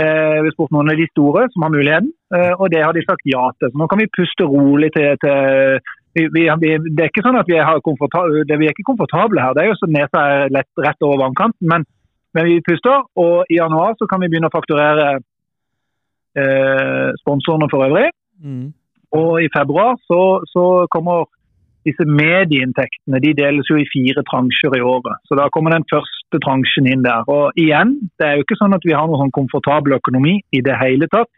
[0.00, 2.92] Eh, Vi har spurt noen av de store som har muligheten, eh, og det har
[2.96, 3.70] de sagt ja til.
[3.70, 5.78] Så nå kan vi puste rolig til, til
[6.14, 6.44] vi, vi,
[6.92, 7.80] Det er ikke sånn at vi, er,
[8.48, 9.54] det, vi er ikke komfortable her.
[9.56, 11.68] Det er jo så nesa er lett, rett over vannkanten.
[11.68, 11.86] Men,
[12.36, 15.08] men vi puster, og i januar så kan vi begynne å fakturere
[16.36, 18.10] eh, sponsorene for øvrig.
[18.42, 18.72] Mm.
[19.18, 21.26] Og i februar så, så kommer
[21.86, 25.18] disse medieinntektene de deles jo i fire transjer i året.
[25.26, 27.26] Så da kommer den første transjen inn der.
[27.26, 30.62] Og igjen, det er jo ikke sånn at vi har noen sånn komfortabel økonomi i
[30.64, 31.30] det hele tatt.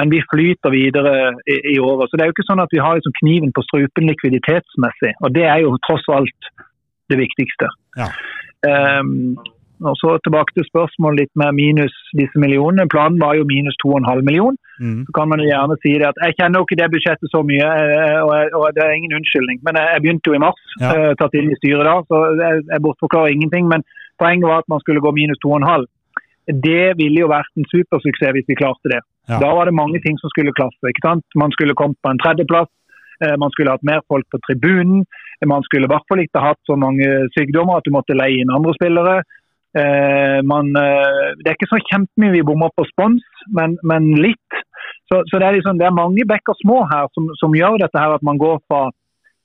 [0.00, 1.14] Men vi flyter videre
[1.44, 2.08] i, i året.
[2.08, 5.14] Så det er jo ikke sånn at vi har liksom kniven på strupen likviditetsmessig.
[5.20, 6.52] Og det er jo tross alt
[7.12, 7.68] det viktigste.
[8.00, 8.08] Ja.
[8.64, 9.34] Um,
[9.82, 12.86] og så tilbake til spørsmålet litt med minus disse millionene.
[12.92, 14.54] Planen var jo minus 2,5 million.
[14.78, 15.00] Mm.
[15.08, 17.42] Så kan man jo gjerne si det at jeg kjenner jo ikke det budsjettet så
[17.46, 19.58] mye, eh, og, jeg, og det er ingen unnskyldning.
[19.66, 20.92] Men jeg, jeg begynte jo i mars, Ja.
[20.94, 23.66] eh, tatt inn i styret da, så jeg, jeg bortforklarer ingenting.
[23.72, 23.84] Men
[24.22, 25.88] poenget var at man skulle gå minus 2,5.
[26.46, 29.00] Det ville jo vært en supersuksess hvis vi klarte det.
[29.30, 29.38] Ja.
[29.38, 30.90] Da var det mange ting som skulle klaffe.
[30.90, 31.24] ikke sant?
[31.36, 32.68] Man skulle kommet på en tredjeplass.
[33.24, 35.04] eh, Man skulle hatt mer folk på tribunen.
[35.46, 37.06] Man skulle i hvert fall ikke hatt så mange
[37.38, 39.22] sykdommer at du måtte leie inn andre spillere.
[39.78, 43.22] Eh, man, eh, det er ikke så kjempemye vi bommer på spons,
[43.56, 44.58] men, men litt.
[45.08, 47.98] Så, så det, er liksom, det er mange bekker små her som, som gjør dette
[47.98, 48.90] her at man går fra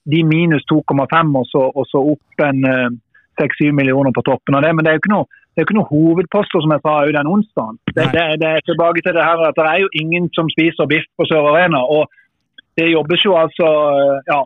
[0.08, 2.90] de minus 2,5 og, så- og så opp en eh,
[3.40, 4.74] 6-7 millioner på toppen av det.
[4.76, 5.28] Men det er jo ikke noe,
[5.58, 7.78] det er jo ikke noen hovedposter, som jeg sa jo den onsdagen.
[7.98, 10.86] Det, det, det er tilbake til det her at det er jo ingen som spiser
[10.92, 11.82] biff på Sør Arena.
[11.82, 12.06] og
[12.78, 13.68] det jobbes jo altså
[14.30, 14.40] Ja,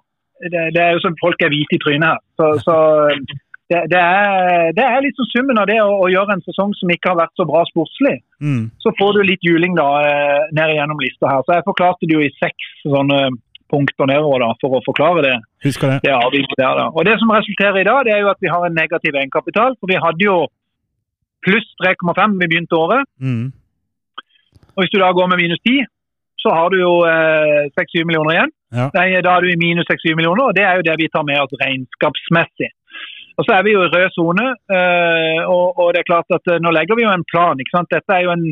[0.53, 2.21] det, det er jo som folk er hvite i trynet her.
[2.39, 2.75] Så, så
[3.71, 6.95] det, det, er, det er liksom summen av det å, å gjøre en sesong som
[6.95, 8.17] ikke har vært så bra sportslig.
[8.39, 8.65] Mm.
[8.79, 11.43] Så får du litt juling da eh, ned igjennom lista her.
[11.43, 13.19] Så jeg forklarte det jo i seks sånne
[13.71, 15.35] punkter nedover da, for å forklare det.
[15.67, 15.99] Husker det.
[16.07, 16.15] det
[16.59, 16.81] der.
[16.87, 19.75] Og det som resulterer i dag, det er jo at vi har en negativ egenkapital.
[19.79, 20.39] For vi hadde jo
[21.45, 23.07] pluss 3,5 vi begynte året.
[23.19, 23.47] Mm.
[24.75, 25.85] Og hvis du da går med minus 10,
[26.43, 28.53] så har du jo eh, 6-7 millioner igjen.
[28.71, 28.85] Ja.
[28.95, 31.41] Da er du i minus 6-7 millioner, og det er jo det vi tar med
[31.43, 32.71] oss regnskapsmessig.
[33.39, 34.47] Og så er vi jo i rød sone,
[34.77, 37.59] eh, og, og det er klart at eh, nå legger vi jo en plan.
[37.61, 37.91] ikke sant?
[37.93, 38.45] Dette er jo en,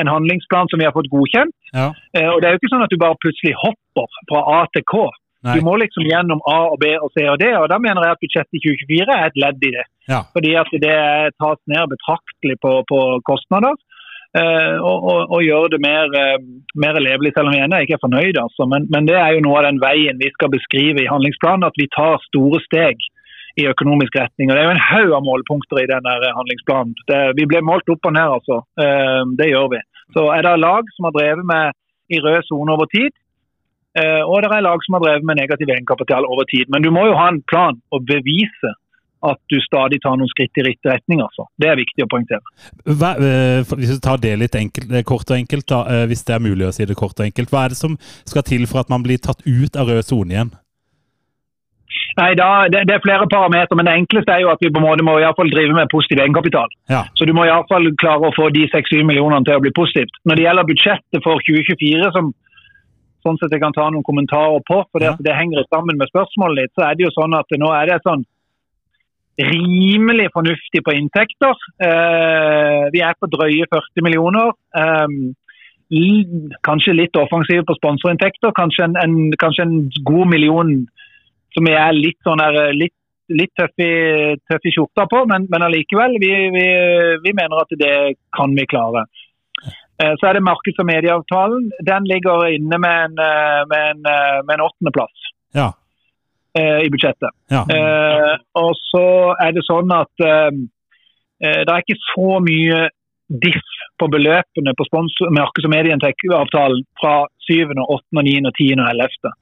[0.00, 1.54] en handlingsplan som vi har fått godkjent.
[1.74, 1.88] Ja.
[2.16, 4.84] Eh, og det er jo ikke sånn at du bare plutselig hopper fra A til
[4.92, 5.06] K.
[5.44, 5.58] Nei.
[5.58, 8.16] Du må liksom gjennom A og B og C og D, og da mener jeg
[8.16, 9.84] at budsjettet i 2024 er et ledd i det.
[10.08, 10.22] Ja.
[10.32, 10.96] Fordi at det
[11.42, 13.76] tas ned betraktelig på, på kostnader.
[14.36, 16.40] Uh, og, og, og gjøre det mer, uh,
[16.76, 18.36] mer levelig, selv om jeg ennå ikke er fornøyd.
[18.42, 18.66] Altså.
[18.68, 21.78] Men, men det er jo noe av den veien vi skal beskrive i handlingsplanen, at
[21.80, 23.00] vi tar store steg
[23.56, 24.50] i økonomisk retning.
[24.50, 26.92] Og Det er jo en haug av målepunkter i denne handlingsplanen.
[27.08, 28.60] Det, vi ble målt opp og ned, altså.
[28.76, 29.80] Uh, det gjør vi.
[30.16, 31.72] Så er det lag som har drevet med
[32.12, 33.14] i rød sone over tid,
[33.96, 36.68] og det er lag som har drevet med negativ egenkapital over tid.
[36.72, 38.72] Men du må jo ha en plan og bevise
[39.24, 41.22] at du stadig tar noen skritt i riktig retning.
[41.24, 41.46] altså.
[41.60, 42.44] Det er viktig å poengtere.
[42.84, 46.24] Hva, eh, hvis vi tar det litt enkelt, eh, kort og enkelt, da, eh, hvis
[46.24, 48.66] det er mulig å si det kort og enkelt, hva er det som skal til
[48.66, 50.52] for at man blir tatt ut av rød sone igjen?
[52.16, 54.80] Nei, da, det, det er flere parametere, men det enkleste er jo at vi på
[54.80, 56.68] en måte må i fall drive med positiv egenkapital.
[56.88, 57.04] Ja.
[57.16, 60.16] Så du må i fall klare å få de 6-7 millionene til å bli positivt.
[60.24, 62.32] Når det gjelder budsjettet for 2024, som
[63.26, 66.66] sånn sett jeg kan ta noen kommentarer på, for det, det henger sammen med spørsmålet
[66.66, 68.24] ditt, så er det jo sånn at nå er det sånn
[69.36, 71.58] rimelig fornuftig på inntekter.
[71.84, 74.54] Eh, vi er på drøye 40 millioner.
[74.80, 75.16] Eh,
[76.66, 78.54] kanskje litt offensive på sponsorinntekter.
[78.56, 79.76] Kanskje en, en, kanskje en
[80.08, 80.72] god million
[81.56, 82.96] som er litt sånn der, litt
[83.26, 83.92] litt tøff i,
[84.46, 86.66] tøff i skjorta på, men, men allikevel, vi, vi,
[87.24, 87.94] vi mener at det
[88.36, 89.02] kan vi klare.
[90.02, 91.70] Eh, Så er det markeds- og medieavtalen.
[91.84, 95.18] Den ligger inne med en, eh, med en, eh, med en åttendeplass
[95.54, 95.72] Ja.
[96.56, 97.32] i budsjettet.
[97.50, 97.62] ja.
[98.54, 102.88] Og så er det sånn at det er ikke så mye
[103.28, 103.66] diff
[104.00, 108.80] på beløpene på sponsor, markeds- og medieavtalen fra 7., 8., 9., 10.
[108.80, 109.32] og 11.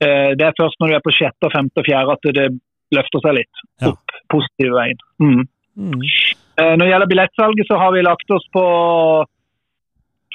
[0.00, 2.48] Eh, det er først når du er på sjette, femte og fjerde at det
[2.94, 3.88] løfter seg litt Ja.
[3.88, 4.98] opp positive veien.
[5.20, 5.48] Mm.
[5.76, 6.00] Mm.
[6.58, 9.24] Når det gjelder billettsalget, så har vi lagt oss på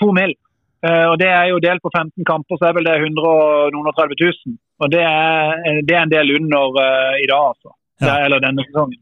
[0.02, 0.34] to mil.
[0.82, 3.76] Eh, Og Det er jo delt på 15 kamper, så er vel det 100 og
[3.76, 4.57] noen og 30 000.
[4.82, 7.73] Og det er, det er en del under eh, i dag, altså.
[8.02, 8.15] Ja.
[8.15, 8.99] Er, eller denne sesongen.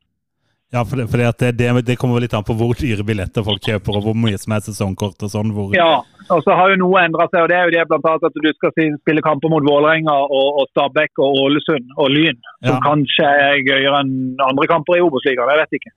[0.69, 3.45] Ja, for, det, fordi at det, det, kommer vel litt an på hvor dyre billetter
[3.45, 5.53] folk kjøper, og hvor mye som er sesongkort og sånn.
[5.55, 8.25] Hvor, Ja, og så har jo noe endra seg, og det er jo det annet
[8.29, 12.75] at du skal spille kamper mot Vålerenga og, og Stabæk og Ålesund og Lyn, som
[12.75, 12.79] Ja.
[12.85, 14.11] kanskje er gøyere enn
[14.45, 15.49] andre kamper i Obos-ligaen.
[15.53, 15.91] Jeg vet ikke.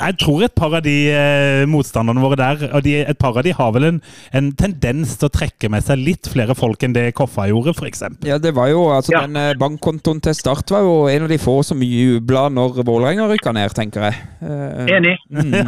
[0.00, 3.44] Jeg tror et par av de eh, motstanderne våre der, og de, et par av
[3.46, 4.00] de har vel en,
[4.32, 8.04] en tendens til å trekke med seg litt flere folk enn det Koffa gjorde, f.eks.
[8.26, 9.24] Ja, det var jo, altså Ja.
[9.26, 13.28] Den eh, bankkontoen til Start var jo en av de få som jubla når Vålerenga
[13.30, 14.20] rykka ned, tenker jeg.
[14.42, 15.16] Eh, Enig.
[15.30, 15.52] Mm.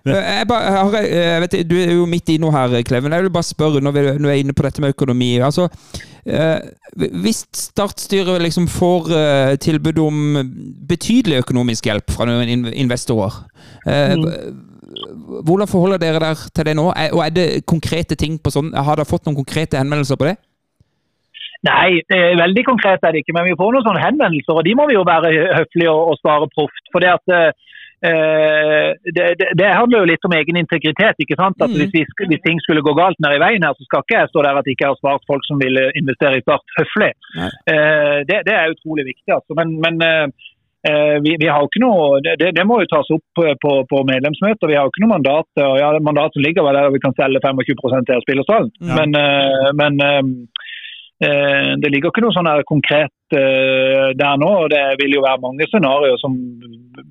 [0.00, 2.72] Eh, Jeg, bare, jeg, har, eh, jeg vet, du er jo midt i noe her,
[2.86, 3.12] Kleven.
[3.20, 5.30] Jeg vil bare spørre når vi når vi er inne på dette med økonomi.
[5.44, 5.68] altså
[6.24, 6.58] eh,
[7.22, 10.40] Hvis Start-styret liksom får eh, tilbud om
[10.88, 13.42] betydelig økonomisk hjelp fra noen investorer,
[13.86, 14.16] eh,
[15.44, 16.88] hvordan forholder dere dere til det nå?
[17.12, 18.72] Og er det konkrete ting på sånn?
[18.72, 20.38] Har dere fått noen konkrete henvendelser på det?
[21.68, 22.00] Nei,
[22.40, 24.96] veldig konkret er det ikke, men vi får noen sånne henvendelser, og de må vi
[24.96, 25.28] jo være
[25.58, 26.88] høflige og, og svare proft.
[26.88, 27.52] For det at
[28.00, 31.16] det, det, det handler jo litt om egen integritet.
[31.20, 31.56] ikke sant?
[31.60, 31.76] At Mm.
[31.80, 34.30] hvis, vi, hvis ting skulle gå galt nede i veien her, så skal ikke jeg
[34.32, 37.12] stå der at jeg ikke har svart folk som vil eh, investere i Start høflig.
[37.68, 39.30] Eh, det, det er utrolig viktig.
[39.36, 39.52] altså.
[39.60, 40.26] Men, men eh,
[40.88, 44.02] eh, vi, vi har ikke noe, det, det- må jo tas opp eh, på, på
[44.08, 44.70] medlemsmøter.
[44.72, 45.48] Vi har jo ikke noe mandat.
[45.60, 48.72] og ja, Mandatet ligger vel der vi kan selge 25 til spillerstallen.
[48.80, 48.96] Ja.
[49.02, 50.22] Men, eh, men eh,
[51.20, 54.46] Eh, Det ligger ikke noe sånn konkret eh, der nå.
[54.62, 56.32] og Det vil jo være mange scenarioer som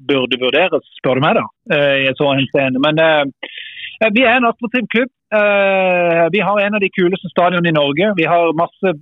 [0.10, 1.46] burde vurderes, spør du meg, da,
[1.76, 2.82] eh, i så henseende.
[2.84, 5.12] Men eh, vi er en attraktiv klubb.
[5.36, 8.14] Eh, Vi har en av de kuleste stadionene i Norge.
[8.18, 8.96] Vi har masse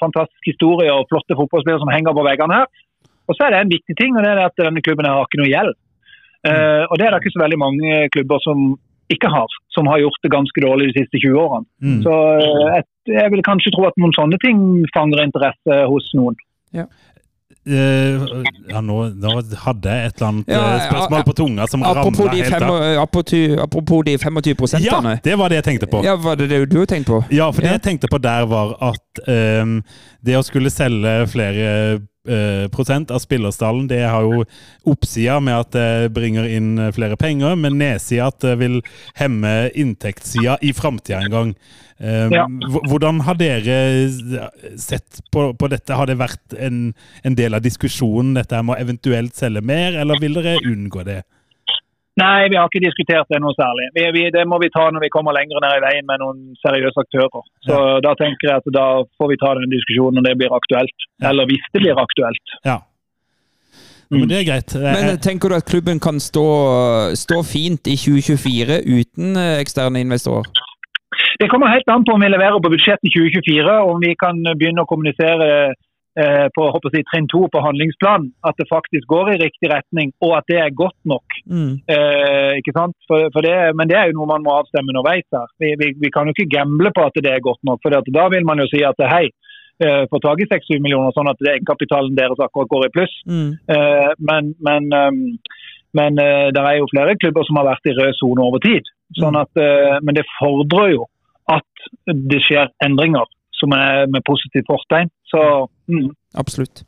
[0.00, 2.66] fantastiske historier og flotte fotballspillere som henger på veggene her.
[3.28, 5.40] Og så er det en viktig ting, og det er at denne klubben har ikke
[5.42, 5.74] noe gjeld.
[6.48, 8.78] Eh, Og det er det ikke så veldig mange klubber som
[9.12, 11.66] ikke har, som har gjort det ganske dårlig de siste 20 årene.
[11.80, 12.00] Mm.
[12.04, 12.84] Så eh, jeg,
[13.18, 14.58] jeg vil kanskje tro at noen sånne ting
[14.96, 16.36] fanger interesse hos noen.
[16.76, 17.07] Eh,
[17.68, 19.32] ja, nå, nå
[19.64, 23.02] hadde jeg et eller annet Ja, eh, spørsmål på tunga som ramla helt av.
[23.02, 26.02] apropos, de 25 Ja, det var det jeg tenkte på.
[26.04, 27.24] Ja, var det det du tenkte på?
[27.34, 29.82] Ja, for det jeg tenkte på der var at um,
[30.24, 32.00] det å skulle selge flere eh,
[32.74, 34.42] prosent av spillerstallen, det har jo
[34.90, 38.80] oppsida med at det bringer inn flere penger, men nedsida at det vil
[39.16, 41.54] hemme inntektssida i framtida en gang.
[41.98, 42.44] Ja.
[42.90, 43.78] Hvordan har dere
[44.78, 45.96] sett på, på dette?
[45.98, 46.92] Har det vært en,
[47.26, 51.22] en del av diskusjonen, dette med å eventuelt selge mer, eller vil dere unngå det?
[52.18, 53.88] Nei, vi har ikke diskutert det noe særlig.
[53.94, 56.58] Vi, vi, det må vi ta når vi kommer lenger ned i veien med noen
[56.64, 57.46] seriøse aktører.
[57.68, 58.86] Så da tenker jeg at da
[59.20, 61.08] får vi ta den diskusjonen når det blir aktuelt.
[61.22, 61.30] Ja.
[61.30, 62.56] Eller hvis det blir aktuelt.
[62.66, 62.80] Ja.
[64.10, 64.72] Men det er greit.
[64.80, 66.46] Men Eh, tenker du at klubben kan stå,
[67.14, 70.48] stå fint i 2024 uten eh, eksterne investorer?
[71.40, 74.84] Det kommer helt an på om vi leverer på budsjettet 2024, om vi kan begynne
[74.84, 75.76] å kommunisere eh,
[76.54, 78.30] på håper jeg, trinn to på handlingsplanen.
[78.48, 81.36] At det faktisk går i riktig retning, og at det er godt nok.
[81.46, 81.74] Mm.
[81.94, 82.96] Eh, ikke sant?
[83.10, 85.26] For, for det, men det er jo noe man må avstemme underveis.
[85.34, 85.46] her.
[85.62, 87.82] Vi, vi, vi kan jo ikke gamble på at det er godt nok.
[87.84, 89.28] for at Da vil man jo si at hei,
[89.84, 93.14] eh, få tak i 6-7 millioner, sånn at egenkapitalen deres akkurat går i pluss.
[93.28, 93.50] Mm.
[93.74, 95.22] Eh, men men, um,
[95.98, 98.90] men eh, det er jo flere klubber som har vært i rød sone over tid.
[99.20, 101.08] Sånn at, eh, men det fordrer jo
[101.48, 103.24] at det skjer endringer
[103.60, 105.10] som er med positivt fortegn.
[105.28, 105.40] Så
[105.90, 106.08] mm.
[106.38, 106.84] Absolutt.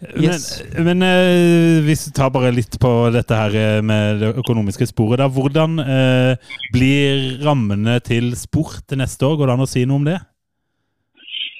[0.00, 0.62] Men, Yes.
[0.78, 5.18] men eh, hvis vi tar bare litt på dette her eh, med det økonomiske sporet.
[5.18, 9.38] da, Hvordan eh, blir rammene til sport neste år?
[9.40, 10.20] Går det an å si noe om det?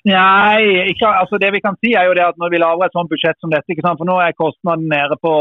[0.08, 2.94] Nei, ikke, altså det vi kan si er jo det at når vi lager et
[2.96, 3.98] sånt budsjett som dette, ikke sant?
[4.00, 5.32] for nå er kostnaden nede på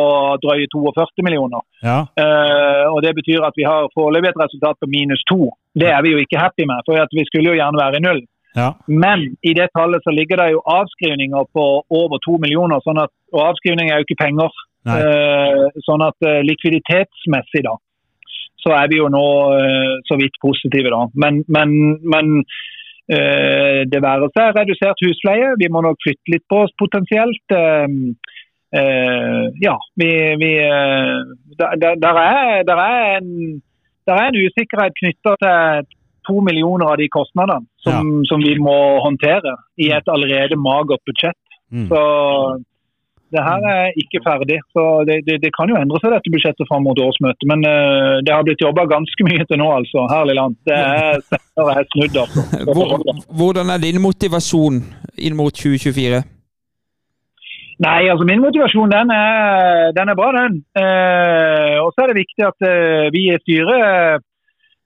[0.43, 1.61] drøye 42 millioner.
[1.85, 1.99] Ja.
[2.19, 5.53] Eh, og Det betyr at vi har foreløpig et resultat på minus to.
[5.77, 8.05] Det er vi jo ikke happy med, for at vi skulle jo gjerne være i
[8.07, 8.23] null.
[8.57, 8.69] Ja.
[8.87, 11.65] Men i det tallet så ligger det jo avskrivninger på
[12.01, 12.81] over to millioner.
[12.85, 14.63] Sånn at, og avskrivninger er jo ikke penger.
[14.87, 17.73] Eh, sånn at eh, likviditetsmessig da,
[18.63, 19.25] så er vi jo nå
[19.57, 21.01] eh, så vidt positive da.
[21.19, 21.75] Men, men,
[22.07, 22.33] men
[23.11, 25.53] eh, det være seg redusert husleie.
[25.59, 27.57] Vi må nok flytte litt på oss potensielt.
[28.67, 30.09] Ja, vi,
[30.41, 33.29] vi der, der, er, der, er en,
[34.05, 35.87] der er en usikkerhet knytta til
[36.27, 41.39] to millioner av de kostnadene som, som vi må håndtere i et allerede magert budsjett.
[41.71, 41.87] Mm.
[41.91, 42.01] Så
[43.35, 44.59] det her er ikke ferdig.
[44.73, 47.43] så Det, det, det kan jo endre seg dette budsjettet fram mot årsmøtet.
[47.51, 50.05] Men uh, det har blitt jobba ganske mye til nå, altså.
[50.13, 50.55] Herlig land.
[50.67, 51.19] Det er,
[51.57, 52.47] det er snudd, altså.
[52.71, 52.95] Hvor,
[53.41, 54.81] hvordan er din motivasjon
[55.17, 56.23] inn mot 2024?
[57.77, 60.61] Nei, altså min motivasjon den er, den er bra, den.
[60.79, 64.23] Uh, og så er det viktig at uh, vi i styret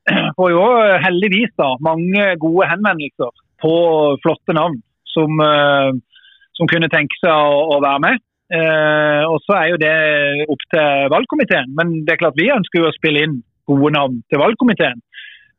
[0.38, 0.65] får jo
[1.03, 3.76] heldigvis da mange gode henvendelser på
[4.23, 4.80] flotte navn
[5.14, 5.91] som, eh,
[6.57, 8.22] som kunne tenke seg å, å være med.
[8.52, 9.95] Eh, og så er jo det
[10.52, 11.73] opp til valgkomiteen.
[11.78, 15.03] Men det er klart vi ønsker jo å spille inn gode navn til valgkomiteen.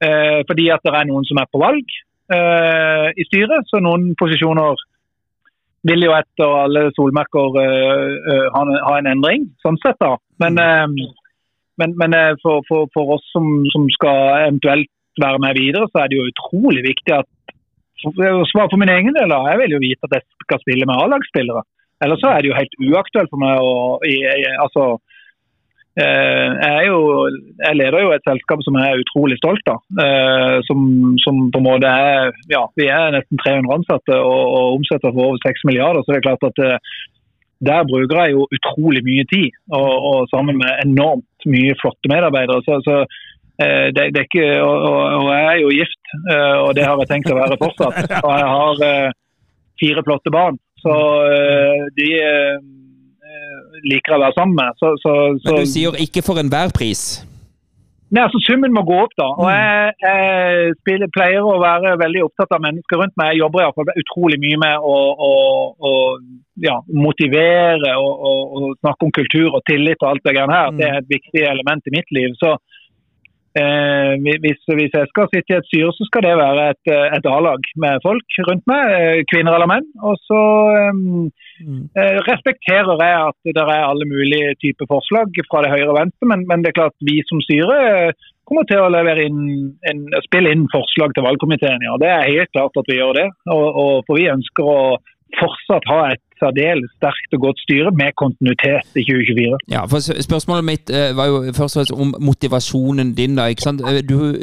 [0.02, 2.00] Eh, fordi at det er noen som er på valg
[2.32, 4.78] i styret, så noen posisjoner
[5.84, 7.58] vil jo etter alle solmerker
[8.54, 10.14] ha, ha en endring, sånn sett da.
[10.40, 10.56] Men,
[11.80, 14.18] men, men eh, for, for, for oss som, som skal
[14.48, 14.90] eventuelt
[15.20, 17.30] være med videre, så er det jo utrolig viktig at
[18.02, 21.60] Svar for min egen del, jeg vil jo vite at jeg skal spille med A-lagsspillere.
[22.02, 23.74] Ellers så er det jo helt uaktuelt for meg å
[24.64, 24.86] altså,
[26.02, 26.98] eh, jeg, jo,
[27.62, 29.84] jeg leder jo et selskap som jeg er utrolig stolt av.
[30.02, 30.82] Eh, som,
[31.22, 35.28] som på en måte er ja, Vi er nesten 300 ansatte og, og omsetter for
[35.28, 36.02] over 6 milliarder.
[36.02, 36.64] Så det er klart at
[37.68, 42.62] der bruker jeg jo utrolig mye tid, og, og sammen med enormt mye flotte medarbeidere.
[42.66, 42.96] Så, så
[43.62, 44.76] eh, det, det er ikke, og,
[45.20, 46.02] og, jeg er jo gift,
[46.34, 47.98] eh, og det har jeg tenkt å være fortsatt.
[48.26, 49.10] Og jeg har eh,
[49.82, 50.94] fire flotte barn, så
[51.94, 52.06] de
[53.86, 54.78] liker jeg å være sammen med.
[54.78, 55.12] Så, så,
[55.42, 57.22] så, Men du sier ikke for enhver pris.
[58.12, 59.26] Nei, altså Summen må gå opp, da.
[59.40, 63.30] Og jeg, jeg spiller, pleier å være veldig opptatt av mennesker rundt meg.
[63.32, 64.96] Jeg jobber i hvert fall utrolig mye med å,
[65.28, 65.30] å,
[65.72, 65.92] å
[66.60, 70.76] ja, motivere og, og, og snakke om kultur og tillit og alt det greiene her.
[70.76, 72.36] Det er et viktig element i mitt liv.
[72.36, 72.52] Så
[73.62, 74.12] eh,
[74.44, 77.72] hvis, hvis jeg skal sitte i et styre, så skal det være et, et A-lag
[77.86, 79.88] med folk rundt meg, eh, kvinner eller menn.
[80.04, 80.42] Og så
[80.82, 85.98] eh, Eh, respekterer jeg at det er alle mulige typer forslag fra det høyre og
[86.00, 89.72] venstre, men, men det er klart vi som styre eh, kommer til å levere inn,
[89.88, 91.86] en, spille inn forslag til valgkomiteen.
[91.86, 91.96] Ja.
[92.02, 93.28] Det er helt klart at vi gjør det.
[93.54, 94.80] Og, og For vi ønsker å
[95.38, 99.60] fortsatt ha et særdeles sterkt og godt styre med kontinuitet i 2024.
[99.72, 103.36] Ja, for Spørsmålet mitt eh, var jo først og fremst om motivasjonen din.
[103.38, 103.84] da, ikke sant?
[103.86, 104.34] Eh, Du,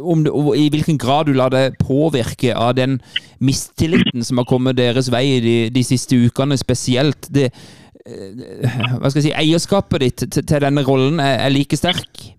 [0.00, 3.00] om, I hvilken grad du lar deg påvirke av den
[3.40, 7.28] mistilliten som har kommet deres vei de, de siste ukene, spesielt.
[7.32, 7.50] Det,
[8.06, 12.32] eh, hva skal jeg si, Eierskapet ditt til, denne rollen er like sterk?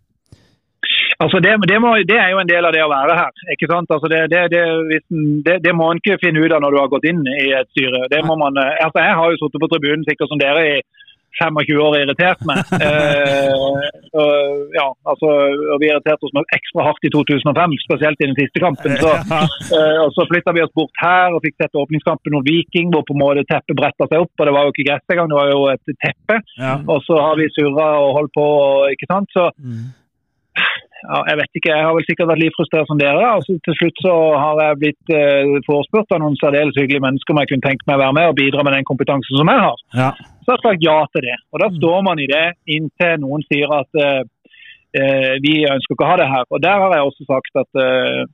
[1.17, 3.31] Altså det, det, må, det er jo en del av det å være her.
[3.55, 3.89] ikke sant?
[3.89, 4.61] Altså det, det, det,
[4.91, 7.23] hvis en- det, det må en ikke finne ut av når du har gått inn
[7.25, 8.05] i et styre.
[8.13, 10.77] Det må man, eh, altså Jeg har jo sittet på tribunen sikkert som dere i
[11.37, 12.61] 25 år irritert meg.
[12.87, 13.65] Eh,
[14.17, 15.27] og, ja, altså,
[15.73, 18.95] og Vi irriterte oss nok ekstra hardt i 2005, spesielt i den siste kampen.
[19.01, 19.11] Så,
[19.77, 23.05] eh, og så flytta vi oss bort her og fikk sett åpningskampen mot Viking, hvor
[23.09, 24.33] på en måte teppet bretta seg opp.
[24.37, 26.39] og Det var jo ikke gress engang, det var jo et teppe.
[26.61, 26.73] Ja.
[26.87, 28.47] Og så har vi surra og holdt på.
[28.95, 29.33] ikke sant?
[29.33, 29.49] Så
[31.03, 33.25] ja, jeg vet ikke, jeg har vel sikkert vært litt frustrert som dere.
[33.25, 37.41] Altså, til slutt så har jeg blitt eh, forespurt av noen særdeles hyggelige mennesker om
[37.41, 39.83] jeg kunne tenke meg å være med og bidra med den kompetansen som jeg har.
[39.99, 40.09] Ja.
[40.17, 41.37] Så har jeg sagt ja til det.
[41.53, 42.45] Og da står man i det
[42.77, 44.23] inntil noen sier at eh,
[44.97, 46.49] eh, vi ønsker ikke å ha det her.
[46.49, 48.25] Og der har jeg også sagt at eh,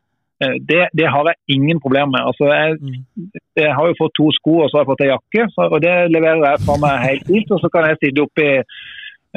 [0.45, 2.31] eh, det, det har jeg ingen problemer med.
[2.31, 2.98] Altså, jeg,
[3.60, 5.84] jeg har jo fått to sko og så har jeg fått ei jakke, så, og
[5.84, 7.56] det leverer jeg fra meg helt fint.
[7.56, 8.52] Og så kan jeg sitte oppi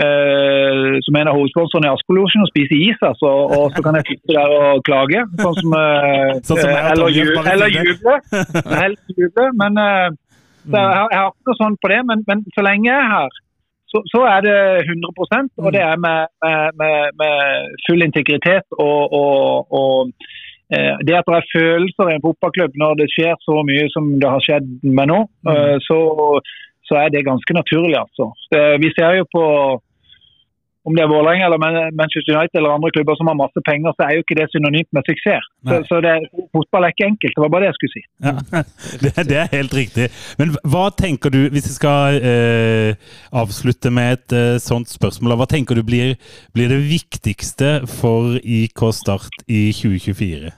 [0.04, 3.00] eh, som en av hovedsponsorene i Askolosjen og spise is.
[3.10, 5.24] Altså, og så kan jeg sitte der og klage.
[5.40, 8.16] Sånn som, eh, Sånn som jeg eller, tatt ju, eller juble.
[8.84, 9.48] Eller juble.
[9.62, 10.08] Men eh,
[10.66, 12.00] så jeg, har- jeg har ikke noe sånn på det.
[12.10, 13.42] Men, men så lenge jeg er her,
[13.92, 16.26] så, så er det 100% og det er med,
[16.80, 20.10] med, med, full integritet og, og, og
[20.74, 24.10] eh, det at det er følelser i en fotballklubb når det skjer så mye som
[24.18, 25.78] det har skjedd med nå, mm.
[25.86, 26.00] så,
[26.90, 27.94] så er det ganske naturlig.
[28.02, 28.32] altså.
[28.82, 29.46] Vi ser jo på
[30.86, 31.60] om det er Vålerenga eller
[32.00, 34.90] Manchester United eller andre klubber som har masse penger, så er jo ikke det synonymt
[34.96, 35.48] med suksess.
[35.68, 36.14] Så, så det,
[36.54, 37.34] fotball er ikke enkelt.
[37.36, 38.04] Det var bare det jeg skulle si.
[38.26, 38.34] Ja,
[39.02, 40.10] det, det er helt riktig.
[40.40, 45.50] Men hva tenker du, hvis jeg skal eh, avslutte med et eh, sånt spørsmål, hva
[45.50, 46.14] tenker du blir,
[46.54, 50.54] blir det viktigste for IK Start i 2024?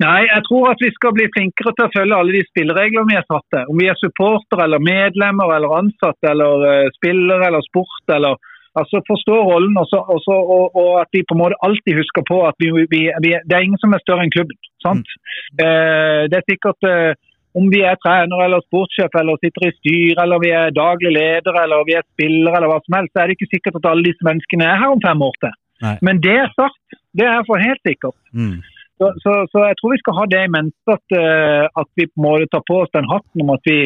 [0.00, 3.18] Nei, jeg tror at vi skal bli flinkere til å følge alle de spillereglene vi
[3.18, 3.58] har satt.
[3.68, 8.38] Om vi er supporter eller medlemmer eller ansatte eller uh, spillere eller sport eller
[8.80, 12.38] altså forstå rollen og, også, og, og, at vi på en måte alltid husker på
[12.46, 14.56] at vi, vi, vi, det er ingen som er større enn klubben.
[14.84, 15.10] sant?
[15.58, 17.12] Eh, det er sikkert uh,
[17.58, 21.58] om vi er trener eller sportssjef eller sitter i styret eller vi er daglig leder
[21.64, 24.06] eller vi er spiller eller hva som helst, så er det ikke sikkert at alle
[24.06, 25.56] disse menneskene er her om fem år til.
[25.84, 25.96] Nei.
[26.06, 27.00] Men det er sagt.
[27.16, 28.14] Det er for helt sikkert.
[28.36, 28.60] Mm.
[29.00, 32.04] Så, så, så jeg tror vi skal ha det i mente at, eh, at vi
[32.20, 33.78] måte tar på oss den hatten om at vi,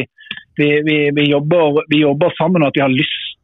[0.59, 3.37] vi, vi, vi, jobber, vi jobber sammen og at vi har lyst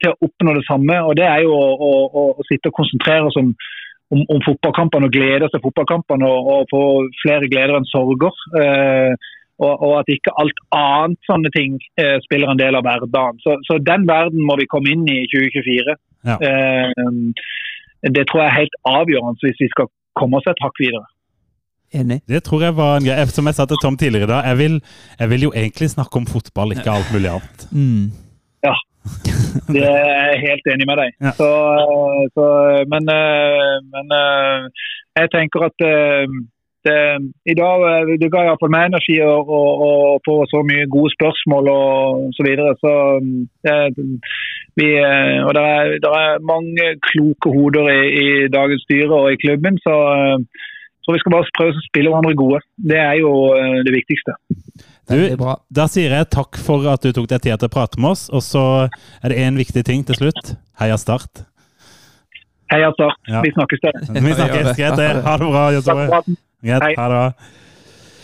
[0.00, 0.96] til å oppnå det samme.
[1.04, 3.50] og Det er jo å, å, å, å sitte og konsentrere oss om,
[4.14, 6.82] om, om fotballkampene og glede oss til fotballkampene og, og få
[7.20, 8.40] flere gleder enn sorger.
[8.62, 9.28] Eh,
[9.58, 13.42] og, og at ikke alt annet sånne ting eh, spiller en del av hverdagen.
[13.44, 15.98] Så, så den verden må vi komme inn i i 2024.
[16.30, 16.40] Ja.
[16.40, 21.04] Eh, det tror jeg er helt avgjørende hvis vi skal komme oss et hakk videre.
[21.94, 22.20] Enig.
[22.28, 23.26] Det tror jeg var en greie.
[23.32, 24.80] Som jeg sa til Tom tidligere i dag, jeg vil,
[25.20, 27.68] jeg vil jo egentlig snakke om fotball, ikke alt mulig annet.
[27.72, 28.08] Mm.
[29.74, 31.10] Det er jeg helt enig med deg.
[31.24, 31.32] Ja.
[31.40, 31.48] Så,
[32.36, 32.44] så,
[32.92, 34.86] men eh, men eh,
[35.20, 36.24] jeg tenker at eh,
[36.86, 36.98] det,
[37.52, 37.84] i dag
[38.20, 39.90] det ga iallfall meg energi å, å, å
[40.26, 42.76] få så mye gode spørsmål og så videre.
[42.82, 42.92] Så
[43.66, 43.76] det,
[44.78, 44.88] vi,
[45.42, 49.80] og det er, det er mange kloke hoder i, i dagens styre og i klubben.
[49.84, 49.96] så
[51.08, 52.58] så vi skal bare prøve å spille hverandre gode.
[52.76, 54.34] Det er jo eh, det viktigste.
[55.08, 55.22] Du.
[55.72, 58.26] Da sier jeg takk for at du tok deg tid til å prate med oss.
[58.28, 58.64] Og så
[59.22, 60.52] er det én viktig ting til slutt.
[60.82, 61.46] Heia Start.
[62.68, 63.16] Heia Start.
[63.24, 63.40] Ja.
[63.40, 63.96] Vi snakkes der.
[64.04, 64.74] Vi snakkes.
[64.76, 65.08] Greit, det.
[65.24, 66.36] Ha det bra, praten.
[66.60, 67.24] Greit, ha det.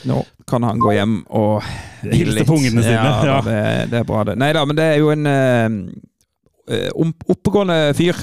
[0.05, 1.65] Nå kan han gå hjem og
[2.05, 3.37] Hilse på ungene sine, Ja, ja.
[3.47, 3.61] Det,
[3.95, 4.35] det er bra, det.
[4.37, 5.79] Nei da, men det er jo en eh,
[7.29, 8.17] oppegående fyr.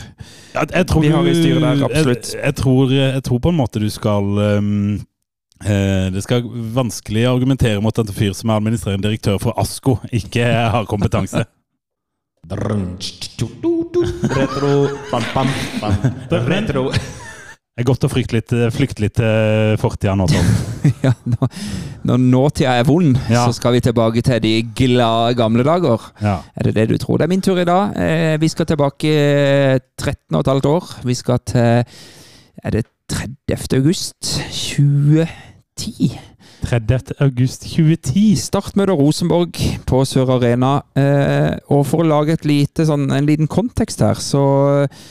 [0.55, 2.33] Ja, jeg tror Vi har du- i styret der, absolutt.
[2.33, 4.99] Jeg, jeg, tror, jeg tror på en måte du skal um,
[5.63, 6.43] eh, Det skal
[6.73, 11.45] vanskelig argumentere mot en fyr som er administrerende direktør for ASKO, ikke har kompetanse.
[14.35, 15.47] Retro bam, bam,
[15.79, 15.93] bam.
[16.49, 16.89] Retro.
[16.91, 20.70] Det er godt å flykte litt, flykte litt til fortida nå, Tom.
[21.05, 21.49] ja, når,
[22.09, 23.45] når nåtida er vond, Ja.
[23.45, 26.07] så skal vi tilbake til de glade gamle dager.
[26.21, 26.37] Ja.
[26.55, 27.17] Er det det du tror?
[27.17, 27.93] Det er min tur i dag.
[27.97, 30.91] Eh, vi skal tilbake eh, 13 og et halvt år.
[31.05, 31.83] Vi skal til
[32.63, 33.77] Er det 30.
[33.77, 34.41] august
[35.77, 36.19] 2010?
[36.63, 37.15] 30.
[37.19, 38.35] august 2010.
[38.37, 39.57] Startmøte Rosenborg
[39.89, 40.75] på Sør Arena.
[40.95, 44.43] Eh, og for å lage et lite, sånn, en liten kontekst her, så
[44.83, 45.01] eh,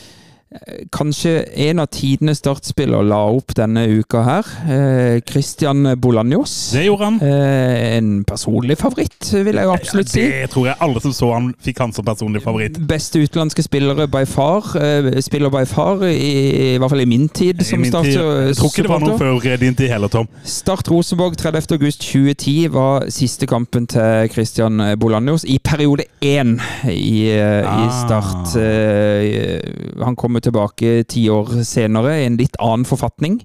[0.91, 4.47] Kanskje en av tidenes startspillere la opp denne uka her.
[4.67, 6.51] Eh, Christian Bolanjos.
[6.75, 7.19] Det gjorde han.
[7.23, 10.25] Eh, en personlig favoritt, vil jeg jo absolutt si.
[10.27, 12.81] Det tror jeg alle som så han, fikk han som personlig favoritt.
[12.87, 14.67] Beste utenlandske spillere by far.
[14.75, 16.19] Eh, spiller by far, i,
[16.73, 18.91] i hvert fall i min tid I som min Start tid, jeg tror ikke det
[18.91, 20.27] var noe før din tid heller, Tom.
[20.43, 21.77] Start Rosenborg 30.
[21.77, 26.57] august 2010 var siste kampen til Christian Bolanjos i periode én
[26.91, 27.87] i, ah.
[27.87, 27.97] i Ah.
[28.03, 28.55] Start.
[28.59, 29.59] Eh,
[30.03, 33.39] Han kommer tilbake ti år senere i en litt annen forfatning.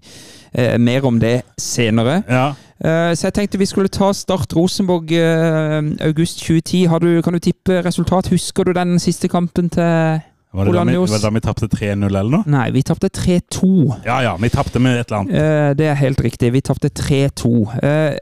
[0.55, 2.23] Eh, Mer om det senere.
[2.29, 2.55] Ja.
[2.81, 6.87] Eh, Så jeg tenkte vi skulle ta Start Rosenborg eh, august 2010.
[6.89, 8.29] Har du, kan du tippe resultat?
[8.29, 10.21] Husker du den siste kampen til
[10.57, 12.45] Var det da vi, var det da vi tapte 3-0 eller noe?
[12.47, 14.05] Nei, vi tapte 3-2.
[14.07, 15.35] Ja ja, vi tapte med et eller annet.
[15.35, 16.53] Eh, Det er helt riktig.
[16.53, 17.83] Vi tapte 3-2.
[17.83, 18.17] Eh,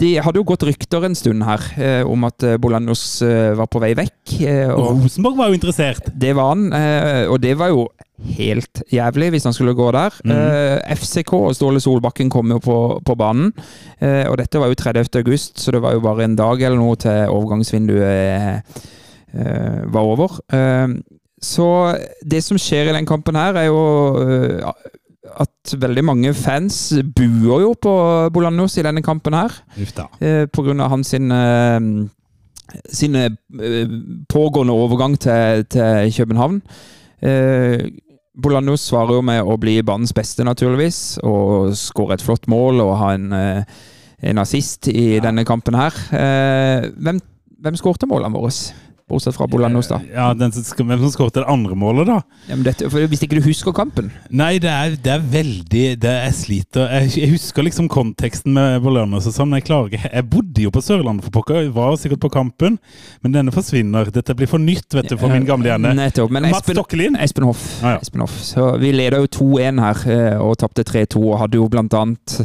[0.00, 3.68] Det hadde jo gått rykter en stund her eh, om at eh, Bolanos eh, var
[3.68, 4.36] på vei vekk.
[4.48, 6.08] eh, Og Og Rosenborg var jo interessert.
[6.16, 7.82] det var han, eh, og det var jo
[8.36, 10.16] helt jævlig hvis han skulle gå der.
[10.24, 10.32] Mm.
[10.32, 13.52] Eh, FCK og Ståle Solbakken kom jo på, på banen,
[14.00, 15.20] eh, og dette var jo 30.
[15.20, 18.64] august, så det var jo bare en dag eller noe til overgangsvinduet
[19.92, 20.40] var over.
[20.52, 20.88] Eh,
[21.40, 21.66] så
[22.26, 23.78] det som skjer i den kampen her, er jo
[25.20, 26.78] at veldig mange fans
[27.16, 27.92] buer jo på
[28.32, 29.52] Bolanos i denne kampen her.
[30.20, 31.80] Eh, på grunn av hans sin, eh,
[32.88, 33.30] sin eh,
[34.32, 36.62] pågående overgang til, til København.
[37.22, 37.90] Eh,
[38.40, 42.96] Bolanos svarer jo med å bli banens beste, naturligvis, og skåre et flott mål og
[43.02, 43.82] ha en, eh,
[44.30, 45.96] en assist i denne kampen her.
[46.16, 47.20] Eh, hvem
[47.60, 48.52] hvem skårte målene våre?
[49.10, 50.00] Bortsett fra Bolanos, da.
[50.14, 52.20] Ja, den som, Hvem som skåret det andre målet, da?
[52.48, 55.84] Ja, men dette, for hvis ikke du husker kampen Nei, det er, det er veldig
[56.00, 56.86] det Jeg sliter.
[57.00, 59.54] Jeg, jeg husker liksom konteksten med Bolanos og sånn.
[59.58, 62.78] Jeg klarer ikke Jeg bodde jo på Sørlandet for pokker, jeg var sikkert på kampen,
[63.24, 64.10] men denne forsvinner.
[64.14, 65.94] Dette blir for nytt, vet du, for min gamle hjerne.
[65.98, 66.32] Nettopp.
[66.34, 67.18] Men Mats Espen, Stokkelin?
[67.20, 67.64] Espen Hoff.
[67.82, 68.04] Ah, ja.
[68.04, 68.36] Espen Hoff.
[68.44, 72.38] Så vi leda jo 2-1 her eh, og tapte 3-2, og hadde jo blant annet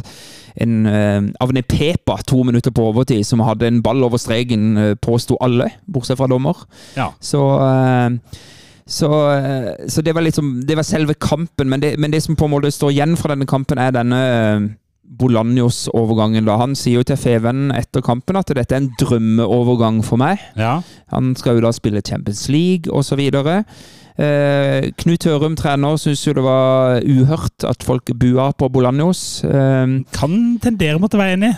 [0.62, 4.94] en uh, Avne Pepa to minutter på overtid som hadde en ball over streken, eh,
[4.94, 6.66] påsto alle, bortsett fra dommer.
[6.96, 7.10] Ja.
[7.20, 8.18] Så eh,
[8.86, 12.36] så, eh, så det var liksom Det var selve kampen, men det, men det som
[12.36, 14.68] på en måte står igjen fra denne kampen, er denne eh,
[15.18, 16.46] Bolanjos-overgangen.
[16.46, 20.38] da Han sier jo til Feven etter kampen at dette er en drømmeovergang for meg.
[20.56, 20.80] Ja.
[21.12, 23.20] Han skal jo da spille Champions League osv.
[24.16, 29.44] Eh, Knut Hørum, trener, syns jo det var uhørt at folk bua på Bolanjos.
[29.44, 31.52] Eh, Kan tendere mot å være enig.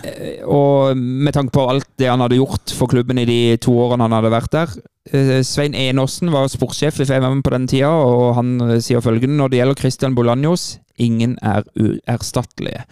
[0.45, 4.07] og med tanke på alt det han hadde gjort for klubben i de to årene
[4.07, 4.75] han hadde vært der.
[5.13, 9.39] Eh, Svein Enåsen var sportssjef i FMM på den tida, og han eh, sier følgende
[9.39, 12.83] når det gjelder Christian Bolanjos, ingen er uerstattelige.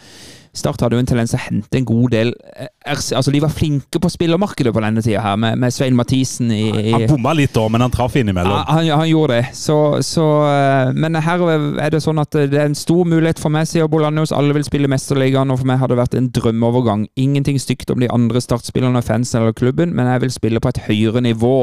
[0.57, 3.51] Start hadde jo en tendens til å hente en god del eh, Altså, de var
[3.51, 7.34] flinke på spillermarkedet på denne tida her, med, med Svein Mathisen i, i Han bomma
[7.35, 8.55] litt da, men han traff innimellom.
[8.55, 9.49] ja, han, han gjorde det.
[9.59, 9.75] Så,
[10.07, 13.67] så, eh, men her er det sånn at det er en stor mulighet for meg,
[13.67, 14.31] sier Bolanjos.
[14.35, 17.05] Alle vil spille Mesterligaen, og for meg har det vært en drømmeovergang.
[17.19, 20.84] Ingenting stygt om de andre startspillerne, fansen eller klubben, men jeg vil spille på et
[20.88, 21.57] høyere nivå.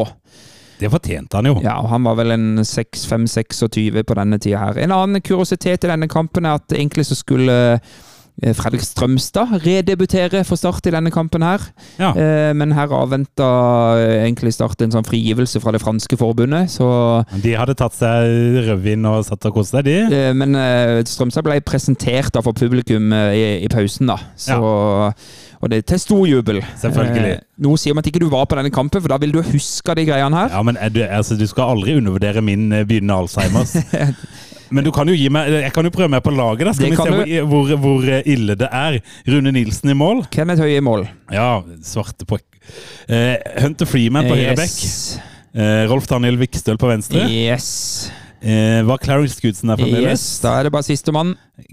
[0.78, 1.58] Det fortjente han jo.
[1.64, 4.80] Ja, og Han var vel en 6-5-26 på denne tida her.
[4.84, 7.94] En annen kuriositet i denne kampen er at egentlig så skulle eh,
[8.58, 11.62] Fredrik Strømstad redebuterer for Start i denne kampen her.
[12.00, 12.08] Ja.
[12.18, 13.46] Eh, men her avventa
[14.00, 16.88] eh, egentlig Start en sånn frigivelse fra det franske forbundet, så
[17.44, 19.96] De hadde tatt seg rødvin og satt og kost seg, de.
[20.10, 24.18] Eh, Men eh, Strømstad ble presentert da for publikum eh, i, i pausen, da.
[24.34, 24.58] Så,
[25.64, 26.58] Og det er til stor jubel.
[26.82, 27.36] Selvfølgelig.
[27.38, 29.40] Eh, Noe sier om at ikke du var på denne kampen, for da vil du
[29.46, 30.50] huske de greiene her.
[30.52, 33.78] Ja, men du, altså, du skal aldri undervurdere min eh, begynnende Alzheimers.
[34.74, 36.74] Men du kan jo gi meg Jeg kan jo prøve meg på laget, da.
[36.74, 38.98] Skal Det vi kan se hvor, hvor, hvor ille det er.
[39.30, 40.24] Rune Nilsen i mål.
[40.34, 41.06] Kenneth Høie i mål.
[41.32, 44.74] Ja, svarte på eh, Hunter Freeman på høyre back.
[44.74, 44.98] Yes.
[45.54, 47.26] Eh, Rolf Daniel Vikstøl på venstre.
[47.30, 48.10] yes.
[48.44, 50.20] Eh, var Clarence Goodson der fremdeles?
[50.20, 50.40] Yes.
[50.42, 51.30] Da er det bare sistemann.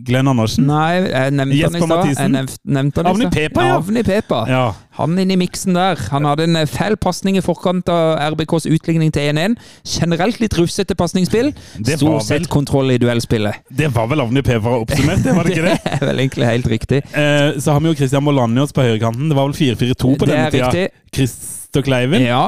[0.08, 0.68] Glenn Andersen?
[0.70, 1.90] Nei, jeg nevnte han i stad.
[1.90, 2.22] Mathisen?
[2.22, 3.26] Jeg nev- nevnte Avni.
[3.34, 3.74] Pepa, ja.
[3.76, 4.40] Avni Pepa.
[4.48, 4.62] Ja.
[5.00, 6.00] Han inn i miksen der.
[6.14, 9.58] Han hadde en feil fæl pasning i forkant av RBKs utligning til 1-1.
[9.84, 11.52] Generelt litt rufsete pasningsspill.
[11.84, 13.66] Stort sett kontroll i duellspillet.
[13.70, 15.76] Det var vel Avni Pepa oppsummert, det var det ikke det?
[15.92, 17.02] Det er vel egentlig helt riktig.
[17.12, 19.28] Eh, så har vi jo Christian Molanjos på høyrekanten.
[19.28, 20.88] Det var vel 4-4-2 på Det denne tida.
[21.12, 22.22] Christer Kleiven.
[22.24, 22.46] Ja.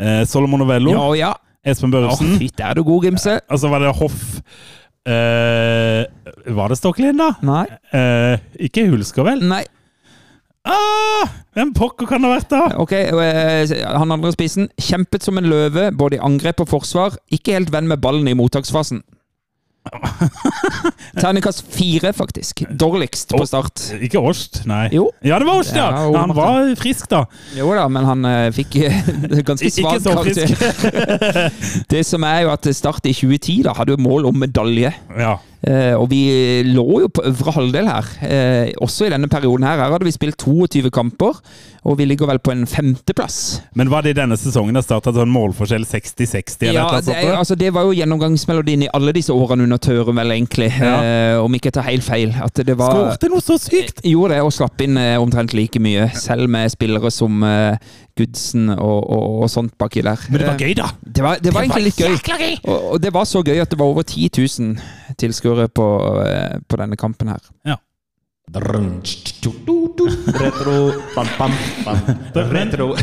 [0.00, 0.96] Eh, Solomon Novello.
[0.96, 1.34] Ja, ja.
[1.66, 2.36] Espen Børresen.
[2.36, 3.40] Oh, der er du god, Gimse.
[3.50, 4.40] Og så var det Hoff
[5.08, 6.04] Uh,
[6.56, 7.30] Var det Stokkelien, da?
[7.46, 7.64] Nei.
[7.88, 9.40] Uh, ikke Hulsker, vel?
[9.48, 9.62] Nei.
[10.68, 12.76] Ah, hvem pokker kan det ha vært, da?
[12.82, 14.68] Ok, uh, han andre spissen.
[14.76, 17.16] Kjempet som en løve, både i angrep og forsvar.
[17.32, 19.00] Ikke helt venn med ballen i mottaksfasen.
[21.20, 22.64] Terningkast fire, faktisk.
[22.70, 23.82] Dårligst på start.
[24.00, 24.88] Ikke Årst, nei.
[24.94, 25.08] Jo.
[25.24, 25.88] Ja, det var Årst, ja!
[25.96, 27.24] Ja, han var frisk, da.
[27.56, 29.10] Jo da, men han uh, fikk eh,
[29.48, 30.52] ganske svak karakter.
[31.92, 34.92] Det som er jo at Start i 2010 da hadde jo mål om medalje.
[35.18, 35.38] Ja.
[35.60, 36.20] Eh, og vi
[36.64, 39.76] lå jo på øvre halvdel her, eh, også i denne perioden her.
[39.76, 41.36] Her hadde vi spilt 22 kamper,
[41.84, 43.60] og vi ligger vel på en femteplass.
[43.76, 46.70] Men var det i denne sesongen det starta sånn målforskjell 60-60?
[46.70, 50.32] eller Ja, det, altså, det var jo gjennomgangsmelodien i alle disse årene under Tørum, vel
[50.38, 50.70] egentlig.
[50.80, 50.96] Ja.
[51.04, 52.32] Eh, om ikke jeg tar helt feil.
[52.40, 54.00] At det var Skårte noe så sykt!
[54.04, 56.08] Gjorde det, og slapp inn omtrent like mye.
[56.16, 57.44] Selv med spillere som
[58.20, 60.22] Gudsen og, og, og sånt baki der.
[60.30, 60.88] Men det var Eh, gøy, da!
[61.02, 62.16] Det var, det var egentlig litt gøy.
[62.64, 65.86] Og, og det var så gøy at det var over 10 000 tilskuere på,
[66.26, 67.40] eh, på denne kampen her.
[67.66, 67.78] Ja.
[70.40, 71.52] Retro bam, bam,
[71.84, 71.98] bam.
[72.50, 72.94] Retro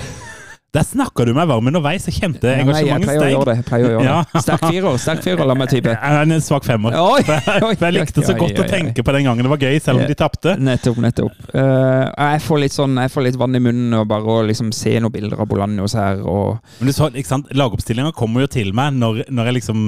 [0.76, 2.04] Der snakka du meg varm underveis.
[2.10, 3.54] Jeg kjente Ja, jeg engasjementet pleier å gjøre det.
[3.56, 4.16] Jeg pleier å gjøre Ja.
[4.34, 4.42] det.
[4.44, 5.94] Sterk firer, sterk firer, la meg type.
[6.28, 6.98] En svak femmer.
[7.00, 9.54] Oi, jeg- for jeg likte så oi, godt oi, å tenke på den gangen det
[9.54, 10.58] var gøy, selv om de tapte.
[10.60, 11.40] Nettopp, nettopp.
[11.56, 14.74] Uh, jeg får litt sånn, jeg får litt vann i munnen og bare å liksom
[14.76, 16.20] se noen bilder av Bolanjos her.
[16.28, 19.88] Og, Men du så, ikke sant, Lagoppstillinga kommer jo til meg når, når jeg liksom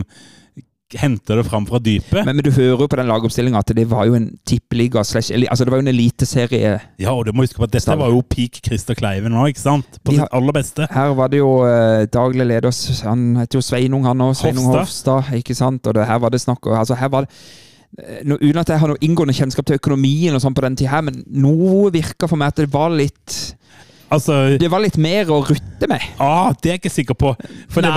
[0.98, 2.26] henter det fram fra dypet.
[2.26, 5.30] men, men du hører jo på den lagoppstillinga at det var jo en tippeliga slash
[5.50, 6.72] Altså det var jo en eliteserie.
[7.00, 9.62] Ja, og du må huske på at dette var jo peak Christer Kleiven nå, ikke
[9.62, 10.00] sant?
[10.04, 10.88] På sitt har- aller beste.
[10.92, 12.74] Her var det jo eh, daglig leder
[13.06, 14.36] Han heter jo Sveinung, han òg.
[14.40, 15.30] Sveinung Hofstad.
[15.38, 15.86] Ikke sant?
[15.88, 17.30] Og det, her var det snakk om altså her var det,
[18.00, 20.76] eh, nå, Uten at jeg har noe inngående kjennskap til økonomien, og sånn på den
[20.80, 23.56] tida her, men noe virka for meg at det var litt
[24.10, 26.04] Altså Det var litt mer å rutte med.
[26.22, 27.34] Ah, det er jeg ikke sikker på.
[27.72, 27.92] For det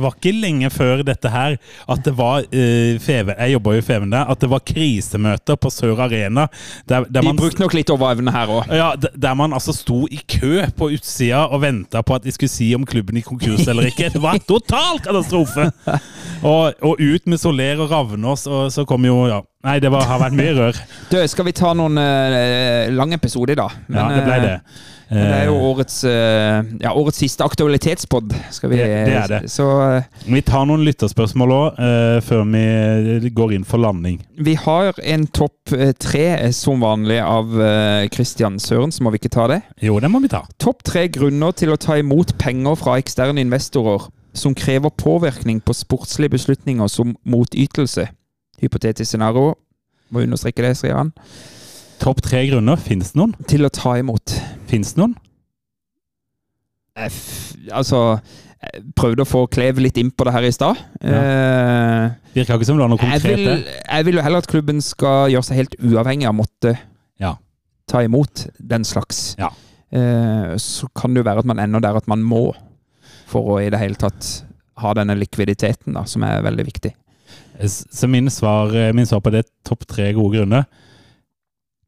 [0.00, 1.56] var ikke, lenge før dette her
[1.88, 4.24] at det var uh, Feve, Jeg jobba jo i Feven der.
[4.32, 6.46] At det var krisemøter på Sør Arena.
[6.88, 8.72] Der, der De man, brukte nok litt over evne her òg.
[8.74, 12.52] ja, der man altså sto i kø på utsida og venta på at de skulle
[12.52, 14.10] si om klubben i konkurs eller ikke.
[14.14, 15.70] Det var total katastrofe!
[16.38, 19.40] Og, og ut med Soler og Ravnås, og så kom jo ja.
[19.66, 20.76] Nei, det var, har vært mye rør.
[21.10, 23.66] Du, skal vi ta noen uh, lange episoder, da?
[23.90, 24.52] Ja, det ble det.
[25.08, 28.34] eh, Det er jo Eh, årets, eh, ja, årets siste aktualitetspod.
[28.54, 29.38] Skal vi, Det- det er det.
[29.50, 29.64] Så
[29.96, 31.80] eh, Vi tar noen lytterspørsmål òg,
[32.22, 34.20] før vi går inn for landing.
[34.38, 37.50] vi har en topp eh, tre eh, som vanlig av
[38.14, 39.62] Kristian Søren, så må vi ikke ta det?
[39.82, 40.44] Jo, det må vi ta.
[40.60, 45.74] Topp tre grunner til å ta imot penger fra eksterne investorer som krever påvirkning på
[45.74, 48.06] sportslige beslutninger som motytelse.
[48.62, 49.54] Hypotetisk scenario.
[50.10, 51.12] Må understreke det, sier han.
[52.00, 52.76] Topp tre grunner.
[52.80, 53.34] Fins det noen?
[53.50, 54.34] Til å ta imot.
[54.70, 55.14] Fins det noen?
[56.96, 58.20] Eh, f- Altså
[58.58, 60.78] Jeg prøvde å få Klev litt inn på det her i stad.
[61.00, 63.36] Eh, Virka ikke som det var noe jeg, konkret.
[63.38, 66.72] vil, jeg vil jo heller at klubben skal gjøre seg helt uavhengig av å måtte
[67.22, 67.36] Ja.
[67.86, 69.36] ta imot den slags.
[69.38, 69.50] Ja.
[69.92, 72.52] Eh, så kan det jo være at man ender der at man må,
[73.26, 74.42] for å i det hele tatt
[74.78, 76.92] ha denne likviditeten, da, som er veldig viktig.
[77.66, 80.68] Så min svar, eh, min svar på det er topp tre gode grunner.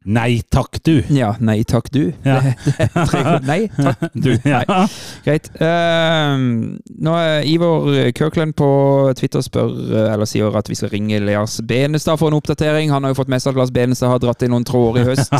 [0.08, 1.02] Nei takk, du!
[1.12, 2.06] Ja, nei takk, du.
[2.24, 2.38] Ja.
[3.50, 4.62] Nei takk, Du, ja.
[5.26, 5.50] Greit.
[5.60, 8.68] Ehm, nå er Ivor Kirkland på
[9.18, 12.88] Twitter spør, eh, eller sier at vi skal ringe Lars Benestad for en oppdatering.
[12.94, 15.10] Han har jo fått med seg at Lars Benestad har dratt inn noen tråder i
[15.10, 15.34] høst.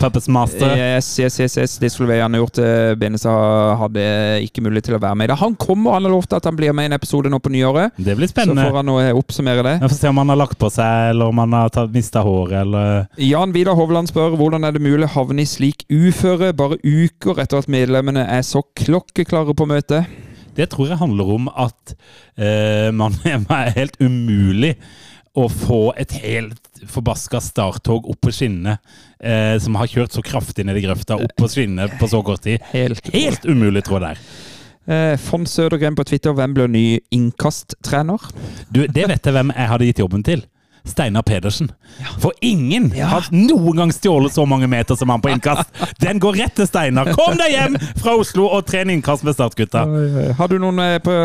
[0.00, 0.72] Puppets Master.
[0.76, 1.76] Yes, yes, yes, yes.
[1.82, 2.62] Det skulle vi gjerne gjort.
[2.64, 4.06] eh, Benestad hadde
[4.46, 5.38] ikke mulighet til å være med i det.
[5.44, 7.92] Han kommer, han har lovt at han blir med i en episode nå på nyåret.
[8.00, 8.64] Det blir spennende.
[8.64, 9.76] Så får han nå eh, oppsummere det.
[9.84, 12.56] Vi får se om han har lagt på seg, eller om han har mista håret,
[12.64, 16.78] eller Jan Vidar Hovland spør hvordan er det mulig å havne i slik uføre bare
[16.80, 20.06] uker etter at medlemmene er så klokkeklare på møte?
[20.56, 21.92] Det tror jeg handler om at
[22.40, 24.72] eh, man er helt umulig
[25.36, 28.78] å få et helt forbaska starttog opp på skinnene,
[29.20, 32.46] eh, som har kjørt så kraftig ned i grøfta, opp på skinnene på så kort
[32.48, 32.64] tid.
[32.72, 34.26] Helt Helt umulig, tror jeg det er.
[34.86, 38.30] Eh, Fons Sødergren på Twitter, hvem blir ny innkasttrener?
[38.72, 40.48] Du, det vet jeg hvem jeg hadde gitt jobben til.
[40.86, 41.70] Steinar Pedersen.
[42.22, 45.70] For ingen har noen gang stjålet så mange meter som han på innkast!
[46.02, 47.10] Den går rett til Steinar!
[47.16, 49.84] Kom deg hjem fra Oslo og tren innkast med Startgutta!
[50.38, 51.16] Har du noen eh, på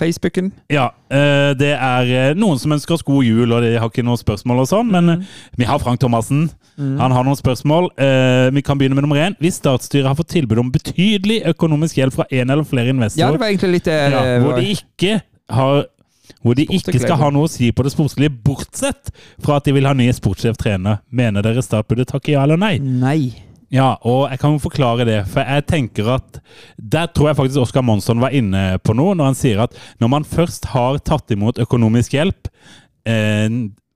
[0.00, 0.50] Facebooken?
[0.72, 4.06] Ja, eh, det er eh, noen som ønsker oss god jul, og de har ikke
[4.06, 5.26] noen spørsmål og sånn, men mm.
[5.60, 6.48] vi har Frank Thomassen.
[6.74, 7.92] Han har noen spørsmål.
[8.02, 9.36] Eh, Vi kan begynne med nummer én.
[9.38, 12.96] Hvis statsstyret har fått tilbud om betydelig økonomisk hjelp fra en eller flere Ja, det
[12.96, 15.20] investorer, var egentlig litt ja, hvor de ikke
[15.54, 15.84] har
[16.44, 19.10] hvor de ikke skal ha noe å si på det sportslige, bortsett
[19.44, 21.02] fra at de vil ha ny sportssjef-trener.
[21.14, 22.76] Mener dere Start burde takke ja eller nei?
[22.80, 23.18] Nei.
[23.74, 26.36] Ja, og jeg kan jo forklare det, for jeg tenker at
[26.78, 30.12] Der tror jeg faktisk Oskar Monsson var inne på noe, når han sier at når
[30.12, 32.50] man først har tatt imot økonomisk hjelp
[33.08, 33.48] eh,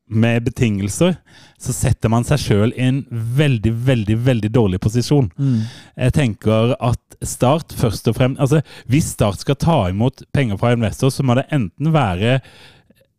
[0.09, 1.17] med betingelser,
[1.59, 5.31] så setter man seg sjøl i en veldig, veldig, veldig dårlig posisjon.
[5.99, 10.71] Jeg tenker at Start først og fremst Altså, hvis Start skal ta imot penger fra
[10.77, 12.37] investor, så må det enten være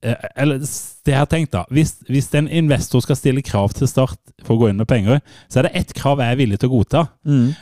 [0.04, 3.90] eh, eller det jeg har tenkt da, hvis, hvis en investor skal stille krav til
[3.92, 5.20] Start for å gå inn med penger,
[5.52, 7.02] så er det ett krav jeg er villig til å godta.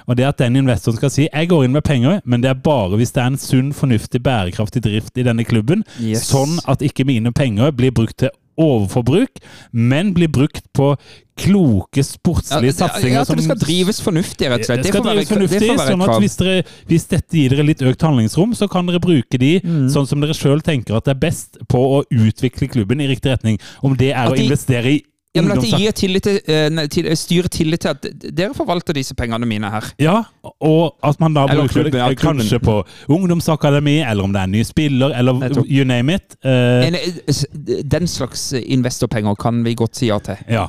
[0.06, 2.52] Og det er at den investoren skal si jeg går inn med penger, men det
[2.54, 6.28] er bare hvis det er en sunn, fornuftig, bærekraftig drift i denne klubben, Yes.
[6.30, 10.96] sånn at ikke mine penger blir brukt til overforbruk, men blir brukt på
[11.38, 13.20] kloke, sportslige satsinger.
[13.20, 14.84] ja, at det skal drives fornuftig, rett og slett.
[14.84, 17.84] det skal drives fornuftig, være et sånn at hvis, dere, hvis dette gir dere litt
[17.86, 19.90] økt handlingsrom, så kan dere bruke de Mm.
[19.94, 23.32] sånn som dere sjøl tenker at det er best på å utvikle klubben i riktig
[23.36, 23.60] retning.
[23.84, 25.04] Om det er At å investere i
[25.38, 28.08] Ja, men at de gir tillit til, eh, til styrer tillit til at
[28.38, 29.92] dere forvalter disse pengene mine her.
[30.02, 34.42] Ja, og at man da Eller bruker klubben, det kanskje på ungdomsakademi, eller om det
[34.42, 36.36] er en ny spiller, eller you name it.
[36.46, 40.38] Uh, En, eh, den slags investorpenger kan vi godt si ja til.
[40.50, 40.68] ja.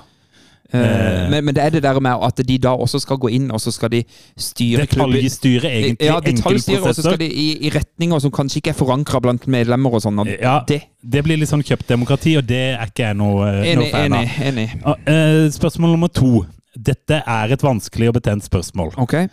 [0.72, 1.30] Eh, Eh.
[1.30, 3.60] men, men det er det der med at de da også skal gå inn, og
[3.60, 4.02] så skal de
[4.36, 8.74] styre Detaljstyre egentlig Ja, detaljstyre, og så skal de i, i retninger som kanskje ikke
[8.74, 10.20] er forankra blant medlemmer og sånn.
[10.40, 10.82] Ja, Det.
[11.02, 14.12] det blir litt sånn kjøpt demokrati, og det er ikke jeg noe, noe Enig, fan
[14.12, 14.20] av.
[14.20, 14.68] enig.
[14.68, 14.68] enig.
[14.84, 16.44] Ah, eh, Spørsmål nummer to.
[16.76, 18.92] Dette er et vanskelig og betent spørsmål.
[18.98, 19.28] Okay.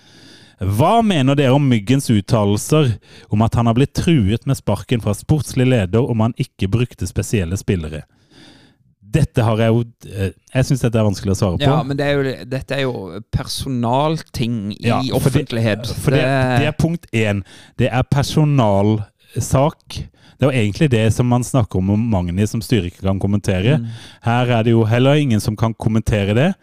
[0.63, 2.93] Hva mener dere om Myggens uttalelser
[3.29, 7.05] om at han har blitt truet med sparken fra sportslig leder om han ikke brukte
[7.05, 8.05] spesielle spillere?
[9.15, 11.63] Dette har jeg jo eh, Jeg syns dette er vanskelig å svare på.
[11.67, 15.47] Ja, men det er jo, dette er jo personalting i Ja, for det-
[16.03, 16.21] For det,
[16.59, 17.43] det er punkt én.
[17.79, 19.87] Det er personalsak.
[20.35, 23.19] Det er jo egentlig det som man snakker om om Magni, som styret ikke kan
[23.19, 23.77] kommentere.
[23.79, 23.87] Mm.
[24.23, 26.53] Her er det jo heller ingen som kan kommentere det.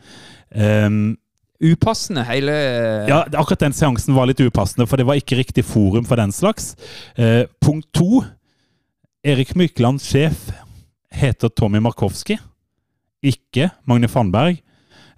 [0.54, 1.16] Um,
[1.62, 2.50] Upassende, hele
[3.08, 6.32] Ja, akkurat den seansen var litt upassende, for det var ikke riktig forum for den
[6.32, 6.74] slags.
[7.16, 8.24] Eh, punkt to.
[9.24, 10.50] Erik Mykland, sjef
[11.12, 12.38] heter Tommy Markowski,
[13.22, 14.60] ikke Magne Fannberg.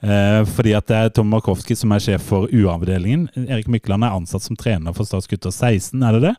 [0.04, 3.28] Eh, fordi at det er Tommy Markowski som er sjef for U-avdelingen.
[3.46, 6.34] Erik Mykland er ansatt som trener for Statsgutter 16, er det det?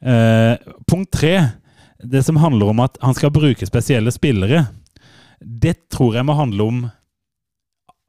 [0.00, 1.34] Eh, punkt tre.
[2.00, 4.66] Det som handler om at han skal bruke spesielle spillere.
[5.40, 6.82] Det tror jeg må handle om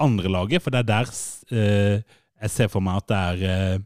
[0.01, 1.11] andre laget, for det er der
[1.51, 3.81] eh, jeg ser for meg at det er eh,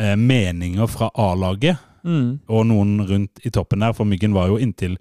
[0.00, 2.40] eh, meninger fra A-laget Mm.
[2.48, 4.96] og noen rundt i toppen der, for Myggen var jo inntil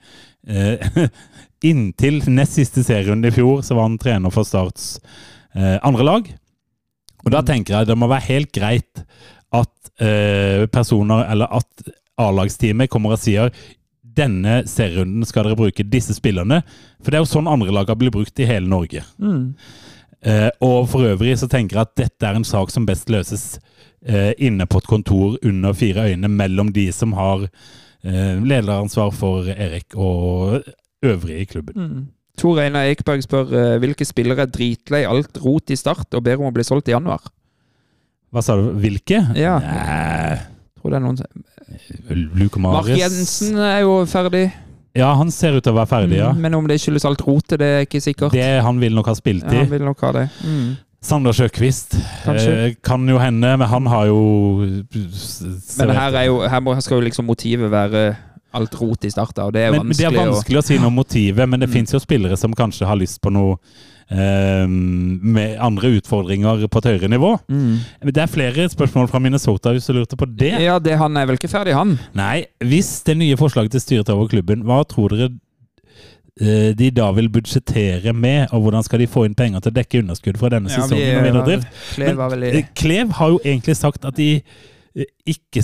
[0.47, 0.81] eh,
[1.69, 4.93] Inntil nest siste serierunde i fjor, så var han trener for Starts
[5.55, 6.29] eh, andre lag.
[7.25, 9.03] Og da tenker jeg det må være helt greit
[9.51, 13.51] at eh, personer, eller at A-lagsteamet kommer og sier
[14.19, 16.61] denne serierunden skal dere bruke disse spillerne.
[16.99, 19.03] For det er jo sånn andre lag har blitt brukt i hele Norge.
[19.21, 19.53] Mm.
[20.19, 23.59] Eh, og for øvrig så tenker jeg at dette er en sak som best løses
[24.03, 29.47] eh, inne på et kontor under fire øyne mellom de som har eh, lederansvar for
[29.47, 30.63] Erik og
[31.03, 31.75] øvrige i klubben.
[31.75, 32.07] Mm.
[32.39, 36.39] Tor Einar Eikberg spør eh, hvilke spillere er dritlei alt rot i start og ber
[36.39, 37.23] om å bli solgt i januar.
[38.29, 38.69] Hva sa du?
[38.79, 39.23] Hvilke?
[39.39, 39.57] Ja.
[39.63, 40.37] Nei,
[40.79, 41.17] Tror det er noen
[42.39, 44.47] Luke Mark Jensen er jo ferdig,
[44.97, 46.31] Ja, han ser ut til å være ferdig, ja.
[46.33, 48.31] Mm, men om det skyldes alt rotet, det er ikke sikkert.
[48.33, 49.57] Det han vil nok ha spilt ja, i.
[49.63, 50.23] han vil nok ha det.
[50.43, 50.69] Mm.
[51.01, 51.93] Sander Sjøkvist.
[52.27, 54.17] Eh, kan jo hende, men han har jo
[55.77, 58.03] Men her, er jo, her må, her skal jo liksom motivet være
[58.57, 60.09] alt rot i starten, og det er men, vanskelig.
[60.09, 61.73] det er vanskelig å si noe om motivet, men det Mm.
[61.77, 63.59] finnes jo spillere som kanskje har lyst på noe
[64.09, 67.35] med andre utfordringer på et høyere nivå.
[67.47, 67.75] mm.
[68.09, 70.55] Det er flere spørsmål fra Minnesota hvis du lurte på det.
[70.63, 71.93] Ja, det, han er vel ikke ferdig, han?
[72.17, 75.29] Nei, hvis det nye forslaget til styret over klubben, hva tror dere
[76.41, 79.77] eh, de da vil budsjettere med, og hvordan skal de få inn penger til å
[79.77, 81.79] dekke underskudd fra denne sesongen og videre drift?
[81.93, 85.61] Klev vel Eh, Klev har jo egentlig sagt at de eh, ikke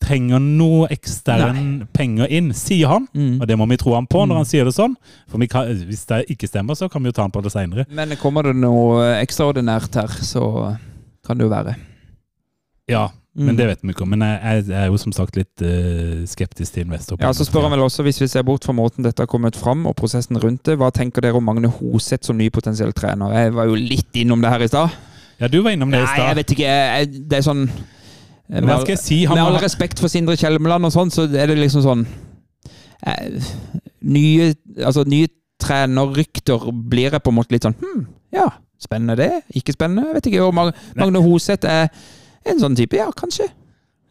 [0.00, 3.08] trenger noe ekstern penger inn, sier han.
[3.14, 3.40] mm.
[3.40, 4.36] Og det må vi tro han på når Mm.
[4.36, 4.94] han sier det sånn.
[5.28, 7.52] For vi kan, hvis det ikke stemmer, så kan vi jo ta han på det
[7.52, 7.86] seinere.
[7.90, 10.76] Men kommer det noe ekstraordinært her, så
[11.26, 11.76] kan det jo være.
[12.88, 13.44] Ja, Mm.
[13.46, 14.08] men det vet vi ikke om.
[14.08, 17.18] Men jeg, jeg er jo som sagt litt uh, skeptisk til investor.
[17.20, 19.54] Ja, så spør han vel også, hvis vi ser bort fra måten dette har kommet
[19.56, 23.34] fram, og prosessen rundt det, hva tenker dere om Magne Hoseth som ny potensiell trener?
[23.36, 24.90] Jeg var jo litt innom det her i stad.
[25.38, 26.64] Ja, du var innom det i Nei, jeg vet ikke.
[26.64, 27.68] jeg- Det er sånn
[28.48, 29.18] Hva skal jeg si?
[29.26, 32.04] Han Med all respekt for Sindre Kjelmeland og sånn, så er det liksom sånn
[33.06, 33.48] eh,
[34.06, 34.52] Nye,
[34.84, 35.28] altså, nye
[35.62, 38.04] trenerrykter blir jeg på en måte litt sånn Hm,
[38.36, 38.44] ja,
[38.82, 39.30] spennende det.
[39.56, 40.42] Ikke spennende, vet ikke.
[40.44, 41.88] Og Mag Magne Hoseth er
[42.46, 43.48] en sånn type, ja, kanskje.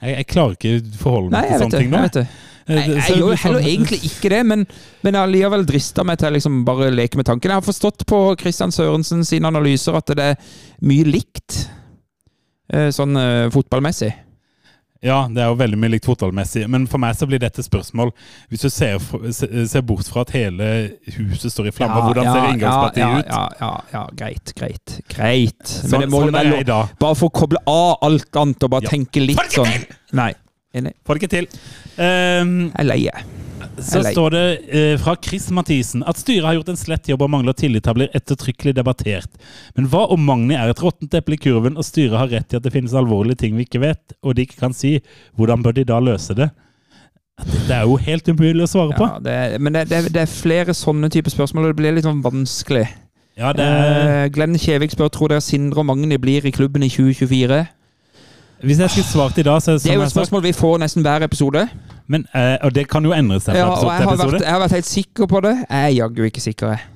[0.02, 2.02] jeg, jeg klarer ikke forholde meg til sånne ting nå.
[2.02, 2.26] Jeg vet det.
[2.66, 4.64] Eh, Jeg, jeg gjør heller egentlig ikke det, men,
[5.06, 7.54] men jeg har likevel drista meg til å liksom bare leke med tanken.
[7.54, 10.52] Jeg har forstått på Christian Sørensen sine analyser at det er
[10.82, 11.60] mye likt,
[12.74, 14.10] eh, sånn eh, fotballmessig.
[15.04, 18.14] Ja, det er jo veldig mye likt fotballmessig, men for meg så blir dette spørsmål
[18.50, 18.96] Hvis du ser,
[19.68, 20.70] ser bort fra at hele
[21.18, 23.30] huset står i flammer, hvordan ser inngangspartiet ja, ut?
[23.30, 24.96] Ja, ja, ja, greit, greit.
[25.12, 25.62] Greit.
[25.68, 26.96] Sånn, Men det må sånn være lov.
[27.04, 28.96] Bare for å koble av alt annet og bare Ja.
[28.96, 29.86] tenke litt sånn
[30.16, 30.32] Nei.
[30.76, 30.92] Enig.
[31.08, 31.46] Får det ikke til.
[31.96, 33.02] Um, Jeg er lei.
[33.80, 37.22] Så Eller- står det eh, fra Chris Mathisen at styret har gjort en slett jobb
[37.26, 39.30] og mangler tillit har blitt ettertrykkelig debattert.
[39.76, 42.58] Men hva om Magni er et råttent eple i kurven, og styret har rett i
[42.60, 45.02] at det finnes alvorlige ting vi ikke vet, og de ikke kan si?
[45.38, 46.50] Hvordan bør de da løse det?
[47.68, 49.04] Det er jo helt umulig å svare på.
[49.12, 51.96] Ja, det, er- men det, det, det er flere sånne typer spørsmål, og det blir
[51.98, 52.86] litt sånn vanskelig.
[53.36, 56.88] Ja, det Eh, Glenn Kjevik spør tror dere Sindre og Magni blir i klubben i
[56.88, 57.66] 2024.
[58.64, 61.04] hvis jeg skulle svart i dag, så Det er jo et spørsmål vi får nesten
[61.04, 61.66] hver episode.
[62.08, 64.62] Men, eh, Og det kan jo endre seg Ja, og jeg har, vært, jeg har
[64.62, 65.56] vært helt sikker på det.
[65.64, 66.76] Jeg er jaggu ikke sikker.
[66.76, 66.92] jeg.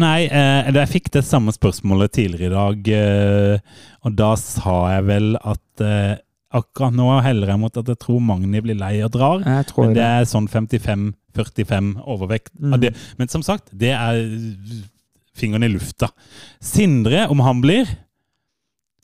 [0.00, 5.06] Nei, eh, jeg fikk det samme spørsmålet tidligere i dag, eh, og da sa jeg
[5.08, 5.86] vel at
[6.50, 9.42] akkurat nå heller jeg mot at jeg tror Magni blir lei og drar.
[9.44, 12.50] Men det er sånn 55-45 overvekt.
[12.58, 12.90] Mm.
[13.18, 14.18] Men som sagt, det er
[15.38, 16.10] fingeren i lufta.
[16.62, 17.86] Sindre, om han blir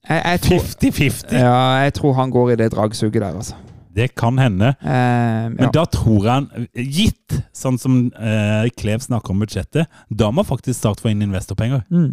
[0.06, 3.56] Jeg, jeg, tror, 50-50, ja, jeg tror han går i det dragsuget der, altså.
[3.96, 4.74] Det kan hende.
[4.84, 10.28] Eh, Men da tror jeg han, gitt sånn som eh, Klev snakker om budsjettet, da
[10.34, 11.82] må faktisk Start få inn investorpenger.
[11.90, 12.10] Mm.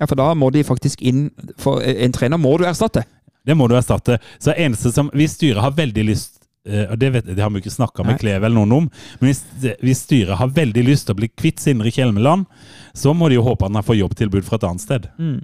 [0.00, 3.02] ja, for da må de faktisk inn For en trener må du erstatte.
[3.46, 4.20] Det må du erstatte.
[4.38, 7.50] Så det eneste som Hvis styret har veldig lyst eh, og det, vet, det har
[7.54, 8.20] vi ikke snakka med.
[8.22, 8.86] Klev eller noen om.
[9.20, 9.42] Men hvis,
[9.82, 12.46] hvis styret har veldig lyst til å bli kvitt Sindre Kjelmeland,
[12.94, 15.10] så må de jo håpe at han får jobbtilbud fra et annet sted.
[15.18, 15.40] Mm.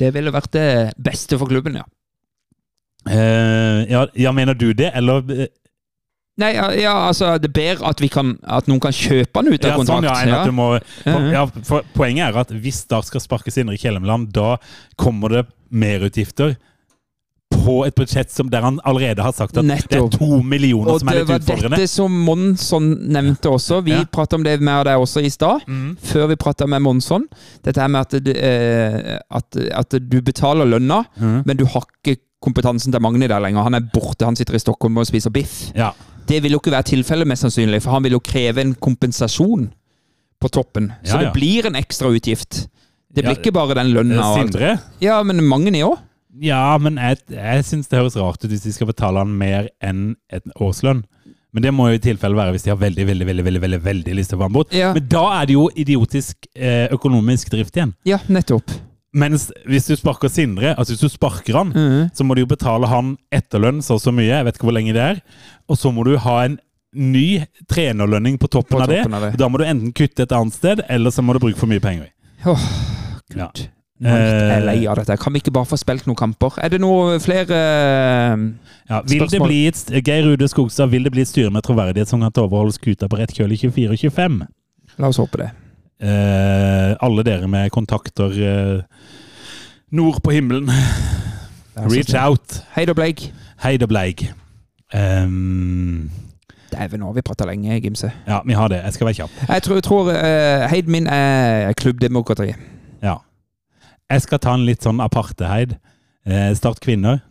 [0.00, 0.68] Det ville vært det
[0.98, 1.84] beste for klubben, ja.
[3.10, 5.50] Eh, ja, ja, mener du det, eller eh,
[6.40, 9.52] Nei, ja, ja altså Det er bedre at, vi kan, at noen kan kjøpe han
[9.52, 10.70] ut av ja, sånn, ja, må,
[11.04, 14.56] for, ja, for Poenget er at hvis Start skal sparkes inn i Kjellemland, da
[15.00, 15.44] kommer det
[15.74, 16.56] merutgifter
[17.54, 21.00] på et budsjett som der han allerede har sagt at det er to millioner Og
[21.00, 21.54] som er litt utfordrende.
[21.54, 23.80] Og det var dette som Monsson nevnte også.
[23.86, 24.04] Vi Ja.
[24.04, 25.60] pratet om det med deg også i stad.
[25.66, 25.96] mm.
[26.02, 27.26] Før vi prata med Monsson.
[27.62, 31.42] Dette her med at, eh, at, at du betaler lønna, mm.
[31.46, 33.62] men du har ikke kompetansen til Magni der lenger.
[33.62, 35.70] Han er borte, han sitter i Stockholm og spiser biff.
[35.74, 35.92] Ja.
[36.26, 39.70] Det vil jo ikke være tilfellet, mest sannsynlig, for han vil jo kreve en kompensasjon
[40.40, 40.92] på toppen.
[41.04, 42.66] Så Ja, det blir en ekstra utgift.
[43.14, 44.20] Det blir ikke bare den lønna.
[44.22, 44.52] alt.
[44.52, 44.78] Sindre?
[45.00, 45.98] Ja, men Magni òg.
[46.42, 49.68] Ja, men jeg, jeg syns det høres rart ut hvis de skal betale han mer
[49.82, 51.04] enn et årslønn.
[51.54, 53.78] Men det må jo i tilfelle være hvis de har veldig veldig, veldig, veldig, veldig,
[53.84, 54.72] veldig lyst til å få han bort.
[54.74, 54.88] Ja.
[54.96, 57.92] Men da er det jo idiotisk eh, økonomisk drift igjen.
[58.10, 58.72] Ja, nettopp.
[59.14, 62.08] Mens hvis du sparker Sindre, altså hvis du sparker han, Mhm.
[62.18, 64.74] så må du jo betale han etterlønn så og så mye, jeg vet ikke hvor
[64.74, 65.20] lenge det er,
[65.70, 66.58] og så må du ha en
[66.94, 68.98] ny trenerlønning på toppen, På av, det.
[69.04, 69.30] toppen av det.
[69.38, 71.80] Da må du enten kutte et annet sted, eller så må du bruke for mye
[71.82, 72.10] penger.
[72.44, 73.68] Åh, Oh, Gud.
[74.00, 75.16] Mangt er Eh, lei av dette.
[75.22, 76.56] Kan vi ikke bare få spilt noen kamper?
[76.58, 78.44] Er det noe flere eh,
[78.90, 79.48] Ja, vil det Spørsmål?
[79.48, 82.74] bli et, Geir Rude Skogstad, vil det bli et styre med troverdighet som kan overholde
[82.74, 84.40] skuta på rett kjøl i 24 og 25?
[84.98, 85.50] La oss håpe det.
[86.02, 88.82] Eh, alle dere med kontakter eh,
[89.94, 90.68] nord på himmelen,
[91.76, 92.60] reach out.
[92.74, 93.28] Hei da, Bleik.
[93.62, 94.26] Heid og Bleik.
[94.94, 96.10] Um,
[96.74, 98.10] Dæven, nå har vi prata lenge, Gimse.
[98.26, 98.82] ja, vi har det.
[98.84, 99.30] Jeg skal være kjapp.
[99.48, 102.52] Jeg tror, tror uh, heiden min er klubbdemokrati.
[104.14, 105.76] Jeg skal ta en litt sånn aparte heid.
[106.24, 107.22] Eh, start kvinner.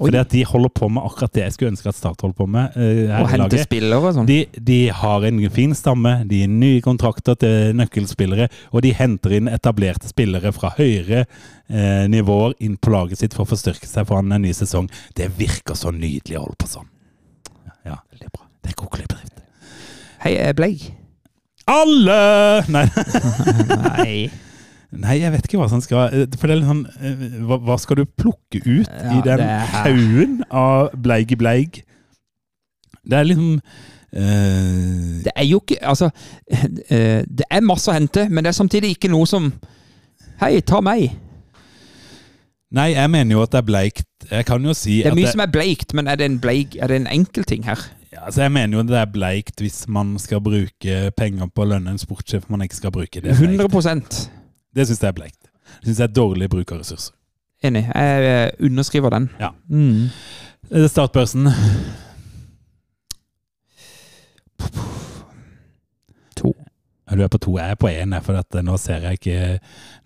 [0.00, 0.06] Oi.
[0.08, 2.46] Fordi at de holder på med akkurat det jeg skulle ønske at Start holdt på
[2.48, 2.72] med.
[2.80, 4.26] eh, Og hente spillere og sånn.
[4.26, 9.34] De, de har en fin stamme, de gir nye kontrakter til nøkkelspillere, og de henter
[9.36, 14.08] inn etablerte spillere fra høyere eh, nivåer inn på laget sitt for å forstyrke seg
[14.08, 14.88] foran en ny sesong.
[15.14, 16.88] Det virker så nydelig å holde på sånn.
[17.84, 18.48] Ja, det er bra.
[18.64, 19.44] Det er kokelig bedrift.
[20.24, 20.88] Hei, eh, Bleik.
[21.68, 22.64] Alle!
[22.72, 22.86] Nei,
[23.84, 24.16] Nei.
[24.92, 27.58] Nei, jeg vet ikke hva som skal eh, For det er litt sånn eh, hva,
[27.64, 29.42] hva skal du plukke ut Ja, i den
[29.72, 31.82] haugen av bleig i bleig?
[33.02, 38.28] Det er liksom uh, Det er jo ikke Altså, uh, det er masse å hente,
[38.30, 39.50] men det er samtidig ikke noe som
[40.42, 41.12] Hei, ta meg.
[42.74, 44.08] Nei, jeg mener jo at det er bleikt.
[44.26, 46.26] Jeg kan jo si Det er at mye det, som er bleikt, men er det
[46.26, 47.82] en bleik Er det en enkel ting her?
[48.12, 51.70] ja, altså jeg mener jo det er bleikt hvis man skal bruke penger på å
[51.72, 53.20] lønne en sportssjef man ikke skal bruke.
[53.20, 53.70] Det, er bleikt.
[53.72, 54.41] 100
[54.74, 55.50] det syns jeg er bleikt.
[55.80, 57.14] Det syns jeg er dårlig bruk av ressurser.
[57.64, 57.84] enig.
[57.94, 59.28] Jeg eh, underskriver den.
[59.40, 59.50] Ja.
[59.70, 60.08] Mm.
[60.70, 61.46] Eh, Startbørsen.
[66.36, 66.52] To.
[67.10, 67.56] Ja, Du er på to.
[67.58, 69.58] Jeg er på én, for at nå ser jeg ikke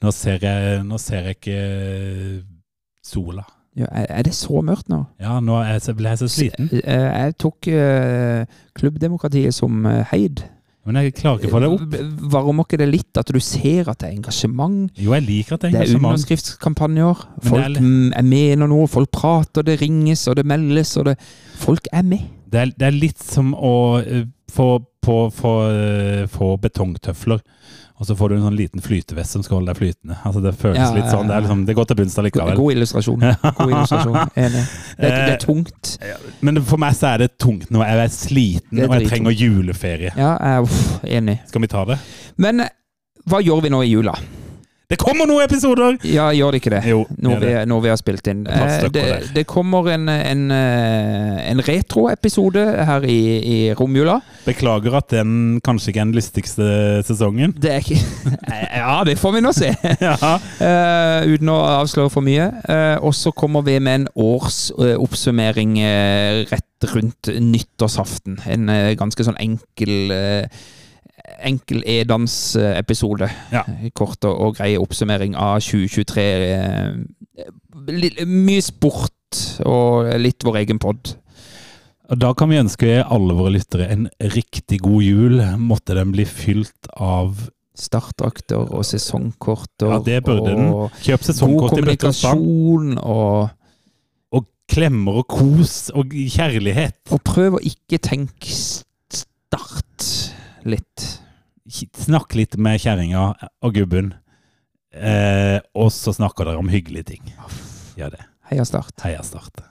[0.03, 2.43] Nå ser jeg, nå ser jeg ikke
[3.07, 3.45] sola.
[3.77, 5.03] Ja, er det så mørkt nå?
[5.21, 6.71] Ja, nå jeg, ble jeg så sliten.
[6.73, 10.41] Eh, Jeg tok eh, klubbdemokratiet som eh, heid.
[10.87, 11.95] Men jeg klarer ikke å få det opp.
[12.31, 14.85] Varmer ikke det litt at du ser at det er engasjement?
[14.95, 15.97] Jo, jeg liker at det er engasjement.
[15.97, 17.25] Det er underskriftskampanjer.
[17.49, 18.87] folk er mm, er mener noe.
[18.91, 20.95] Folk prater, det ringes og det meldes.
[21.01, 21.17] og det...
[21.59, 22.29] Folk er med.
[22.47, 24.69] Det er, det er litt som å eh, få,
[25.03, 27.43] på, få, eh, få betongtøfler,
[27.97, 30.19] og så får du en sånn liten flytevest som skal holde deg flytende.
[30.29, 31.31] Altså Det føles Ja, litt sånn.
[31.31, 32.59] Det, liksom, det går til bunns allikevel.
[32.59, 33.25] God illustrasjon.
[33.47, 34.19] God illustrasjon.
[34.45, 34.65] Enig.
[34.99, 35.93] Det, det er tungt.
[36.45, 37.81] Men for meg så er det tungt nå.
[37.89, 40.13] Jeg er sliten, er og jeg trenger juleferie.
[40.13, 41.39] Ja, uff, enig.
[41.49, 41.97] Skal vi ta det?
[42.37, 42.75] Men eh,
[43.33, 44.13] hva gjør vi nå i jula?
[44.87, 45.97] Det kommer noen episoder!
[46.07, 46.81] Ja, gjør det ikke det?
[46.87, 47.63] Jo, Når vi, det.
[47.67, 48.45] når vi har spilt inn.
[48.47, 49.03] Eh, Det,
[49.35, 54.21] det kommer en, en, eh, en retroepisode her i, i romjula.
[54.47, 56.69] Beklager at den kanskje ikke er den lystigste
[57.09, 57.57] sesongen.
[57.59, 57.99] Det er ikke
[58.79, 59.73] Ja, det får vi nå se.
[60.07, 60.15] Ja.
[60.23, 62.47] uh, uten å avsløre for mye.
[62.71, 65.81] Uh, og så kommer vi med en årsoppsummering
[66.53, 68.39] rett rundt nyttårsaften.
[68.47, 70.65] En ganske sånn enkel uh,
[71.47, 73.29] Enkel E-dans-episode.
[73.53, 73.65] Ja.
[73.95, 76.27] Kort og, og grei oppsummering av 2023.
[76.57, 79.13] eh, mye sport
[79.67, 81.17] og litt vår egen pod.
[82.07, 85.41] Da kan vi ønske alle våre lyttere en riktig god jul.
[85.59, 90.71] Måtte den bli fylt av Startdrakter og sesongkort og, Ja, det burde den.
[91.05, 92.39] Kjøp sesongkort i bøtte og spann.
[92.41, 93.51] kommunikasjon og
[94.37, 96.97] Og klemmer og kos og kjærlighet.
[97.15, 99.86] Og prøv å ikke tenke start
[100.71, 101.07] litt.
[101.99, 103.33] Snakk litt med kjerringa
[103.65, 104.15] og gubben.
[104.97, 107.33] Eh, og så snakker dere om hyggelige ting.
[107.99, 108.23] Gjør det.
[108.51, 108.95] Heia Start.
[109.05, 109.65] Heia Start.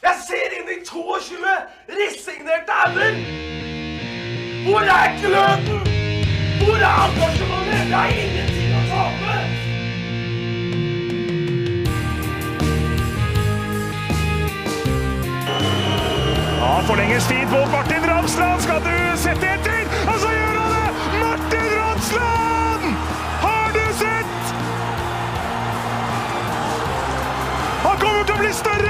[0.00, 1.54] Jeg ser inn i 22
[2.00, 3.18] resignerte ender!
[4.64, 5.80] Hvor er gløden?
[6.60, 7.90] Hvor er engasjementet?
[7.90, 9.36] Jeg har ingenting å tape!
[16.60, 18.60] Ja, forlenges tid på Martin Ramsland.
[18.64, 19.89] Skal du sette etter?
[20.08, 20.88] Og så gjør han det!
[21.20, 22.84] Martin Ramsland!
[23.44, 24.54] Har du sett?
[27.84, 28.89] Han kommer til å bli større